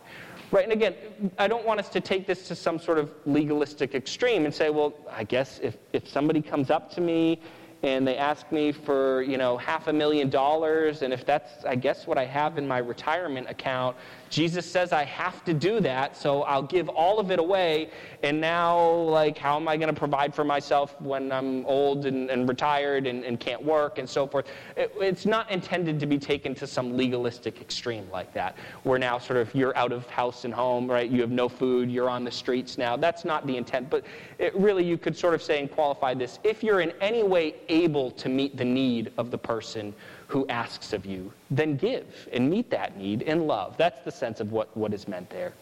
Right, 0.53 0.65
and 0.65 0.73
again, 0.75 0.95
I 1.39 1.49
don't 1.49 1.65
want 1.65 1.81
us 1.81 1.89
to 1.89 2.01
take 2.03 2.27
this 2.27 2.47
to 2.49 2.55
some 2.55 2.79
sort 2.79 2.99
of 2.99 3.11
legalistic 3.25 3.95
extreme 3.95 4.45
and 4.45 4.55
say, 4.55 4.69
well, 4.69 4.93
I 5.11 5.25
guess 5.25 5.59
if, 5.63 5.79
if 5.95 6.07
somebody 6.07 6.43
comes 6.43 6.71
up 6.71 6.91
to 6.93 7.01
me 7.01 7.41
and 7.83 8.07
they 8.07 8.19
ask 8.19 8.53
me 8.53 8.71
for, 8.71 9.23
you 9.23 9.39
know, 9.39 9.57
half 9.57 9.89
a 9.89 9.93
million 9.95 10.29
dollars, 10.29 11.01
and 11.01 11.11
if 11.11 11.25
that's, 11.25 11.65
I 11.65 11.75
guess, 11.75 12.07
what 12.07 12.19
I 12.19 12.27
have 12.27 12.59
in 12.59 12.69
my 12.69 12.79
retirement 12.79 13.49
account, 13.49 13.97
Jesus 14.33 14.65
says 14.65 14.95
I 14.95 15.05
have 15.05 15.45
to 15.45 15.53
do 15.53 15.79
that, 15.81 16.17
so 16.17 16.43
I'll 16.45 16.63
give 16.63 16.89
all 16.89 17.21
of 17.21 17.31
it 17.31 17.39
away. 17.39 17.91
And 18.23 18.41
now, 18.41 18.81
like, 18.91 19.37
how 19.37 19.57
am 19.57 19.69
I 19.69 19.77
going 19.77 19.95
to 19.95 19.99
provide 19.99 20.35
for 20.35 20.43
myself 20.43 20.99
when 21.03 21.31
I'm 21.31 21.67
old 21.67 22.07
and, 22.07 22.31
and 22.31 22.49
retired 22.49 23.07
and, 23.07 23.25
and, 23.25 23.39
can't 23.39 23.63
work 23.63 23.99
and 23.99 24.09
so 24.09 24.27
forth? 24.27 24.47
It, 24.75 24.91
it's 24.99 25.27
not 25.27 25.51
intended 25.51 26.01
to 26.01 26.07
be 26.07 26.19
taken 26.19 26.55
to 26.55 26.67
some 26.67 26.97
legalistic 26.97 27.61
extreme 27.61 28.09
like 28.11 28.33
that, 28.33 28.57
where 28.85 28.99
now 28.99 29.19
sort 29.19 29.39
of 29.39 29.55
you're 29.55 29.77
out 29.77 29.93
of 29.93 30.07
house 30.07 30.47
and 30.47 30.55
home, 30.55 30.91
right? 30.91 31.11
You 31.11 31.21
have 31.21 31.31
no 31.31 31.47
food, 31.47 31.91
you're 31.91 32.09
on 32.09 32.25
the 32.25 32.31
streets 32.31 32.79
now. 32.79 32.97
That's 32.97 33.27
not 33.27 33.47
the 33.47 33.59
intent. 33.59 33.91
But 33.91 34.07
it, 34.39 34.57
really, 34.57 34.83
you 34.83 34.97
could 34.97 35.17
sort 35.17 35.35
of 35.35 35.43
say 35.43 35.61
and 35.61 35.71
qualify 35.71 36.15
this 36.15 36.39
if 36.43 36.63
you're 36.63 36.81
in 36.81 36.95
any 37.03 37.23
way 37.23 37.57
able 37.69 38.11
to 38.13 38.31
meet 38.31 38.57
the 38.57 38.65
need 38.65 39.13
of 39.19 39.31
the 39.31 39.39
person 39.39 39.93
who 40.33 40.47
asks 40.49 40.95
of 40.95 41.05
you, 41.05 41.31
then 41.51 41.77
give 41.77 42.27
and 42.33 42.49
meet 42.49 42.71
that 42.71 42.97
need 42.97 43.21
in 43.23 43.47
love. 43.47 43.77
That's 43.77 44.01
the 44.01 44.11
sense 44.11 44.41
of 44.41 44.51
what, 44.51 44.75
what 44.75 44.95
is 44.95 45.07
meant 45.07 45.29
there. 45.29 45.53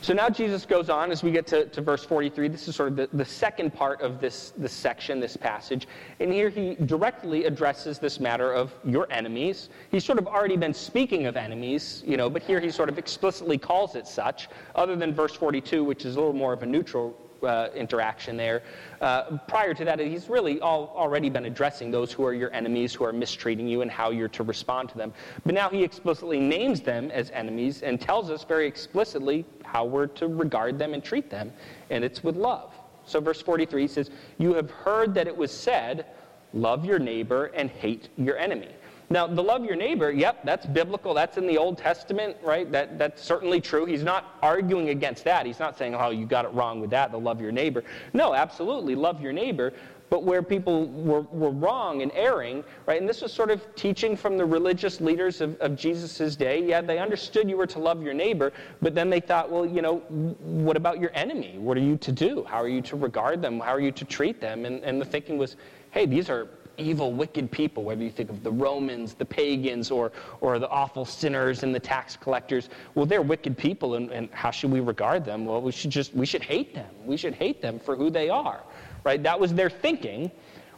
So 0.00 0.14
now 0.14 0.28
Jesus 0.28 0.64
goes 0.64 0.88
on 0.88 1.10
as 1.10 1.24
we 1.24 1.32
get 1.32 1.44
to, 1.48 1.66
to 1.66 1.80
verse 1.80 2.04
43. 2.04 2.46
This 2.46 2.68
is 2.68 2.76
sort 2.76 2.90
of 2.90 2.96
the, 2.96 3.08
the 3.12 3.24
second 3.24 3.74
part 3.74 4.00
of 4.00 4.20
this, 4.20 4.52
this 4.56 4.72
section, 4.72 5.18
this 5.18 5.36
passage. 5.36 5.88
And 6.20 6.32
here 6.32 6.48
he 6.48 6.76
directly 6.86 7.46
addresses 7.46 7.98
this 7.98 8.20
matter 8.20 8.52
of 8.52 8.72
your 8.84 9.10
enemies. 9.10 9.68
He's 9.90 10.04
sort 10.04 10.20
of 10.20 10.28
already 10.28 10.56
been 10.56 10.72
speaking 10.72 11.26
of 11.26 11.36
enemies, 11.36 12.04
you 12.06 12.16
know, 12.16 12.30
but 12.30 12.44
here 12.44 12.60
he 12.60 12.70
sort 12.70 12.88
of 12.88 12.98
explicitly 12.98 13.58
calls 13.58 13.96
it 13.96 14.06
such, 14.06 14.48
other 14.76 14.94
than 14.94 15.12
verse 15.12 15.34
42, 15.34 15.82
which 15.82 16.04
is 16.04 16.14
a 16.14 16.20
little 16.20 16.32
more 16.32 16.52
of 16.52 16.62
a 16.62 16.66
neutral 16.66 17.18
uh, 17.42 17.68
interaction 17.74 18.36
there. 18.36 18.62
Uh, 19.00 19.38
prior 19.48 19.74
to 19.74 19.84
that, 19.84 19.98
he's 20.00 20.28
really 20.28 20.60
all, 20.60 20.92
already 20.96 21.30
been 21.30 21.44
addressing 21.44 21.90
those 21.90 22.12
who 22.12 22.24
are 22.24 22.34
your 22.34 22.52
enemies, 22.52 22.94
who 22.94 23.04
are 23.04 23.12
mistreating 23.12 23.68
you, 23.68 23.82
and 23.82 23.90
how 23.90 24.10
you're 24.10 24.28
to 24.28 24.42
respond 24.42 24.88
to 24.88 24.98
them. 24.98 25.12
But 25.44 25.54
now 25.54 25.68
he 25.68 25.82
explicitly 25.82 26.40
names 26.40 26.80
them 26.80 27.10
as 27.10 27.30
enemies 27.30 27.82
and 27.82 28.00
tells 28.00 28.30
us 28.30 28.44
very 28.44 28.66
explicitly 28.66 29.44
how 29.64 29.84
we're 29.84 30.06
to 30.06 30.28
regard 30.28 30.78
them 30.78 30.94
and 30.94 31.02
treat 31.02 31.30
them, 31.30 31.52
and 31.90 32.04
it's 32.04 32.24
with 32.24 32.36
love. 32.36 32.72
So, 33.04 33.20
verse 33.20 33.40
43 33.40 33.88
says, 33.88 34.10
You 34.38 34.54
have 34.54 34.70
heard 34.70 35.14
that 35.14 35.26
it 35.26 35.36
was 35.36 35.50
said, 35.50 36.06
Love 36.54 36.84
your 36.84 36.98
neighbor 36.98 37.46
and 37.46 37.70
hate 37.70 38.08
your 38.16 38.38
enemy. 38.38 38.68
Now, 39.10 39.26
the 39.26 39.42
love 39.42 39.64
your 39.64 39.76
neighbor, 39.76 40.10
yep, 40.10 40.44
that's 40.44 40.66
biblical. 40.66 41.14
That's 41.14 41.38
in 41.38 41.46
the 41.46 41.56
Old 41.56 41.78
Testament, 41.78 42.36
right? 42.42 42.70
That, 42.70 42.98
that's 42.98 43.22
certainly 43.22 43.60
true. 43.60 43.86
He's 43.86 44.02
not 44.02 44.36
arguing 44.42 44.90
against 44.90 45.24
that. 45.24 45.46
He's 45.46 45.58
not 45.58 45.78
saying, 45.78 45.94
oh, 45.94 46.10
you 46.10 46.26
got 46.26 46.44
it 46.44 46.52
wrong 46.52 46.80
with 46.80 46.90
that, 46.90 47.10
the 47.10 47.18
love 47.18 47.40
your 47.40 47.52
neighbor. 47.52 47.84
No, 48.12 48.34
absolutely, 48.34 48.94
love 48.94 49.22
your 49.22 49.32
neighbor. 49.32 49.72
But 50.10 50.24
where 50.24 50.42
people 50.42 50.86
were, 50.88 51.20
were 51.20 51.50
wrong 51.50 52.00
and 52.00 52.10
erring, 52.14 52.64
right? 52.86 52.98
And 52.98 53.08
this 53.08 53.20
was 53.20 53.32
sort 53.32 53.50
of 53.50 53.62
teaching 53.74 54.16
from 54.16 54.38
the 54.38 54.44
religious 54.44 55.00
leaders 55.02 55.42
of, 55.42 55.58
of 55.60 55.76
Jesus' 55.76 56.34
day. 56.34 56.64
Yeah, 56.64 56.80
they 56.80 56.98
understood 56.98 57.48
you 57.48 57.58
were 57.58 57.66
to 57.66 57.78
love 57.78 58.02
your 58.02 58.14
neighbor, 58.14 58.52
but 58.80 58.94
then 58.94 59.10
they 59.10 59.20
thought, 59.20 59.50
well, 59.50 59.66
you 59.66 59.82
know, 59.82 59.98
what 59.98 60.78
about 60.78 60.98
your 60.98 61.10
enemy? 61.12 61.58
What 61.58 61.76
are 61.76 61.82
you 61.82 61.98
to 61.98 62.12
do? 62.12 62.44
How 62.48 62.56
are 62.56 62.68
you 62.68 62.80
to 62.82 62.96
regard 62.96 63.42
them? 63.42 63.60
How 63.60 63.72
are 63.72 63.80
you 63.80 63.92
to 63.92 64.04
treat 64.04 64.40
them? 64.40 64.64
And, 64.64 64.82
and 64.82 64.98
the 64.98 65.04
thinking 65.04 65.36
was, 65.36 65.56
hey, 65.90 66.06
these 66.06 66.30
are 66.30 66.48
evil, 66.78 67.12
wicked 67.12 67.50
people, 67.50 67.84
whether 67.84 68.02
you 68.02 68.10
think 68.10 68.30
of 68.30 68.42
the 68.42 68.50
Romans, 68.50 69.14
the 69.14 69.24
pagans, 69.24 69.90
or, 69.90 70.12
or 70.40 70.58
the 70.58 70.68
awful 70.68 71.04
sinners 71.04 71.62
and 71.62 71.74
the 71.74 71.80
tax 71.80 72.16
collectors. 72.16 72.70
Well, 72.94 73.06
they're 73.06 73.22
wicked 73.22 73.56
people, 73.56 73.96
and, 73.96 74.10
and 74.10 74.30
how 74.32 74.50
should 74.50 74.70
we 74.70 74.80
regard 74.80 75.24
them? 75.24 75.44
Well, 75.44 75.60
we 75.60 75.72
should 75.72 75.90
just, 75.90 76.14
we 76.14 76.26
should 76.26 76.42
hate 76.42 76.74
them. 76.74 76.90
We 77.04 77.16
should 77.16 77.34
hate 77.34 77.60
them 77.60 77.78
for 77.78 77.96
who 77.96 78.10
they 78.10 78.28
are, 78.28 78.62
right? 79.04 79.22
That 79.22 79.38
was 79.38 79.52
their 79.54 79.70
thinking, 79.70 80.30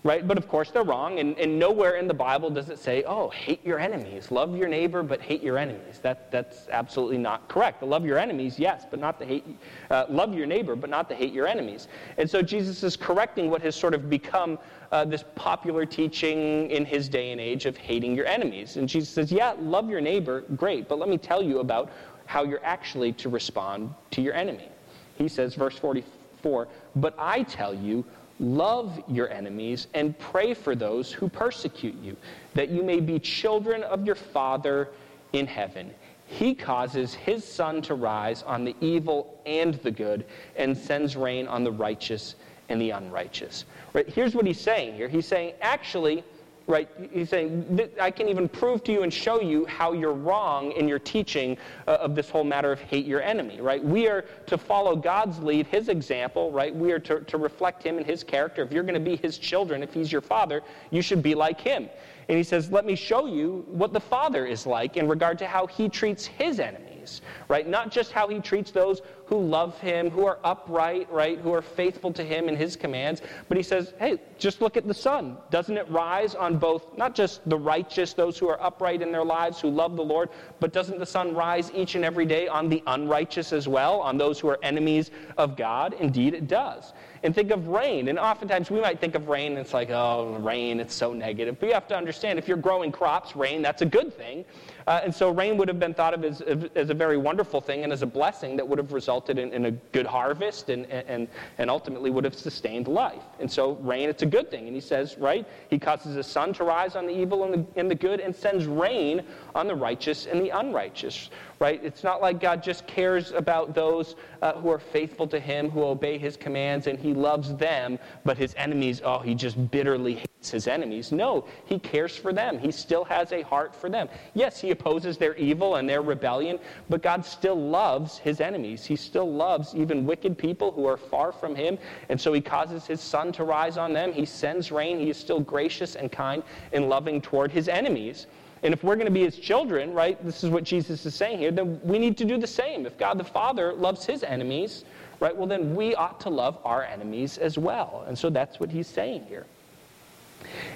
right? 0.02 0.26
But 0.26 0.38
of 0.38 0.48
course, 0.48 0.70
they're 0.70 0.82
wrong, 0.82 1.18
and, 1.18 1.38
and 1.38 1.58
nowhere 1.58 1.96
in 1.96 2.08
the 2.08 2.14
Bible 2.14 2.50
does 2.50 2.70
it 2.70 2.78
say, 2.78 3.04
oh, 3.04 3.28
hate 3.30 3.64
your 3.64 3.78
enemies. 3.78 4.30
Love 4.30 4.56
your 4.56 4.68
neighbor, 4.68 5.02
but 5.02 5.20
hate 5.20 5.42
your 5.42 5.58
enemies. 5.58 5.98
That, 6.02 6.30
that's 6.30 6.68
absolutely 6.70 7.18
not 7.18 7.48
correct. 7.48 7.80
To 7.80 7.86
love 7.86 8.06
your 8.06 8.18
enemies, 8.18 8.58
yes, 8.58 8.84
but 8.90 8.98
not 8.98 9.18
to 9.20 9.26
hate, 9.26 9.44
uh, 9.90 10.06
love 10.08 10.34
your 10.34 10.46
neighbor, 10.46 10.74
but 10.74 10.88
not 10.88 11.08
to 11.10 11.14
hate 11.14 11.32
your 11.32 11.46
enemies. 11.46 11.88
And 12.16 12.28
so 12.28 12.40
Jesus 12.40 12.82
is 12.82 12.96
correcting 12.96 13.50
what 13.50 13.62
has 13.62 13.76
sort 13.76 13.94
of 13.94 14.08
become 14.08 14.58
uh, 14.92 15.04
this 15.04 15.24
popular 15.34 15.84
teaching 15.84 16.70
in 16.70 16.84
his 16.84 17.08
day 17.08 17.32
and 17.32 17.40
age 17.40 17.66
of 17.66 17.76
hating 17.76 18.14
your 18.14 18.26
enemies. 18.26 18.76
And 18.76 18.88
Jesus 18.88 19.10
says, 19.10 19.30
Yeah, 19.30 19.54
love 19.60 19.88
your 19.88 20.00
neighbor, 20.00 20.44
great, 20.56 20.88
but 20.88 20.98
let 20.98 21.08
me 21.08 21.18
tell 21.18 21.42
you 21.42 21.60
about 21.60 21.90
how 22.26 22.44
you're 22.44 22.64
actually 22.64 23.12
to 23.12 23.28
respond 23.28 23.92
to 24.12 24.22
your 24.22 24.34
enemy. 24.34 24.68
He 25.16 25.28
says, 25.28 25.54
verse 25.54 25.76
44, 25.76 26.68
But 26.96 27.14
I 27.18 27.42
tell 27.42 27.74
you, 27.74 28.04
love 28.40 29.02
your 29.06 29.30
enemies 29.30 29.86
and 29.94 30.18
pray 30.18 30.54
for 30.54 30.74
those 30.74 31.12
who 31.12 31.28
persecute 31.28 31.94
you, 32.02 32.16
that 32.54 32.70
you 32.70 32.82
may 32.82 32.98
be 32.98 33.18
children 33.18 33.84
of 33.84 34.04
your 34.04 34.14
Father 34.14 34.88
in 35.32 35.46
heaven. 35.46 35.92
He 36.26 36.54
causes 36.54 37.12
his 37.12 37.44
sun 37.44 37.82
to 37.82 37.94
rise 37.94 38.42
on 38.42 38.64
the 38.64 38.74
evil 38.80 39.40
and 39.46 39.74
the 39.74 39.90
good 39.90 40.24
and 40.56 40.76
sends 40.76 41.16
rain 41.16 41.46
on 41.46 41.64
the 41.64 41.72
righteous 41.72 42.36
and 42.68 42.80
the 42.80 42.90
unrighteous. 42.90 43.64
Right? 43.92 44.08
Here's 44.08 44.34
what 44.34 44.46
he's 44.46 44.60
saying 44.60 44.94
here. 44.94 45.08
He's 45.08 45.26
saying, 45.26 45.54
actually, 45.60 46.24
right, 46.66 46.88
he's 47.12 47.28
saying, 47.28 47.90
I 48.00 48.10
can 48.10 48.28
even 48.28 48.48
prove 48.48 48.84
to 48.84 48.92
you 48.92 49.02
and 49.02 49.12
show 49.12 49.40
you 49.40 49.66
how 49.66 49.92
you're 49.92 50.12
wrong 50.12 50.72
in 50.72 50.86
your 50.86 50.98
teaching 50.98 51.58
uh, 51.86 51.92
of 51.92 52.14
this 52.14 52.30
whole 52.30 52.44
matter 52.44 52.70
of 52.72 52.80
hate 52.80 53.06
your 53.06 53.22
enemy, 53.22 53.60
right? 53.60 53.82
We 53.82 54.06
are 54.08 54.22
to 54.46 54.56
follow 54.56 54.94
God's 54.96 55.38
lead, 55.40 55.66
his 55.66 55.88
example, 55.88 56.52
right? 56.52 56.74
We 56.74 56.92
are 56.92 57.00
to, 57.00 57.20
to 57.20 57.38
reflect 57.38 57.82
him 57.82 57.98
and 57.98 58.06
his 58.06 58.22
character. 58.22 58.62
If 58.62 58.72
you're 58.72 58.84
going 58.84 58.94
to 58.94 59.10
be 59.10 59.16
his 59.16 59.38
children, 59.38 59.82
if 59.82 59.92
he's 59.92 60.12
your 60.12 60.20
father, 60.20 60.62
you 60.90 61.02
should 61.02 61.22
be 61.22 61.34
like 61.34 61.60
him. 61.60 61.88
And 62.28 62.36
he 62.36 62.44
says, 62.44 62.70
let 62.70 62.86
me 62.86 62.94
show 62.94 63.26
you 63.26 63.64
what 63.66 63.92
the 63.92 64.00
father 64.00 64.46
is 64.46 64.64
like 64.64 64.96
in 64.96 65.08
regard 65.08 65.36
to 65.40 65.48
how 65.48 65.66
he 65.66 65.88
treats 65.88 66.26
his 66.26 66.60
enemies, 66.60 67.22
right? 67.48 67.68
Not 67.68 67.90
just 67.90 68.12
how 68.12 68.28
he 68.28 68.38
treats 68.38 68.70
those 68.70 69.02
who 69.30 69.40
love 69.40 69.78
him, 69.78 70.10
who 70.10 70.26
are 70.26 70.40
upright, 70.42 71.10
right, 71.10 71.38
who 71.38 71.54
are 71.54 71.62
faithful 71.62 72.12
to 72.12 72.24
him 72.24 72.48
and 72.48 72.58
his 72.58 72.74
commands. 72.74 73.22
But 73.48 73.56
he 73.56 73.62
says, 73.62 73.94
hey, 74.00 74.18
just 74.38 74.60
look 74.60 74.76
at 74.76 74.88
the 74.88 74.92
sun. 74.92 75.36
Doesn't 75.50 75.76
it 75.76 75.88
rise 75.88 76.34
on 76.34 76.58
both, 76.58 76.98
not 76.98 77.14
just 77.14 77.48
the 77.48 77.56
righteous, 77.56 78.12
those 78.12 78.36
who 78.36 78.48
are 78.48 78.60
upright 78.60 79.02
in 79.02 79.12
their 79.12 79.24
lives, 79.24 79.60
who 79.60 79.70
love 79.70 79.94
the 79.94 80.02
Lord, 80.02 80.30
but 80.58 80.72
doesn't 80.72 80.98
the 80.98 81.06
sun 81.06 81.32
rise 81.32 81.70
each 81.72 81.94
and 81.94 82.04
every 82.04 82.26
day 82.26 82.48
on 82.48 82.68
the 82.68 82.82
unrighteous 82.88 83.52
as 83.52 83.68
well, 83.68 84.00
on 84.00 84.18
those 84.18 84.40
who 84.40 84.48
are 84.48 84.58
enemies 84.64 85.12
of 85.38 85.56
God? 85.56 85.94
Indeed, 86.00 86.34
it 86.34 86.48
does. 86.48 86.92
And 87.22 87.34
think 87.34 87.52
of 87.52 87.68
rain. 87.68 88.08
And 88.08 88.18
oftentimes 88.18 88.70
we 88.70 88.80
might 88.80 88.98
think 88.98 89.14
of 89.14 89.28
rain, 89.28 89.52
and 89.52 89.60
it's 89.60 89.74
like, 89.74 89.90
oh, 89.90 90.38
rain, 90.40 90.80
it's 90.80 90.94
so 90.94 91.12
negative. 91.12 91.60
But 91.60 91.68
you 91.68 91.74
have 91.74 91.86
to 91.88 91.96
understand 91.96 92.38
if 92.38 92.48
you're 92.48 92.56
growing 92.56 92.90
crops, 92.90 93.36
rain, 93.36 93.62
that's 93.62 93.82
a 93.82 93.86
good 93.86 94.12
thing. 94.12 94.44
Uh, 94.86 95.02
and 95.04 95.14
so 95.14 95.30
rain 95.30 95.58
would 95.58 95.68
have 95.68 95.78
been 95.78 95.94
thought 95.94 96.14
of 96.14 96.24
as, 96.24 96.40
as 96.74 96.88
a 96.90 96.94
very 96.94 97.18
wonderful 97.18 97.60
thing 97.60 97.84
and 97.84 97.92
as 97.92 98.02
a 98.02 98.06
blessing 98.06 98.56
that 98.56 98.66
would 98.66 98.78
have 98.78 98.92
resulted 98.92 99.19
in, 99.28 99.52
in 99.52 99.66
a 99.66 99.70
good 99.70 100.06
harvest 100.06 100.70
and, 100.70 100.86
and, 100.86 101.28
and 101.58 101.68
ultimately 101.68 102.10
would 102.10 102.24
have 102.24 102.34
sustained 102.34 102.88
life. 102.88 103.22
And 103.40 103.50
so 103.50 103.72
rain, 103.82 104.08
it's 104.08 104.22
a 104.22 104.26
good 104.26 104.50
thing. 104.50 104.66
And 104.66 104.74
he 104.74 104.80
says, 104.80 105.18
right, 105.18 105.46
he 105.68 105.78
causes 105.78 106.14
the 106.14 106.22
sun 106.22 106.54
to 106.54 106.64
rise 106.64 106.96
on 106.96 107.06
the 107.06 107.12
evil 107.12 107.44
and 107.44 107.52
the, 107.52 107.80
and 107.80 107.90
the 107.90 107.94
good 107.94 108.20
and 108.20 108.34
sends 108.34 108.66
rain 108.66 109.22
on 109.54 109.66
the 109.66 109.74
righteous 109.74 110.26
and 110.26 110.40
the 110.40 110.50
unrighteous, 110.50 111.30
right? 111.58 111.80
It's 111.82 112.04
not 112.04 112.20
like 112.20 112.40
God 112.40 112.62
just 112.62 112.86
cares 112.86 113.32
about 113.32 113.74
those 113.74 114.16
uh, 114.42 114.54
who 114.54 114.70
are 114.70 114.78
faithful 114.78 115.26
to 115.28 115.40
him, 115.40 115.70
who 115.70 115.84
obey 115.84 116.18
his 116.18 116.36
commands, 116.36 116.86
and 116.86 116.98
he 116.98 117.14
loves 117.14 117.54
them, 117.56 117.98
but 118.24 118.38
his 118.38 118.54
enemies, 118.56 119.02
oh, 119.04 119.18
he 119.18 119.34
just 119.34 119.70
bitterly 119.70 120.14
hates 120.14 120.50
his 120.50 120.68
enemies. 120.68 121.12
No, 121.12 121.46
he 121.66 121.78
cares 121.78 122.16
for 122.16 122.32
them. 122.32 122.58
He 122.58 122.70
still 122.70 123.04
has 123.04 123.32
a 123.32 123.42
heart 123.42 123.74
for 123.74 123.90
them. 123.90 124.08
Yes, 124.34 124.60
he 124.60 124.70
opposes 124.70 125.18
their 125.18 125.34
evil 125.36 125.76
and 125.76 125.88
their 125.88 126.02
rebellion, 126.02 126.58
but 126.88 127.02
God 127.02 127.24
still 127.24 127.60
loves 127.60 128.18
his 128.18 128.40
enemies. 128.40 128.84
He 128.84 128.96
still 128.96 129.30
loves 129.30 129.74
even 129.74 130.06
wicked 130.06 130.38
people 130.38 130.72
who 130.72 130.86
are 130.86 130.96
far 130.96 131.32
from 131.32 131.54
him, 131.54 131.78
and 132.08 132.20
so 132.20 132.32
he 132.32 132.40
causes 132.40 132.86
his 132.86 133.00
sun 133.00 133.32
to 133.32 133.44
rise 133.44 133.76
on 133.76 133.92
them. 133.92 134.12
He 134.12 134.24
sends 134.24 134.72
rain. 134.72 134.98
He 134.98 135.10
is 135.10 135.16
still 135.16 135.40
gracious 135.40 135.96
and 135.96 136.10
kind 136.10 136.42
and 136.72 136.88
loving 136.88 137.20
toward 137.20 137.52
his 137.52 137.68
enemies. 137.68 138.26
And 138.62 138.74
if 138.74 138.84
we're 138.84 138.96
going 138.96 139.06
to 139.06 139.12
be 139.12 139.24
his 139.24 139.36
children, 139.36 139.94
right, 139.94 140.22
this 140.24 140.44
is 140.44 140.50
what 140.50 140.64
Jesus 140.64 141.06
is 141.06 141.14
saying 141.14 141.38
here, 141.38 141.50
then 141.50 141.80
we 141.82 141.98
need 141.98 142.16
to 142.18 142.24
do 142.24 142.36
the 142.36 142.46
same. 142.46 142.84
If 142.84 142.98
God 142.98 143.18
the 143.18 143.24
Father 143.24 143.72
loves 143.72 144.04
his 144.04 144.22
enemies, 144.22 144.84
right, 145.18 145.34
well, 145.34 145.46
then 145.46 145.74
we 145.74 145.94
ought 145.94 146.20
to 146.20 146.30
love 146.30 146.58
our 146.64 146.84
enemies 146.84 147.38
as 147.38 147.56
well. 147.56 148.04
And 148.06 148.18
so 148.18 148.28
that's 148.28 148.60
what 148.60 148.70
he's 148.70 148.86
saying 148.86 149.24
here. 149.28 149.46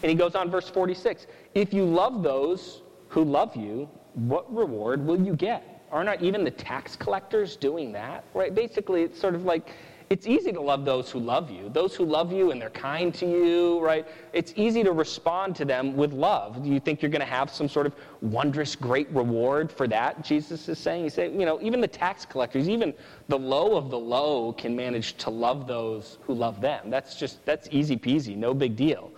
And 0.02 0.10
he 0.10 0.14
goes 0.14 0.34
on, 0.34 0.50
verse 0.50 0.68
46 0.68 1.26
If 1.54 1.74
you 1.74 1.84
love 1.84 2.22
those 2.22 2.82
who 3.08 3.24
love 3.24 3.54
you, 3.54 3.88
what 4.14 4.52
reward 4.54 5.04
will 5.04 5.20
you 5.20 5.34
get? 5.34 5.86
Are 5.92 6.04
not 6.04 6.22
even 6.22 6.42
the 6.42 6.50
tax 6.50 6.96
collectors 6.96 7.56
doing 7.56 7.92
that? 7.92 8.24
Right? 8.34 8.54
Basically, 8.54 9.02
it's 9.02 9.20
sort 9.20 9.34
of 9.34 9.44
like 9.44 9.72
it's 10.14 10.28
easy 10.28 10.52
to 10.52 10.60
love 10.60 10.84
those 10.84 11.10
who 11.10 11.18
love 11.18 11.50
you. 11.50 11.68
Those 11.70 11.96
who 11.96 12.04
love 12.04 12.32
you 12.32 12.52
and 12.52 12.62
they're 12.62 12.70
kind 12.70 13.12
to 13.14 13.26
you, 13.26 13.80
right? 13.80 14.06
It's 14.32 14.52
easy 14.54 14.84
to 14.84 14.92
respond 14.92 15.56
to 15.56 15.64
them 15.64 15.96
with 15.96 16.12
love. 16.12 16.62
Do 16.62 16.70
you 16.70 16.78
think 16.78 17.02
you're 17.02 17.10
going 17.10 17.18
to 17.18 17.26
have 17.26 17.50
some 17.50 17.68
sort 17.68 17.84
of 17.84 17.96
wondrous 18.20 18.76
great 18.76 19.10
reward 19.10 19.72
for 19.72 19.88
that? 19.88 20.22
Jesus 20.22 20.68
is 20.68 20.78
saying. 20.78 21.02
He's 21.02 21.14
saying, 21.14 21.40
you 21.40 21.44
know, 21.44 21.60
even 21.60 21.80
the 21.80 21.88
tax 21.88 22.24
collectors, 22.24 22.68
even 22.68 22.94
the 23.26 23.36
low 23.36 23.76
of 23.76 23.90
the 23.90 23.98
low 23.98 24.52
can 24.52 24.76
manage 24.76 25.14
to 25.14 25.30
love 25.30 25.66
those 25.66 26.18
who 26.22 26.32
love 26.32 26.60
them. 26.60 26.90
That's 26.90 27.16
just, 27.16 27.44
that's 27.44 27.66
easy 27.72 27.96
peasy, 27.96 28.36
no 28.36 28.54
big 28.54 28.76
deal, 28.76 29.10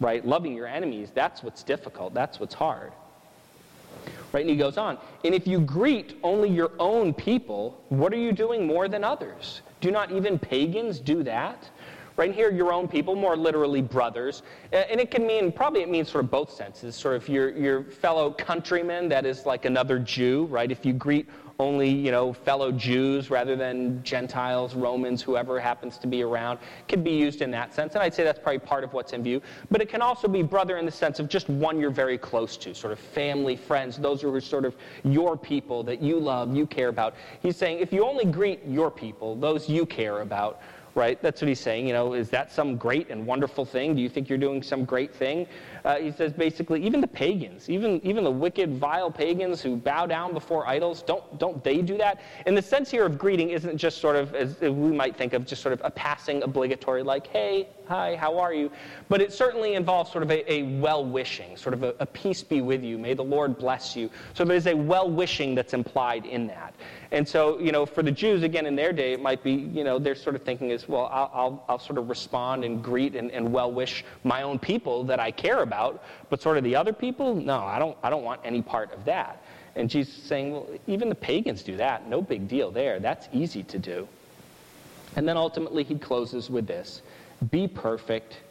right? 0.00 0.22
Loving 0.22 0.54
your 0.54 0.66
enemies, 0.66 1.08
that's 1.14 1.42
what's 1.42 1.62
difficult. 1.62 2.12
That's 2.12 2.38
what's 2.38 2.54
hard. 2.54 2.92
Right? 4.32 4.42
And 4.42 4.50
he 4.50 4.56
goes 4.56 4.76
on, 4.76 4.98
and 5.24 5.34
if 5.34 5.46
you 5.46 5.60
greet 5.60 6.18
only 6.22 6.50
your 6.50 6.72
own 6.78 7.14
people, 7.14 7.82
what 7.88 8.12
are 8.12 8.18
you 8.18 8.32
doing 8.32 8.66
more 8.66 8.86
than 8.86 9.02
others? 9.02 9.62
Do 9.82 9.90
not 9.90 10.12
even 10.12 10.38
pagans 10.38 11.00
do 11.00 11.22
that? 11.24 11.68
Right 12.16 12.32
here, 12.32 12.52
your 12.52 12.72
own 12.72 12.88
people, 12.88 13.16
more 13.16 13.36
literally 13.36 13.82
brothers. 13.82 14.42
And 14.70 15.00
it 15.00 15.10
can 15.10 15.26
mean, 15.26 15.50
probably 15.50 15.82
it 15.82 15.88
means 15.88 16.10
sort 16.10 16.24
of 16.24 16.30
both 16.30 16.52
senses. 16.52 16.94
Sort 16.94 17.16
of 17.16 17.28
your, 17.28 17.50
your 17.50 17.82
fellow 17.82 18.30
countrymen, 18.30 19.08
that 19.08 19.26
is 19.26 19.44
like 19.44 19.64
another 19.64 19.98
Jew, 19.98 20.44
right? 20.44 20.70
If 20.70 20.86
you 20.86 20.92
greet 20.92 21.28
only, 21.58 21.88
you 21.88 22.10
know, 22.10 22.32
fellow 22.32 22.72
Jews 22.72 23.30
rather 23.30 23.56
than 23.56 24.02
Gentiles, 24.02 24.74
Romans, 24.74 25.22
whoever 25.22 25.60
happens 25.60 25.98
to 25.98 26.06
be 26.06 26.22
around. 26.22 26.58
can 26.88 27.02
be 27.02 27.12
used 27.12 27.42
in 27.42 27.50
that 27.52 27.74
sense. 27.74 27.94
And 27.94 28.02
I'd 28.02 28.14
say 28.14 28.24
that's 28.24 28.38
probably 28.38 28.58
part 28.58 28.84
of 28.84 28.92
what's 28.92 29.12
in 29.12 29.22
view. 29.22 29.40
But 29.70 29.80
it 29.80 29.88
can 29.88 30.02
also 30.02 30.28
be 30.28 30.42
brother 30.42 30.78
in 30.78 30.86
the 30.86 30.92
sense 30.92 31.18
of 31.18 31.28
just 31.28 31.48
one 31.48 31.78
you're 31.78 31.90
very 31.90 32.18
close 32.18 32.56
to, 32.58 32.74
sort 32.74 32.92
of 32.92 32.98
family, 32.98 33.56
friends, 33.56 33.98
those 33.98 34.22
who 34.22 34.34
are 34.34 34.40
sort 34.40 34.64
of 34.64 34.76
your 35.04 35.36
people 35.36 35.82
that 35.84 36.02
you 36.02 36.18
love, 36.18 36.54
you 36.54 36.66
care 36.66 36.88
about. 36.88 37.14
He's 37.42 37.56
saying 37.56 37.78
if 37.78 37.92
you 37.92 38.04
only 38.04 38.24
greet 38.24 38.60
your 38.66 38.90
people, 38.90 39.36
those 39.36 39.68
you 39.68 39.86
care 39.86 40.20
about, 40.20 40.60
right? 40.94 41.20
That's 41.22 41.40
what 41.40 41.48
he's 41.48 41.60
saying. 41.60 41.86
You 41.86 41.92
know, 41.92 42.14
is 42.14 42.28
that 42.30 42.52
some 42.52 42.76
great 42.76 43.10
and 43.10 43.26
wonderful 43.26 43.64
thing? 43.64 43.94
Do 43.94 44.02
you 44.02 44.08
think 44.08 44.28
you're 44.28 44.38
doing 44.38 44.62
some 44.62 44.84
great 44.84 45.14
thing? 45.14 45.46
Uh, 45.84 45.96
he 45.96 46.12
says 46.12 46.32
basically, 46.32 46.84
even 46.84 47.00
the 47.00 47.06
pagans, 47.06 47.70
even, 47.70 48.00
even 48.04 48.24
the 48.24 48.30
wicked, 48.30 48.76
vile 48.78 49.10
pagans 49.10 49.62
who 49.62 49.76
bow 49.76 50.06
down 50.06 50.32
before 50.32 50.66
idols, 50.66 51.02
don't, 51.02 51.38
don't 51.38 51.64
they 51.64 51.80
do 51.80 51.96
that? 51.96 52.20
And 52.46 52.56
the 52.56 52.62
sense 52.62 52.90
here 52.90 53.06
of 53.06 53.18
greeting 53.18 53.50
isn't 53.50 53.76
just 53.76 54.00
sort 54.00 54.16
of, 54.16 54.34
as 54.34 54.60
we 54.60 54.70
might 54.70 55.16
think 55.16 55.32
of, 55.32 55.46
just 55.46 55.62
sort 55.62 55.72
of 55.72 55.80
a 55.84 55.90
passing 55.90 56.42
obligatory, 56.42 57.02
like, 57.02 57.26
hey, 57.28 57.68
hi, 57.86 58.16
how 58.16 58.38
are 58.38 58.52
you? 58.52 58.70
But 59.08 59.20
it 59.20 59.32
certainly 59.32 59.74
involves 59.74 60.12
sort 60.12 60.22
of 60.22 60.30
a, 60.30 60.52
a 60.52 60.62
well 60.80 61.04
wishing, 61.04 61.56
sort 61.56 61.74
of 61.74 61.82
a, 61.82 61.94
a 62.00 62.06
peace 62.06 62.42
be 62.42 62.60
with 62.60 62.82
you, 62.84 62.98
may 62.98 63.14
the 63.14 63.24
Lord 63.24 63.58
bless 63.58 63.96
you. 63.96 64.10
So 64.34 64.44
there's 64.44 64.66
a 64.66 64.74
well 64.74 65.10
wishing 65.10 65.54
that's 65.54 65.74
implied 65.74 66.26
in 66.26 66.46
that. 66.48 66.74
And 67.10 67.28
so, 67.28 67.58
you 67.58 67.72
know, 67.72 67.84
for 67.84 68.02
the 68.02 68.10
Jews, 68.10 68.42
again, 68.42 68.64
in 68.64 68.74
their 68.74 68.92
day, 68.92 69.12
it 69.12 69.20
might 69.20 69.42
be, 69.42 69.52
you 69.52 69.84
know, 69.84 69.98
they're 69.98 70.14
sort 70.14 70.34
of 70.34 70.42
thinking 70.42 70.70
as 70.70 70.82
is, 70.82 70.88
well, 70.88 71.08
I'll, 71.12 71.30
I'll, 71.34 71.64
I'll 71.68 71.78
sort 71.78 71.98
of 71.98 72.08
respond 72.08 72.64
and 72.64 72.82
greet 72.82 73.14
and, 73.14 73.30
and 73.30 73.52
well 73.52 73.70
wish 73.70 74.04
my 74.24 74.42
own 74.42 74.58
people 74.58 75.04
that 75.04 75.20
I 75.20 75.30
care 75.30 75.62
about, 75.62 75.71
but 76.30 76.40
sort 76.40 76.58
of 76.58 76.64
the 76.64 76.76
other 76.76 76.92
people, 76.92 77.34
no, 77.34 77.60
I 77.60 77.78
don't, 77.78 77.96
I 78.02 78.10
don't 78.10 78.24
want 78.24 78.40
any 78.44 78.62
part 78.62 78.92
of 78.92 79.04
that. 79.04 79.42
And 79.74 79.88
Jesus 79.88 80.16
is 80.16 80.22
saying, 80.24 80.52
well, 80.52 80.66
even 80.86 81.08
the 81.08 81.14
pagans 81.14 81.62
do 81.62 81.76
that. 81.76 82.08
No 82.08 82.20
big 82.20 82.46
deal 82.46 82.70
there. 82.70 83.00
That's 83.00 83.28
easy 83.32 83.62
to 83.64 83.78
do. 83.78 84.06
And 85.16 85.26
then 85.28 85.36
ultimately, 85.36 85.84
he 85.84 85.96
closes 85.96 86.50
with 86.50 86.66
this 86.66 87.02
Be 87.50 87.66
perfect, 87.68 88.41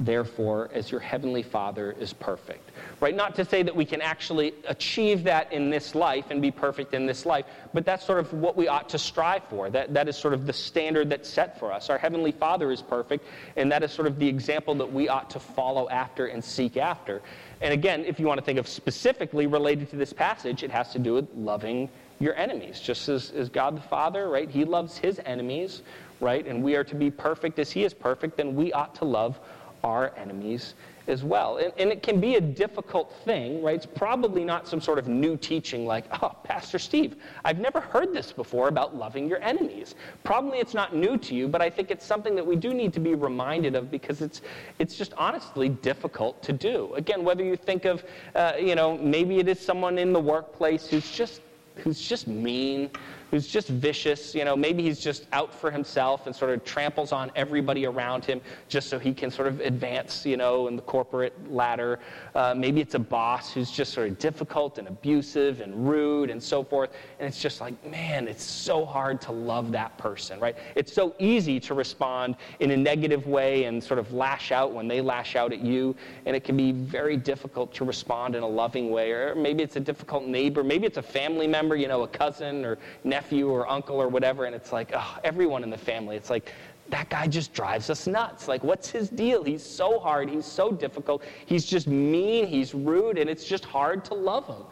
therefore, 0.00 0.70
as 0.72 0.90
your 0.90 1.00
heavenly 1.00 1.42
Father 1.42 1.94
is 1.98 2.12
perfect. 2.12 2.70
Right? 3.00 3.14
Not 3.14 3.34
to 3.36 3.44
say 3.44 3.62
that 3.62 3.74
we 3.74 3.84
can 3.84 4.00
actually 4.00 4.54
achieve 4.66 5.24
that 5.24 5.52
in 5.52 5.70
this 5.70 5.94
life 5.94 6.26
and 6.30 6.42
be 6.42 6.50
perfect 6.50 6.94
in 6.94 7.06
this 7.06 7.24
life, 7.24 7.44
but 7.72 7.84
that's 7.84 8.04
sort 8.04 8.18
of 8.18 8.32
what 8.32 8.56
we 8.56 8.68
ought 8.68 8.88
to 8.90 8.98
strive 8.98 9.44
for. 9.44 9.70
That, 9.70 9.94
that 9.94 10.08
is 10.08 10.16
sort 10.16 10.34
of 10.34 10.46
the 10.46 10.52
standard 10.52 11.10
that's 11.10 11.28
set 11.28 11.58
for 11.58 11.72
us. 11.72 11.90
Our 11.90 11.98
heavenly 11.98 12.32
Father 12.32 12.72
is 12.72 12.82
perfect, 12.82 13.24
and 13.56 13.70
that 13.70 13.82
is 13.82 13.92
sort 13.92 14.08
of 14.08 14.18
the 14.18 14.26
example 14.28 14.74
that 14.76 14.92
we 14.92 15.08
ought 15.08 15.30
to 15.30 15.40
follow 15.40 15.88
after 15.88 16.26
and 16.26 16.44
seek 16.44 16.76
after. 16.76 17.22
And 17.60 17.72
again, 17.72 18.04
if 18.04 18.18
you 18.18 18.26
want 18.26 18.38
to 18.38 18.44
think 18.44 18.58
of 18.58 18.68
specifically 18.68 19.46
related 19.46 19.90
to 19.90 19.96
this 19.96 20.12
passage, 20.12 20.62
it 20.62 20.70
has 20.70 20.92
to 20.92 20.98
do 20.98 21.14
with 21.14 21.28
loving 21.34 21.88
your 22.20 22.34
enemies. 22.36 22.80
Just 22.80 23.08
as, 23.08 23.30
as 23.30 23.48
God 23.48 23.76
the 23.76 23.82
Father, 23.82 24.28
right? 24.28 24.48
He 24.48 24.64
loves 24.64 24.98
his 24.98 25.20
enemies, 25.24 25.82
right? 26.20 26.46
And 26.46 26.62
we 26.62 26.76
are 26.76 26.84
to 26.84 26.94
be 26.94 27.10
perfect 27.10 27.58
as 27.58 27.70
he 27.70 27.84
is 27.84 27.94
perfect, 27.94 28.36
then 28.36 28.54
we 28.54 28.72
ought 28.72 28.94
to 28.96 29.04
love 29.04 29.38
our 29.84 30.12
enemies 30.16 30.74
as 31.06 31.22
well. 31.22 31.58
And, 31.58 31.72
and, 31.76 31.92
it 31.92 32.02
can 32.02 32.18
be 32.18 32.36
a 32.36 32.40
difficult 32.40 33.12
thing, 33.26 33.62
right? 33.62 33.74
It's 33.74 33.84
probably 33.84 34.42
not 34.42 34.66
some 34.66 34.80
sort 34.80 34.98
of 34.98 35.06
new 35.06 35.36
teaching 35.36 35.84
like, 35.84 36.06
oh, 36.22 36.34
Pastor 36.44 36.78
Steve, 36.78 37.16
I've 37.44 37.58
never 37.58 37.78
heard 37.78 38.14
this 38.14 38.32
before 38.32 38.68
about 38.68 38.96
loving 38.96 39.28
your 39.28 39.42
enemies. 39.42 39.94
Probably 40.22 40.58
it's 40.58 40.72
not 40.72 40.96
new 40.96 41.18
to 41.18 41.34
you, 41.34 41.46
but 41.46 41.60
I 41.60 41.68
think 41.68 41.90
it's 41.90 42.06
something 42.06 42.34
that 42.36 42.46
we 42.46 42.56
do 42.56 42.72
need 42.72 42.94
to 42.94 43.00
be 43.00 43.14
reminded 43.14 43.74
of 43.74 43.90
because 43.90 44.22
it's, 44.22 44.40
it's 44.78 44.96
just 44.96 45.12
honestly 45.18 45.68
difficult 45.68 46.42
to 46.42 46.54
do. 46.54 46.94
Again, 46.94 47.22
whether 47.22 47.44
you 47.44 47.56
think 47.56 47.84
of, 47.84 48.02
uh, 48.34 48.54
you 48.58 48.74
know, 48.74 48.96
maybe 48.96 49.38
it 49.38 49.48
is 49.48 49.60
someone 49.60 49.98
in 49.98 50.14
the 50.14 50.20
workplace 50.20 50.86
who's 50.86 51.10
just, 51.10 51.42
who's 51.76 52.00
just 52.00 52.26
mean, 52.26 52.90
who's 53.34 53.48
just 53.48 53.68
vicious. 53.68 54.32
You 54.32 54.44
know, 54.44 54.54
maybe 54.54 54.84
he's 54.84 55.00
just 55.00 55.26
out 55.32 55.52
for 55.52 55.68
himself 55.68 56.26
and 56.26 56.36
sort 56.36 56.52
of 56.52 56.64
tramples 56.64 57.10
on 57.10 57.32
everybody 57.34 57.84
around 57.84 58.24
him 58.24 58.40
just 58.68 58.88
so 58.88 58.96
he 58.96 59.12
can 59.12 59.28
sort 59.28 59.48
of 59.48 59.58
advance, 59.60 60.24
you 60.24 60.36
know, 60.36 60.68
in 60.68 60.76
the 60.76 60.82
corporate 60.82 61.34
ladder. 61.50 61.98
Uh, 62.36 62.54
maybe 62.56 62.80
it's 62.80 62.94
a 62.94 62.98
boss 62.98 63.52
who's 63.52 63.72
just 63.72 63.92
sort 63.92 64.08
of 64.08 64.18
difficult 64.20 64.78
and 64.78 64.86
abusive 64.86 65.62
and 65.62 65.88
rude 65.88 66.30
and 66.30 66.40
so 66.40 66.62
forth. 66.62 66.90
And 67.18 67.26
it's 67.26 67.42
just 67.42 67.60
like, 67.60 67.74
man, 67.90 68.28
it's 68.28 68.44
so 68.44 68.84
hard 68.84 69.20
to 69.22 69.32
love 69.32 69.72
that 69.72 69.98
person, 69.98 70.38
right? 70.38 70.56
It's 70.76 70.92
so 70.92 71.16
easy 71.18 71.58
to 71.60 71.74
respond 71.74 72.36
in 72.60 72.70
a 72.70 72.76
negative 72.76 73.26
way 73.26 73.64
and 73.64 73.82
sort 73.82 73.98
of 73.98 74.12
lash 74.12 74.52
out 74.52 74.72
when 74.72 74.86
they 74.86 75.00
lash 75.00 75.34
out 75.34 75.52
at 75.52 75.60
you. 75.60 75.96
And 76.26 76.36
it 76.36 76.44
can 76.44 76.56
be 76.56 76.70
very 76.70 77.16
difficult 77.16 77.74
to 77.74 77.84
respond 77.84 78.36
in 78.36 78.44
a 78.44 78.48
loving 78.48 78.90
way. 78.90 79.10
Or 79.10 79.34
maybe 79.34 79.64
it's 79.64 79.74
a 79.74 79.80
difficult 79.80 80.24
neighbor. 80.24 80.62
Maybe 80.62 80.86
it's 80.86 80.98
a 80.98 81.02
family 81.02 81.48
member, 81.48 81.63
you 81.76 81.88
know, 81.88 82.02
a 82.02 82.08
cousin 82.08 82.64
or 82.64 82.78
nephew 83.02 83.24
nephew 83.34 83.48
or 83.48 83.68
uncle 83.70 84.00
or 84.00 84.08
whatever, 84.08 84.44
and 84.44 84.54
it's 84.54 84.72
like, 84.72 84.92
oh, 84.94 85.18
everyone 85.24 85.62
in 85.62 85.70
the 85.70 85.78
family. 85.78 86.16
It's 86.16 86.30
like, 86.30 86.52
that 86.90 87.08
guy 87.08 87.26
just 87.26 87.54
drives 87.54 87.88
us 87.88 88.06
nuts. 88.06 88.46
Like, 88.48 88.62
what's 88.62 88.90
his 88.90 89.08
deal? 89.08 89.42
He's 89.42 89.62
so 89.62 89.98
hard. 89.98 90.28
He's 90.28 90.44
so 90.44 90.70
difficult. 90.70 91.22
He's 91.46 91.64
just 91.64 91.86
mean. 91.86 92.46
He's 92.46 92.74
rude, 92.74 93.16
and 93.18 93.30
it's 93.30 93.44
just 93.44 93.64
hard 93.64 94.04
to 94.06 94.14
love 94.14 94.46
him. 94.46 94.64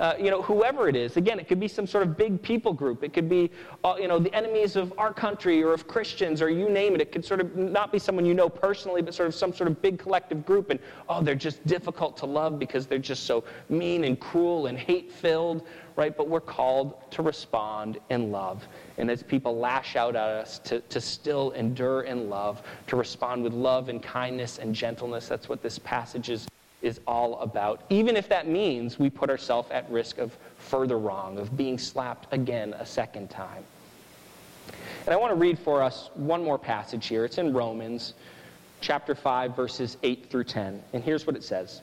Uh, 0.00 0.14
you 0.18 0.30
know, 0.30 0.40
whoever 0.40 0.88
it 0.88 0.96
is. 0.96 1.18
Again, 1.18 1.38
it 1.38 1.46
could 1.46 1.60
be 1.60 1.68
some 1.68 1.86
sort 1.86 2.02
of 2.02 2.16
big 2.16 2.40
people 2.40 2.72
group. 2.72 3.04
It 3.04 3.12
could 3.12 3.28
be, 3.28 3.50
uh, 3.84 3.96
you 4.00 4.08
know, 4.08 4.18
the 4.18 4.34
enemies 4.34 4.74
of 4.74 4.94
our 4.96 5.12
country 5.12 5.62
or 5.62 5.74
of 5.74 5.86
Christians 5.86 6.40
or 6.40 6.48
you 6.48 6.70
name 6.70 6.94
it. 6.94 7.02
It 7.02 7.12
could 7.12 7.22
sort 7.22 7.38
of 7.38 7.54
not 7.54 7.92
be 7.92 7.98
someone 7.98 8.24
you 8.24 8.32
know 8.32 8.48
personally, 8.48 9.02
but 9.02 9.12
sort 9.12 9.28
of 9.28 9.34
some 9.34 9.52
sort 9.52 9.68
of 9.68 9.82
big 9.82 9.98
collective 9.98 10.46
group. 10.46 10.70
And, 10.70 10.80
oh, 11.10 11.22
they're 11.22 11.34
just 11.34 11.66
difficult 11.66 12.16
to 12.16 12.24
love 12.24 12.58
because 12.58 12.86
they're 12.86 12.98
just 12.98 13.24
so 13.24 13.44
mean 13.68 14.04
and 14.04 14.18
cruel 14.18 14.68
and 14.68 14.78
hate 14.78 15.12
filled, 15.12 15.66
right? 15.96 16.16
But 16.16 16.30
we're 16.30 16.40
called 16.40 16.94
to 17.10 17.20
respond 17.20 17.98
in 18.08 18.30
love. 18.30 18.66
And 18.96 19.10
as 19.10 19.22
people 19.22 19.58
lash 19.58 19.96
out 19.96 20.16
at 20.16 20.28
us, 20.30 20.60
to, 20.60 20.80
to 20.80 20.98
still 20.98 21.50
endure 21.50 22.04
in 22.04 22.30
love, 22.30 22.62
to 22.86 22.96
respond 22.96 23.44
with 23.44 23.52
love 23.52 23.90
and 23.90 24.02
kindness 24.02 24.60
and 24.60 24.74
gentleness. 24.74 25.28
That's 25.28 25.50
what 25.50 25.62
this 25.62 25.78
passage 25.78 26.30
is 26.30 26.48
is 26.82 27.00
all 27.06 27.38
about, 27.40 27.82
even 27.90 28.16
if 28.16 28.28
that 28.28 28.48
means 28.48 28.98
we 28.98 29.10
put 29.10 29.30
ourselves 29.30 29.70
at 29.70 29.90
risk 29.90 30.18
of 30.18 30.36
further 30.56 30.98
wrong, 30.98 31.38
of 31.38 31.56
being 31.56 31.78
slapped 31.78 32.32
again 32.32 32.74
a 32.74 32.86
second 32.86 33.30
time. 33.30 33.64
And 35.06 35.14
I 35.14 35.16
want 35.16 35.32
to 35.32 35.36
read 35.36 35.58
for 35.58 35.82
us 35.82 36.10
one 36.14 36.42
more 36.42 36.58
passage 36.58 37.06
here. 37.06 37.24
It's 37.24 37.38
in 37.38 37.52
Romans 37.52 38.14
chapter 38.80 39.14
5, 39.14 39.56
verses 39.56 39.96
8 40.02 40.30
through 40.30 40.44
10. 40.44 40.82
And 40.92 41.02
here's 41.02 41.26
what 41.26 41.36
it 41.36 41.44
says 41.44 41.82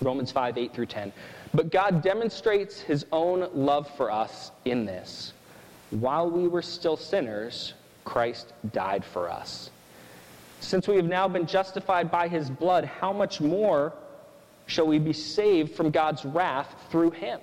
Romans 0.00 0.30
5, 0.30 0.58
8 0.58 0.74
through 0.74 0.86
10. 0.86 1.12
But 1.52 1.70
God 1.70 2.02
demonstrates 2.02 2.80
his 2.80 3.06
own 3.12 3.48
love 3.54 3.88
for 3.96 4.10
us 4.10 4.52
in 4.64 4.84
this. 4.84 5.32
While 5.90 6.30
we 6.30 6.46
were 6.46 6.62
still 6.62 6.96
sinners, 6.96 7.74
Christ 8.04 8.52
died 8.72 9.04
for 9.04 9.28
us. 9.28 9.70
Since 10.60 10.86
we 10.86 10.96
have 10.96 11.06
now 11.06 11.26
been 11.26 11.46
justified 11.46 12.10
by 12.10 12.28
his 12.28 12.50
blood, 12.50 12.84
how 12.84 13.12
much 13.12 13.40
more 13.40 13.94
shall 14.66 14.86
we 14.86 14.98
be 14.98 15.12
saved 15.12 15.74
from 15.74 15.90
God's 15.90 16.24
wrath 16.24 16.74
through 16.90 17.10
him? 17.10 17.40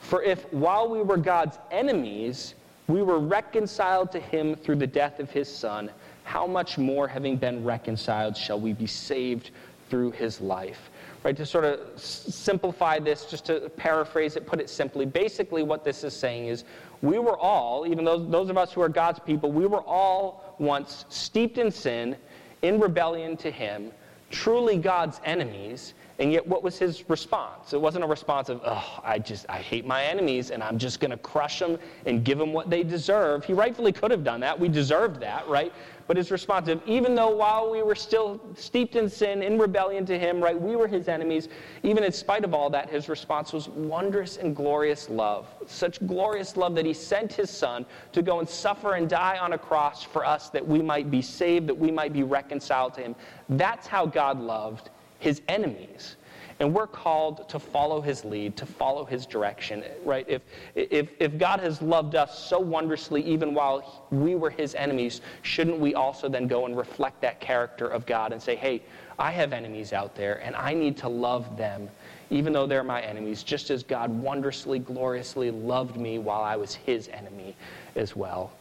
For 0.00 0.22
if 0.22 0.52
while 0.52 0.88
we 0.88 1.02
were 1.02 1.16
God's 1.16 1.58
enemies, 1.70 2.54
we 2.88 3.02
were 3.02 3.20
reconciled 3.20 4.10
to 4.12 4.20
him 4.20 4.56
through 4.56 4.76
the 4.76 4.86
death 4.86 5.20
of 5.20 5.30
his 5.30 5.48
son, 5.48 5.90
how 6.24 6.46
much 6.46 6.78
more, 6.78 7.06
having 7.08 7.36
been 7.36 7.64
reconciled, 7.64 8.36
shall 8.36 8.60
we 8.60 8.72
be 8.72 8.86
saved 8.86 9.50
through 9.88 10.10
his 10.10 10.40
life? 10.40 10.90
Right, 11.22 11.36
to 11.36 11.46
sort 11.46 11.64
of 11.64 12.00
simplify 12.00 12.98
this, 12.98 13.26
just 13.26 13.46
to 13.46 13.70
paraphrase 13.76 14.34
it, 14.34 14.44
put 14.44 14.60
it 14.60 14.68
simply, 14.68 15.06
basically 15.06 15.62
what 15.62 15.84
this 15.84 16.02
is 16.02 16.14
saying 16.14 16.46
is 16.46 16.64
we 17.00 17.20
were 17.20 17.38
all, 17.38 17.86
even 17.86 18.04
those, 18.04 18.28
those 18.28 18.50
of 18.50 18.58
us 18.58 18.72
who 18.72 18.80
are 18.80 18.88
God's 18.88 19.20
people, 19.20 19.52
we 19.52 19.66
were 19.66 19.82
all 19.82 20.56
once 20.58 21.04
steeped 21.08 21.58
in 21.58 21.70
sin 21.70 22.16
in 22.62 22.80
rebellion 22.80 23.36
to 23.38 23.50
him, 23.50 23.90
truly 24.30 24.78
God's 24.78 25.20
enemies, 25.24 25.94
and 26.18 26.32
yet 26.32 26.46
what 26.46 26.62
was 26.62 26.78
his 26.78 27.08
response? 27.08 27.72
It 27.72 27.80
wasn't 27.80 28.04
a 28.04 28.06
response 28.06 28.48
of, 28.48 28.60
oh, 28.64 29.00
I 29.04 29.18
just, 29.18 29.46
I 29.48 29.58
hate 29.58 29.86
my 29.86 30.04
enemies 30.04 30.50
and 30.50 30.62
I'm 30.62 30.78
just 30.78 31.00
going 31.00 31.10
to 31.10 31.16
crush 31.16 31.58
them 31.58 31.78
and 32.06 32.24
give 32.24 32.38
them 32.38 32.52
what 32.52 32.70
they 32.70 32.82
deserve. 32.82 33.44
He 33.44 33.52
rightfully 33.52 33.92
could 33.92 34.10
have 34.10 34.24
done 34.24 34.40
that. 34.40 34.58
We 34.58 34.68
deserved 34.68 35.20
that, 35.20 35.46
right? 35.48 35.72
But 36.12 36.18
is 36.18 36.30
responsive. 36.30 36.78
Even 36.84 37.14
though 37.14 37.34
while 37.34 37.70
we 37.70 37.80
were 37.80 37.94
still 37.94 38.38
steeped 38.54 38.96
in 38.96 39.08
sin, 39.08 39.42
in 39.42 39.58
rebellion 39.58 40.04
to 40.04 40.18
him, 40.18 40.42
right, 40.42 40.60
we 40.60 40.76
were 40.76 40.86
his 40.86 41.08
enemies, 41.08 41.48
even 41.82 42.04
in 42.04 42.12
spite 42.12 42.44
of 42.44 42.52
all 42.52 42.68
that, 42.68 42.90
his 42.90 43.08
response 43.08 43.50
was 43.50 43.70
wondrous 43.70 44.36
and 44.36 44.54
glorious 44.54 45.08
love. 45.08 45.46
Such 45.66 46.06
glorious 46.06 46.54
love 46.54 46.74
that 46.74 46.84
he 46.84 46.92
sent 46.92 47.32
his 47.32 47.48
son 47.48 47.86
to 48.12 48.20
go 48.20 48.40
and 48.40 48.46
suffer 48.46 48.96
and 48.96 49.08
die 49.08 49.38
on 49.38 49.54
a 49.54 49.58
cross 49.58 50.02
for 50.02 50.22
us 50.22 50.50
that 50.50 50.68
we 50.68 50.82
might 50.82 51.10
be 51.10 51.22
saved, 51.22 51.66
that 51.66 51.78
we 51.78 51.90
might 51.90 52.12
be 52.12 52.24
reconciled 52.24 52.92
to 52.92 53.00
him. 53.00 53.16
That's 53.48 53.86
how 53.86 54.04
God 54.04 54.38
loved 54.38 54.90
his 55.18 55.40
enemies. 55.48 56.16
And 56.62 56.72
we're 56.72 56.86
called 56.86 57.48
to 57.48 57.58
follow 57.58 58.00
his 58.00 58.24
lead, 58.24 58.56
to 58.58 58.66
follow 58.66 59.04
his 59.04 59.26
direction, 59.26 59.82
right? 60.04 60.24
If, 60.28 60.42
if, 60.76 61.08
if 61.18 61.36
God 61.36 61.58
has 61.58 61.82
loved 61.82 62.14
us 62.14 62.38
so 62.38 62.60
wondrously 62.60 63.20
even 63.24 63.52
while 63.52 64.06
we 64.12 64.36
were 64.36 64.50
his 64.50 64.76
enemies, 64.76 65.22
shouldn't 65.42 65.80
we 65.80 65.96
also 65.96 66.28
then 66.28 66.46
go 66.46 66.66
and 66.66 66.76
reflect 66.76 67.20
that 67.22 67.40
character 67.40 67.88
of 67.88 68.06
God 68.06 68.30
and 68.30 68.40
say, 68.40 68.54
hey, 68.54 68.80
I 69.18 69.32
have 69.32 69.52
enemies 69.52 69.92
out 69.92 70.14
there 70.14 70.40
and 70.44 70.54
I 70.54 70.72
need 70.72 70.96
to 70.98 71.08
love 71.08 71.56
them 71.56 71.88
even 72.30 72.52
though 72.52 72.68
they're 72.68 72.84
my 72.84 73.02
enemies, 73.02 73.42
just 73.42 73.70
as 73.70 73.82
God 73.82 74.10
wondrously, 74.10 74.78
gloriously 74.78 75.50
loved 75.50 75.96
me 75.96 76.20
while 76.20 76.42
I 76.42 76.54
was 76.54 76.76
his 76.76 77.08
enemy 77.08 77.56
as 77.96 78.14
well. 78.14 78.52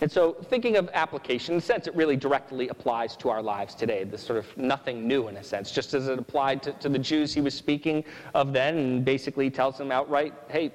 And 0.00 0.10
so, 0.10 0.32
thinking 0.32 0.76
of 0.76 0.88
application, 0.94 1.54
in 1.54 1.58
a 1.58 1.62
sense, 1.62 1.86
it 1.86 1.94
really 1.94 2.16
directly 2.16 2.68
applies 2.68 3.16
to 3.16 3.28
our 3.28 3.42
lives 3.42 3.74
today. 3.74 4.04
This 4.04 4.22
sort 4.22 4.38
of 4.38 4.56
nothing 4.56 5.06
new, 5.06 5.28
in 5.28 5.36
a 5.36 5.44
sense, 5.44 5.70
just 5.70 5.92
as 5.92 6.08
it 6.08 6.18
applied 6.18 6.62
to, 6.62 6.72
to 6.72 6.88
the 6.88 6.98
Jews 6.98 7.34
he 7.34 7.42
was 7.42 7.54
speaking 7.54 8.04
of 8.34 8.52
then, 8.52 8.78
and 8.78 9.04
basically 9.04 9.50
tells 9.50 9.76
them 9.76 9.92
outright, 9.92 10.32
hey, 10.48 10.72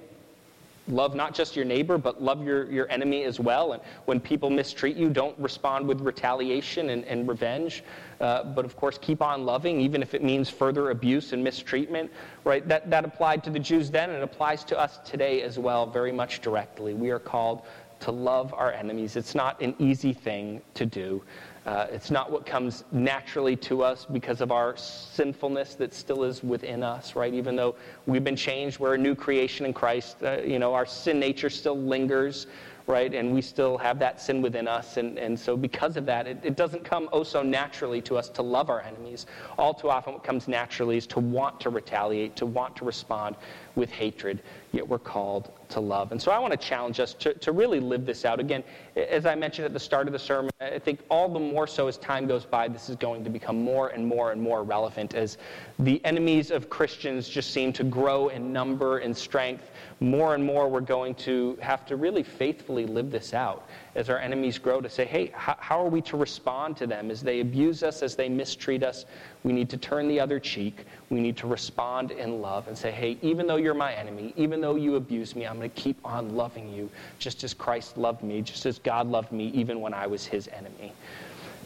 love 0.88 1.16
not 1.16 1.34
just 1.34 1.56
your 1.56 1.66
neighbor, 1.66 1.98
but 1.98 2.22
love 2.22 2.44
your, 2.44 2.72
your 2.72 2.90
enemy 2.92 3.24
as 3.24 3.40
well. 3.40 3.74
And 3.74 3.82
when 4.06 4.20
people 4.20 4.50
mistreat 4.50 4.96
you, 4.96 5.10
don't 5.10 5.38
respond 5.40 5.88
with 5.88 6.02
retaliation 6.02 6.92
and, 6.92 7.04
and 7.06 7.28
revenge. 7.28 7.84
Uh, 8.22 8.44
but 8.44 8.66
of 8.66 8.76
course, 8.78 8.98
keep 9.02 9.22
on 9.22 9.46
loving, 9.46 9.82
even 9.82 10.02
if 10.02 10.14
it 10.14 10.24
means 10.24 10.50
further 10.50 10.92
abuse 10.92 11.34
and 11.34 11.44
mistreatment. 11.44 12.12
Right? 12.44 12.68
That, 12.68 12.90
that 12.90 13.06
applied 13.06 13.44
to 13.46 13.50
the 13.50 13.60
Jews 13.60 13.90
then, 13.90 14.10
and 14.10 14.20
it 14.20 14.24
applies 14.24 14.64
to 14.66 14.80
us 14.80 15.00
today 15.04 15.42
as 15.42 15.58
well, 15.58 15.86
very 15.88 16.12
much 16.12 16.42
directly. 16.42 16.94
We 16.94 17.10
are 17.10 17.20
called 17.20 17.64
to 18.06 18.12
love 18.12 18.54
our 18.54 18.72
enemies. 18.72 19.16
It's 19.16 19.34
not 19.34 19.60
an 19.62 19.74
easy 19.80 20.14
thing 20.14 20.62
to 20.76 20.86
do. 20.86 21.24
Uh, 21.66 21.88
it's 21.92 22.12
not 22.12 22.32
what 22.32 22.46
comes 22.46 22.84
naturally 22.92 23.56
to 23.56 23.82
us 23.82 24.06
because 24.06 24.42
of 24.42 24.52
our 24.52 24.78
sinfulness 24.78 25.74
that 25.74 25.92
still 25.92 26.24
is 26.24 26.44
within 26.44 26.84
us, 26.84 27.16
right? 27.16 27.34
Even 27.34 27.56
though 27.56 27.74
we've 28.06 28.24
been 28.24 28.36
changed, 28.36 28.78
we're 28.78 28.94
a 28.94 28.98
new 28.98 29.16
creation 29.16 29.66
in 29.66 29.74
Christ. 29.74 30.18
Uh, 30.22 30.38
you 30.42 30.60
know, 30.60 30.76
our 30.76 30.86
sin 30.86 31.20
nature 31.20 31.50
still 31.50 31.82
lingers, 31.82 32.46
right? 32.88 33.14
And 33.14 33.34
we 33.34 33.42
still 33.42 33.78
have 33.78 34.00
that 34.00 34.22
sin 34.22 34.42
within 34.42 34.68
us. 34.68 34.98
And, 34.98 35.18
and 35.18 35.40
so, 35.40 35.58
because 35.58 35.98
of 35.98 36.06
that, 36.06 36.28
it, 36.28 36.40
it 36.44 36.56
doesn't 36.56 36.84
come 36.84 37.10
oh 37.12 37.24
so 37.24 37.42
naturally 37.42 38.02
to 38.04 38.18
us 38.18 38.30
to 38.30 38.42
love 38.42 38.70
our 38.70 38.82
enemies. 38.82 39.26
All 39.58 39.74
too 39.74 39.90
often, 39.90 40.14
what 40.14 40.24
comes 40.24 40.48
naturally 40.48 40.98
is 40.98 41.08
to 41.08 41.20
want 41.20 41.60
to 41.62 41.70
retaliate, 41.70 42.36
to 42.38 42.46
want 42.46 42.76
to 42.78 42.86
respond 42.86 43.36
with 43.76 43.92
hatred, 43.92 44.42
yet 44.72 44.88
we're 44.88 45.00
called 45.00 45.52
to 45.70 45.80
love. 45.80 46.12
And 46.12 46.22
so 46.22 46.32
I 46.32 46.40
want 46.40 46.52
to 46.52 46.58
challenge 46.58 47.00
us 47.00 47.14
to, 47.16 47.34
to 47.34 47.52
really 47.52 47.80
live 47.80 48.06
this 48.06 48.24
out. 48.24 48.40
Again, 48.40 48.64
as 48.96 49.26
I 49.26 49.36
mentioned 49.36 49.66
at 49.66 49.74
the 49.74 49.80
start 49.80 50.08
of 50.08 50.14
the 50.14 50.20
sermon, 50.20 50.52
I 50.62 50.80
think 50.80 51.02
all 51.10 51.28
the 51.28 51.40
more 51.40 51.68
so 51.68 51.88
as 51.88 51.98
time 51.98 52.28
goes 52.28 52.46
by, 52.46 52.68
this 52.68 52.90
is 52.90 52.96
going 52.96 53.24
to 53.24 53.30
become 53.30 53.62
more 53.62 53.90
and 53.90 54.06
more 54.06 54.32
and 54.32 54.42
more 54.42 54.64
relevant 54.64 55.14
as 55.14 55.38
the 55.80 56.04
enemies 56.06 56.52
of 56.52 56.70
Christians 56.70 57.28
just 57.28 57.52
seem 57.52 57.74
to 57.74 57.84
grow 57.84 58.30
in 58.30 58.54
number 58.54 59.00
and 59.00 59.16
strength 59.16 59.72
more 60.00 60.36
and 60.36 60.44
more 60.44 60.68
we're 60.68 60.82
going 60.82 61.16
to 61.16 61.58
have 61.62 61.86
to 61.86 61.96
really 61.96 62.24
faithfully 62.24 62.86
live 62.86 63.12
this 63.12 63.34
out 63.34 63.68
as 63.96 64.10
our 64.10 64.20
enemies 64.20 64.58
grow 64.58 64.82
to 64.82 64.90
say, 64.90 65.06
hey, 65.06 65.32
how, 65.34 65.56
how, 65.60 65.82
are 65.82 65.88
we 65.88 66.02
to 66.02 66.18
respond 66.18 66.76
to 66.76 66.86
them 66.86 67.10
as 67.10 67.22
they 67.22 67.40
abuse 67.40 67.82
us, 67.82 68.04
as 68.04 68.16
they 68.16 68.28
mistreat 68.28 68.84
us? 68.84 69.06
We 69.44 69.54
need 69.54 69.70
to 69.70 69.78
turn 69.78 70.10
the 70.10 70.20
other 70.20 70.40
cheek. 70.40 70.86
We 71.10 71.22
need 71.22 71.38
to 71.38 71.48
respond 71.48 72.12
in 72.12 72.42
love 72.42 72.68
and 72.68 72.78
say, 72.78 72.92
hey, 72.92 73.18
even 73.22 73.48
though 73.48 73.56
you're 73.56 73.74
my 73.74 73.94
enemy, 73.94 74.34
even 74.36 74.60
though 74.60 74.76
you 74.76 74.96
abuse 74.96 75.36
me, 75.36 75.48
I'm 75.48 75.58
going 75.58 75.70
to 75.70 75.82
keep 75.82 75.98
on 76.04 76.36
loving 76.36 76.74
you 76.74 76.90
just 77.18 77.44
as 77.46 77.54
Christ 77.54 77.98
loved 77.98 78.22
me, 78.22 78.42
just 78.42 78.66
as 78.66 78.80
God 78.80 79.08
loved 79.08 79.32
me, 79.32 79.48
even 79.54 79.80
when 79.80 79.94
I 79.94 80.08
was 80.08 80.26
his 80.26 80.50
enemy. 80.50 80.92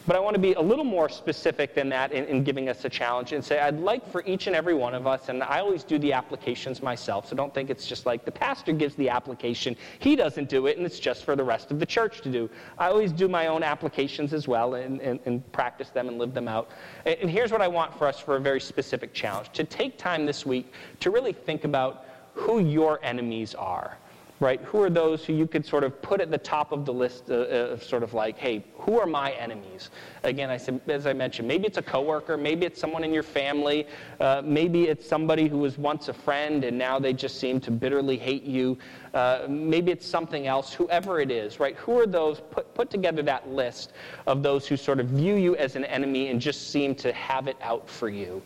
But 0.06 0.16
I 0.16 0.20
want 0.20 0.34
to 0.34 0.40
be 0.40 0.54
a 0.54 0.60
little 0.60 0.84
more 0.84 1.08
specific 1.08 1.74
than 1.74 1.88
that 1.90 2.12
in, 2.12 2.24
in, 2.24 2.42
giving 2.42 2.68
us 2.68 2.84
a 2.84 2.88
challenge 2.88 3.32
and 3.32 3.44
say, 3.44 3.60
I'd 3.60 3.78
like 3.80 4.10
for 4.10 4.24
each 4.24 4.46
and 4.46 4.56
every 4.56 4.74
one 4.74 4.94
of 4.94 5.06
us, 5.06 5.28
and 5.28 5.42
I 5.42 5.60
always 5.60 5.84
do 5.84 5.98
the 5.98 6.12
applications 6.12 6.82
myself, 6.82 7.28
so 7.28 7.36
don't 7.36 7.52
think 7.52 7.68
it's 7.68 7.86
just 7.86 8.06
like 8.06 8.24
the 8.24 8.32
pastor 8.32 8.72
gives 8.72 8.94
the 8.94 9.10
application, 9.10 9.76
he 9.98 10.16
doesn't 10.16 10.48
do 10.48 10.66
it, 10.66 10.78
and 10.78 10.86
it's 10.86 10.98
just 10.98 11.24
for 11.24 11.36
the 11.36 11.44
rest 11.44 11.70
of 11.70 11.78
the 11.78 11.86
church 11.86 12.22
to 12.22 12.30
do. 12.30 12.48
I 12.78 12.88
always 12.88 13.12
do 13.12 13.28
my 13.28 13.48
own 13.48 13.62
applications 13.62 14.32
as 14.32 14.48
well 14.48 14.74
and, 14.74 15.00
and, 15.00 15.20
and 15.26 15.52
practice 15.52 15.90
them 15.90 16.08
and 16.08 16.18
live 16.18 16.32
them 16.32 16.48
out. 16.48 16.70
And, 17.04 17.16
and 17.20 17.30
here's 17.30 17.52
what 17.52 17.60
I 17.60 17.68
want 17.68 17.96
for 17.96 18.06
us 18.06 18.18
for 18.18 18.36
a 18.36 18.40
very 18.40 18.60
specific 18.60 19.12
challenge 19.12 19.50
to 19.52 19.64
take 19.64 19.98
time 19.98 20.24
this 20.24 20.46
week 20.46 20.72
to 21.00 21.10
really 21.10 21.32
think 21.32 21.64
about 21.64 22.06
who 22.34 22.60
your 22.60 23.00
enemies 23.02 23.54
are 23.54 23.98
right? 24.40 24.60
Who 24.62 24.82
are 24.82 24.88
those 24.88 25.24
who 25.24 25.34
you 25.34 25.46
could 25.46 25.66
sort 25.66 25.84
of 25.84 26.00
put 26.00 26.22
at 26.22 26.30
the 26.30 26.38
top 26.38 26.72
of 26.72 26.86
the 26.86 26.92
list 26.92 27.28
of 27.30 27.82
sort 27.82 28.02
of 28.02 28.14
like, 28.14 28.38
hey, 28.38 28.64
who 28.78 28.98
are 28.98 29.06
my 29.06 29.32
enemies? 29.32 29.90
Again, 30.24 30.48
I 30.48 30.56
said, 30.56 30.80
as 30.88 31.06
I 31.06 31.12
mentioned, 31.12 31.46
maybe 31.46 31.66
it's 31.66 31.76
a 31.76 31.82
coworker, 31.82 32.38
maybe 32.38 32.64
it's 32.64 32.80
someone 32.80 33.04
in 33.04 33.12
your 33.12 33.22
family, 33.22 33.86
uh, 34.18 34.40
maybe 34.42 34.88
it's 34.88 35.06
somebody 35.06 35.46
who 35.46 35.58
was 35.58 35.76
once 35.76 36.08
a 36.08 36.14
friend 36.14 36.64
and 36.64 36.78
now 36.78 36.98
they 36.98 37.12
just 37.12 37.38
seem 37.38 37.60
to 37.60 37.70
bitterly 37.70 38.16
hate 38.16 38.44
you. 38.44 38.78
Uh, 39.12 39.46
maybe 39.48 39.92
it's 39.92 40.06
something 40.06 40.46
else, 40.46 40.72
whoever 40.72 41.20
it 41.20 41.30
is, 41.30 41.60
right? 41.60 41.76
Who 41.76 41.98
are 42.00 42.06
those? 42.06 42.40
Put, 42.50 42.74
put 42.74 42.90
together 42.90 43.22
that 43.22 43.48
list 43.50 43.92
of 44.26 44.42
those 44.42 44.66
who 44.66 44.76
sort 44.76 45.00
of 45.00 45.08
view 45.08 45.34
you 45.34 45.56
as 45.56 45.76
an 45.76 45.84
enemy 45.84 46.28
and 46.28 46.40
just 46.40 46.70
seem 46.70 46.94
to 46.96 47.12
have 47.12 47.46
it 47.46 47.56
out 47.60 47.88
for 47.88 48.08
you, 48.08 48.40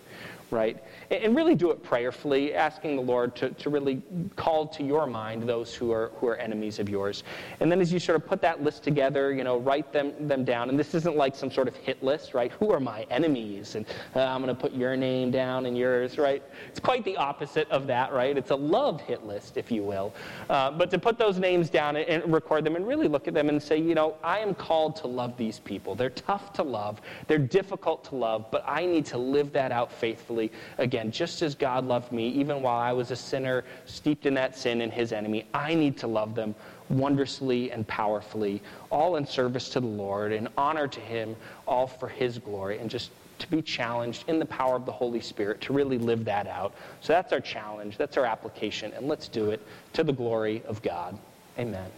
right? 0.54 0.82
And 1.10 1.36
really 1.36 1.54
do 1.54 1.70
it 1.72 1.82
prayerfully, 1.82 2.54
asking 2.54 2.96
the 2.96 3.02
Lord 3.02 3.34
to, 3.36 3.50
to 3.50 3.68
really 3.68 4.00
call 4.36 4.66
to 4.68 4.82
your 4.82 5.06
mind 5.06 5.42
those 5.42 5.74
who 5.74 5.90
are, 5.92 6.12
who 6.16 6.28
are 6.28 6.36
enemies 6.36 6.78
of 6.78 6.88
yours. 6.88 7.24
And 7.60 7.70
then 7.70 7.80
as 7.80 7.92
you 7.92 7.98
sort 7.98 8.16
of 8.16 8.26
put 8.26 8.40
that 8.42 8.62
list 8.62 8.84
together, 8.84 9.32
you 9.32 9.44
know, 9.44 9.58
write 9.58 9.92
them, 9.92 10.12
them 10.28 10.44
down. 10.44 10.70
And 10.70 10.78
this 10.78 10.94
isn't 10.94 11.16
like 11.16 11.34
some 11.34 11.50
sort 11.50 11.68
of 11.68 11.74
hit 11.76 12.02
list, 12.02 12.32
right? 12.32 12.52
Who 12.52 12.70
are 12.70 12.80
my 12.80 13.02
enemies? 13.10 13.74
And 13.74 13.84
uh, 14.14 14.20
I'm 14.20 14.42
going 14.42 14.54
to 14.54 14.60
put 14.60 14.72
your 14.72 14.96
name 14.96 15.30
down 15.30 15.66
and 15.66 15.76
yours, 15.76 16.16
right? 16.16 16.42
It's 16.68 16.80
quite 16.80 17.04
the 17.04 17.16
opposite 17.16 17.68
of 17.70 17.86
that, 17.88 18.12
right? 18.12 18.38
It's 18.38 18.50
a 18.52 18.56
love 18.56 19.00
hit 19.00 19.26
list, 19.26 19.56
if 19.56 19.72
you 19.72 19.82
will. 19.82 20.14
Uh, 20.48 20.70
but 20.70 20.90
to 20.92 20.98
put 20.98 21.18
those 21.18 21.38
names 21.38 21.68
down 21.68 21.96
and, 21.96 22.08
and 22.08 22.32
record 22.32 22.64
them 22.64 22.76
and 22.76 22.86
really 22.86 23.08
look 23.08 23.26
at 23.26 23.34
them 23.34 23.48
and 23.48 23.60
say, 23.60 23.76
you 23.76 23.94
know, 23.94 24.16
I 24.22 24.38
am 24.38 24.54
called 24.54 24.94
to 24.96 25.08
love 25.08 25.36
these 25.36 25.58
people. 25.58 25.96
They're 25.96 26.10
tough 26.10 26.52
to 26.54 26.62
love, 26.62 27.00
they're 27.26 27.38
difficult 27.38 28.04
to 28.04 28.14
love, 28.14 28.50
but 28.52 28.64
I 28.66 28.86
need 28.86 29.04
to 29.06 29.18
live 29.18 29.52
that 29.52 29.72
out 29.72 29.90
faithfully. 29.90 30.43
Again, 30.78 31.10
just 31.10 31.42
as 31.42 31.54
God 31.54 31.86
loved 31.86 32.12
me, 32.12 32.28
even 32.28 32.62
while 32.62 32.78
I 32.78 32.92
was 32.92 33.10
a 33.10 33.16
sinner, 33.16 33.64
steeped 33.86 34.26
in 34.26 34.34
that 34.34 34.56
sin 34.56 34.80
and 34.80 34.92
his 34.92 35.12
enemy, 35.12 35.46
I 35.52 35.74
need 35.74 35.96
to 35.98 36.06
love 36.06 36.34
them 36.34 36.54
wondrously 36.88 37.70
and 37.70 37.86
powerfully, 37.86 38.62
all 38.90 39.16
in 39.16 39.26
service 39.26 39.68
to 39.70 39.80
the 39.80 39.86
Lord 39.86 40.32
and 40.32 40.48
honor 40.56 40.86
to 40.88 41.00
him, 41.00 41.34
all 41.66 41.86
for 41.86 42.08
his 42.08 42.38
glory, 42.38 42.78
and 42.78 42.90
just 42.90 43.10
to 43.38 43.50
be 43.50 43.62
challenged 43.62 44.24
in 44.28 44.38
the 44.38 44.46
power 44.46 44.76
of 44.76 44.86
the 44.86 44.92
Holy 44.92 45.20
Spirit 45.20 45.60
to 45.62 45.72
really 45.72 45.98
live 45.98 46.24
that 46.24 46.46
out. 46.46 46.74
So 47.00 47.12
that's 47.12 47.32
our 47.32 47.40
challenge, 47.40 47.96
that's 47.96 48.16
our 48.16 48.24
application, 48.24 48.92
and 48.94 49.08
let's 49.08 49.28
do 49.28 49.50
it 49.50 49.60
to 49.94 50.04
the 50.04 50.12
glory 50.12 50.62
of 50.66 50.82
God. 50.82 51.18
Amen. 51.58 51.90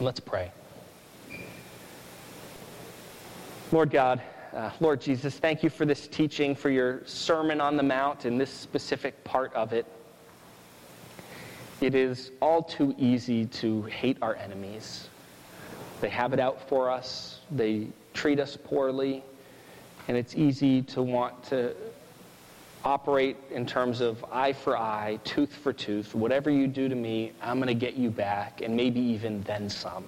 Let's 0.00 0.20
pray. 0.20 0.52
Lord 3.72 3.90
God, 3.90 4.22
uh, 4.52 4.70
Lord 4.80 5.00
Jesus, 5.00 5.38
thank 5.38 5.62
you 5.62 5.70
for 5.70 5.84
this 5.84 6.08
teaching, 6.08 6.54
for 6.54 6.70
your 6.70 7.02
Sermon 7.04 7.60
on 7.60 7.76
the 7.76 7.82
Mount 7.82 8.24
and 8.24 8.40
this 8.40 8.50
specific 8.50 9.22
part 9.24 9.52
of 9.54 9.72
it. 9.72 9.86
It 11.80 11.94
is 11.94 12.32
all 12.40 12.62
too 12.62 12.94
easy 12.98 13.46
to 13.46 13.82
hate 13.82 14.16
our 14.22 14.36
enemies. 14.36 15.08
They 16.00 16.08
have 16.08 16.32
it 16.32 16.40
out 16.40 16.68
for 16.68 16.90
us, 16.90 17.40
they 17.50 17.88
treat 18.14 18.40
us 18.40 18.56
poorly, 18.56 19.22
and 20.06 20.16
it's 20.16 20.34
easy 20.34 20.82
to 20.82 21.02
want 21.02 21.42
to 21.44 21.74
operate 22.84 23.36
in 23.50 23.66
terms 23.66 24.00
of 24.00 24.24
eye 24.32 24.52
for 24.52 24.78
eye, 24.78 25.18
tooth 25.24 25.52
for 25.52 25.72
tooth. 25.72 26.14
Whatever 26.14 26.50
you 26.50 26.66
do 26.66 26.88
to 26.88 26.94
me, 26.94 27.32
I'm 27.42 27.58
going 27.58 27.68
to 27.68 27.74
get 27.74 27.94
you 27.94 28.10
back, 28.10 28.60
and 28.62 28.74
maybe 28.74 29.00
even 29.00 29.42
then 29.42 29.68
some. 29.68 30.04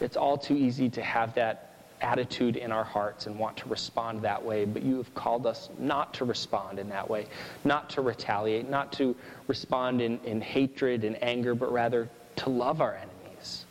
It's 0.00 0.16
all 0.16 0.38
too 0.38 0.54
easy 0.54 0.88
to 0.90 1.02
have 1.02 1.34
that 1.34 1.75
attitude 2.00 2.56
in 2.56 2.72
our 2.72 2.84
hearts 2.84 3.26
and 3.26 3.38
want 3.38 3.56
to 3.58 3.68
respond 3.68 4.22
that 4.22 4.44
way, 4.44 4.64
but 4.64 4.82
you 4.82 4.96
have 4.96 5.14
called 5.14 5.46
us 5.46 5.70
not 5.78 6.14
to 6.14 6.24
respond 6.24 6.78
in 6.78 6.88
that 6.88 7.08
way, 7.08 7.26
not 7.64 7.90
to 7.90 8.00
retaliate, 8.00 8.68
not 8.68 8.92
to 8.92 9.16
respond 9.48 10.00
in, 10.00 10.18
in 10.24 10.40
hatred 10.40 11.04
and 11.04 11.22
anger, 11.22 11.54
but 11.54 11.72
rather 11.72 12.08
to 12.36 12.50
love 12.50 12.80
our 12.80 12.94
enemies. 12.94 13.64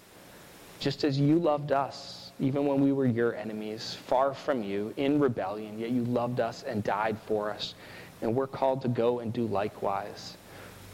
Just 0.80 1.04
as 1.04 1.20
you 1.20 1.38
loved 1.38 1.72
us, 1.72 2.32
even 2.40 2.66
when 2.66 2.82
we 2.82 2.92
were 2.92 3.06
your 3.06 3.36
enemies, 3.36 3.98
far 4.08 4.34
from 4.34 4.62
you, 4.62 4.94
in 4.98 5.20
rebellion, 5.20 5.80
yet 5.80 5.92
you 5.92 6.04
loved 6.04 6.40
us 6.40 6.64
and 6.64 6.84
died 6.84 7.18
for 7.26 7.50
us. 7.50 7.76
And 8.22 8.36
we're 8.36 8.48
called 8.48 8.82
to 8.82 8.88
go 8.88 9.20
and 9.20 9.32
do 9.32 9.46
likewise, 9.46 10.36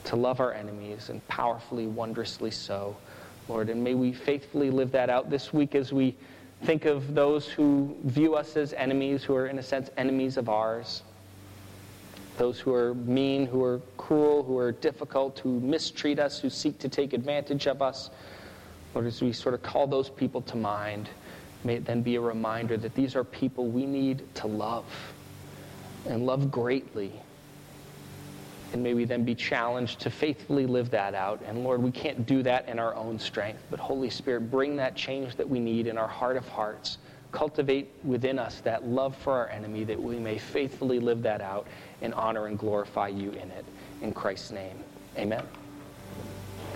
to 0.05 0.15
love 0.15 0.39
our 0.39 0.53
enemies, 0.53 1.09
and 1.09 1.25
powerfully, 1.27 1.87
wondrously 1.87 2.51
so, 2.51 2.95
Lord. 3.47 3.69
And 3.69 3.83
may 3.83 3.95
we 3.95 4.11
faithfully 4.11 4.69
live 4.69 4.91
that 4.91 5.09
out 5.09 5.29
this 5.29 5.51
week 5.51 5.75
as 5.75 5.91
we 5.91 6.15
think 6.63 6.85
of 6.85 7.13
those 7.15 7.47
who 7.47 7.95
view 8.03 8.35
us 8.35 8.55
as 8.55 8.73
enemies, 8.73 9.23
who 9.23 9.35
are, 9.35 9.47
in 9.47 9.59
a 9.59 9.63
sense, 9.63 9.89
enemies 9.97 10.37
of 10.37 10.49
ours. 10.49 11.03
Those 12.37 12.59
who 12.59 12.73
are 12.73 12.93
mean, 12.93 13.45
who 13.45 13.63
are 13.63 13.81
cruel, 13.97 14.43
who 14.43 14.57
are 14.57 14.71
difficult, 14.71 15.39
who 15.39 15.59
mistreat 15.59 16.19
us, 16.19 16.39
who 16.39 16.49
seek 16.49 16.79
to 16.79 16.89
take 16.89 17.13
advantage 17.13 17.67
of 17.67 17.81
us. 17.81 18.09
Lord, 18.93 19.07
as 19.07 19.21
we 19.21 19.33
sort 19.33 19.55
of 19.55 19.61
call 19.61 19.87
those 19.87 20.09
people 20.09 20.41
to 20.43 20.57
mind, 20.57 21.09
may 21.63 21.75
it 21.75 21.85
then 21.85 22.01
be 22.01 22.15
a 22.15 22.21
reminder 22.21 22.77
that 22.77 22.95
these 22.95 23.15
are 23.15 23.23
people 23.23 23.67
we 23.67 23.85
need 23.85 24.23
to 24.35 24.47
love 24.47 24.85
and 26.07 26.25
love 26.25 26.51
greatly 26.51 27.11
and 28.73 28.83
may 28.83 28.93
we 28.93 29.05
then 29.05 29.23
be 29.23 29.35
challenged 29.35 29.99
to 30.01 30.09
faithfully 30.09 30.65
live 30.65 30.89
that 30.91 31.13
out. 31.13 31.41
And 31.45 31.63
Lord, 31.63 31.81
we 31.81 31.91
can't 31.91 32.25
do 32.25 32.43
that 32.43 32.67
in 32.67 32.79
our 32.79 32.95
own 32.95 33.19
strength, 33.19 33.63
but 33.69 33.79
Holy 33.79 34.09
Spirit, 34.09 34.51
bring 34.51 34.75
that 34.77 34.95
change 34.95 35.35
that 35.35 35.47
we 35.47 35.59
need 35.59 35.87
in 35.87 35.97
our 35.97 36.07
heart 36.07 36.37
of 36.37 36.47
hearts. 36.47 36.97
Cultivate 37.31 37.89
within 38.03 38.37
us 38.37 38.59
that 38.61 38.85
love 38.85 39.15
for 39.15 39.33
our 39.33 39.49
enemy 39.49 39.83
that 39.85 40.01
we 40.01 40.19
may 40.19 40.37
faithfully 40.37 40.99
live 40.99 41.21
that 41.23 41.41
out 41.41 41.67
and 42.01 42.13
honor 42.13 42.47
and 42.47 42.59
glorify 42.59 43.07
you 43.07 43.31
in 43.31 43.51
it. 43.51 43.65
In 44.01 44.13
Christ's 44.13 44.51
name, 44.51 44.77
amen. 45.17 45.60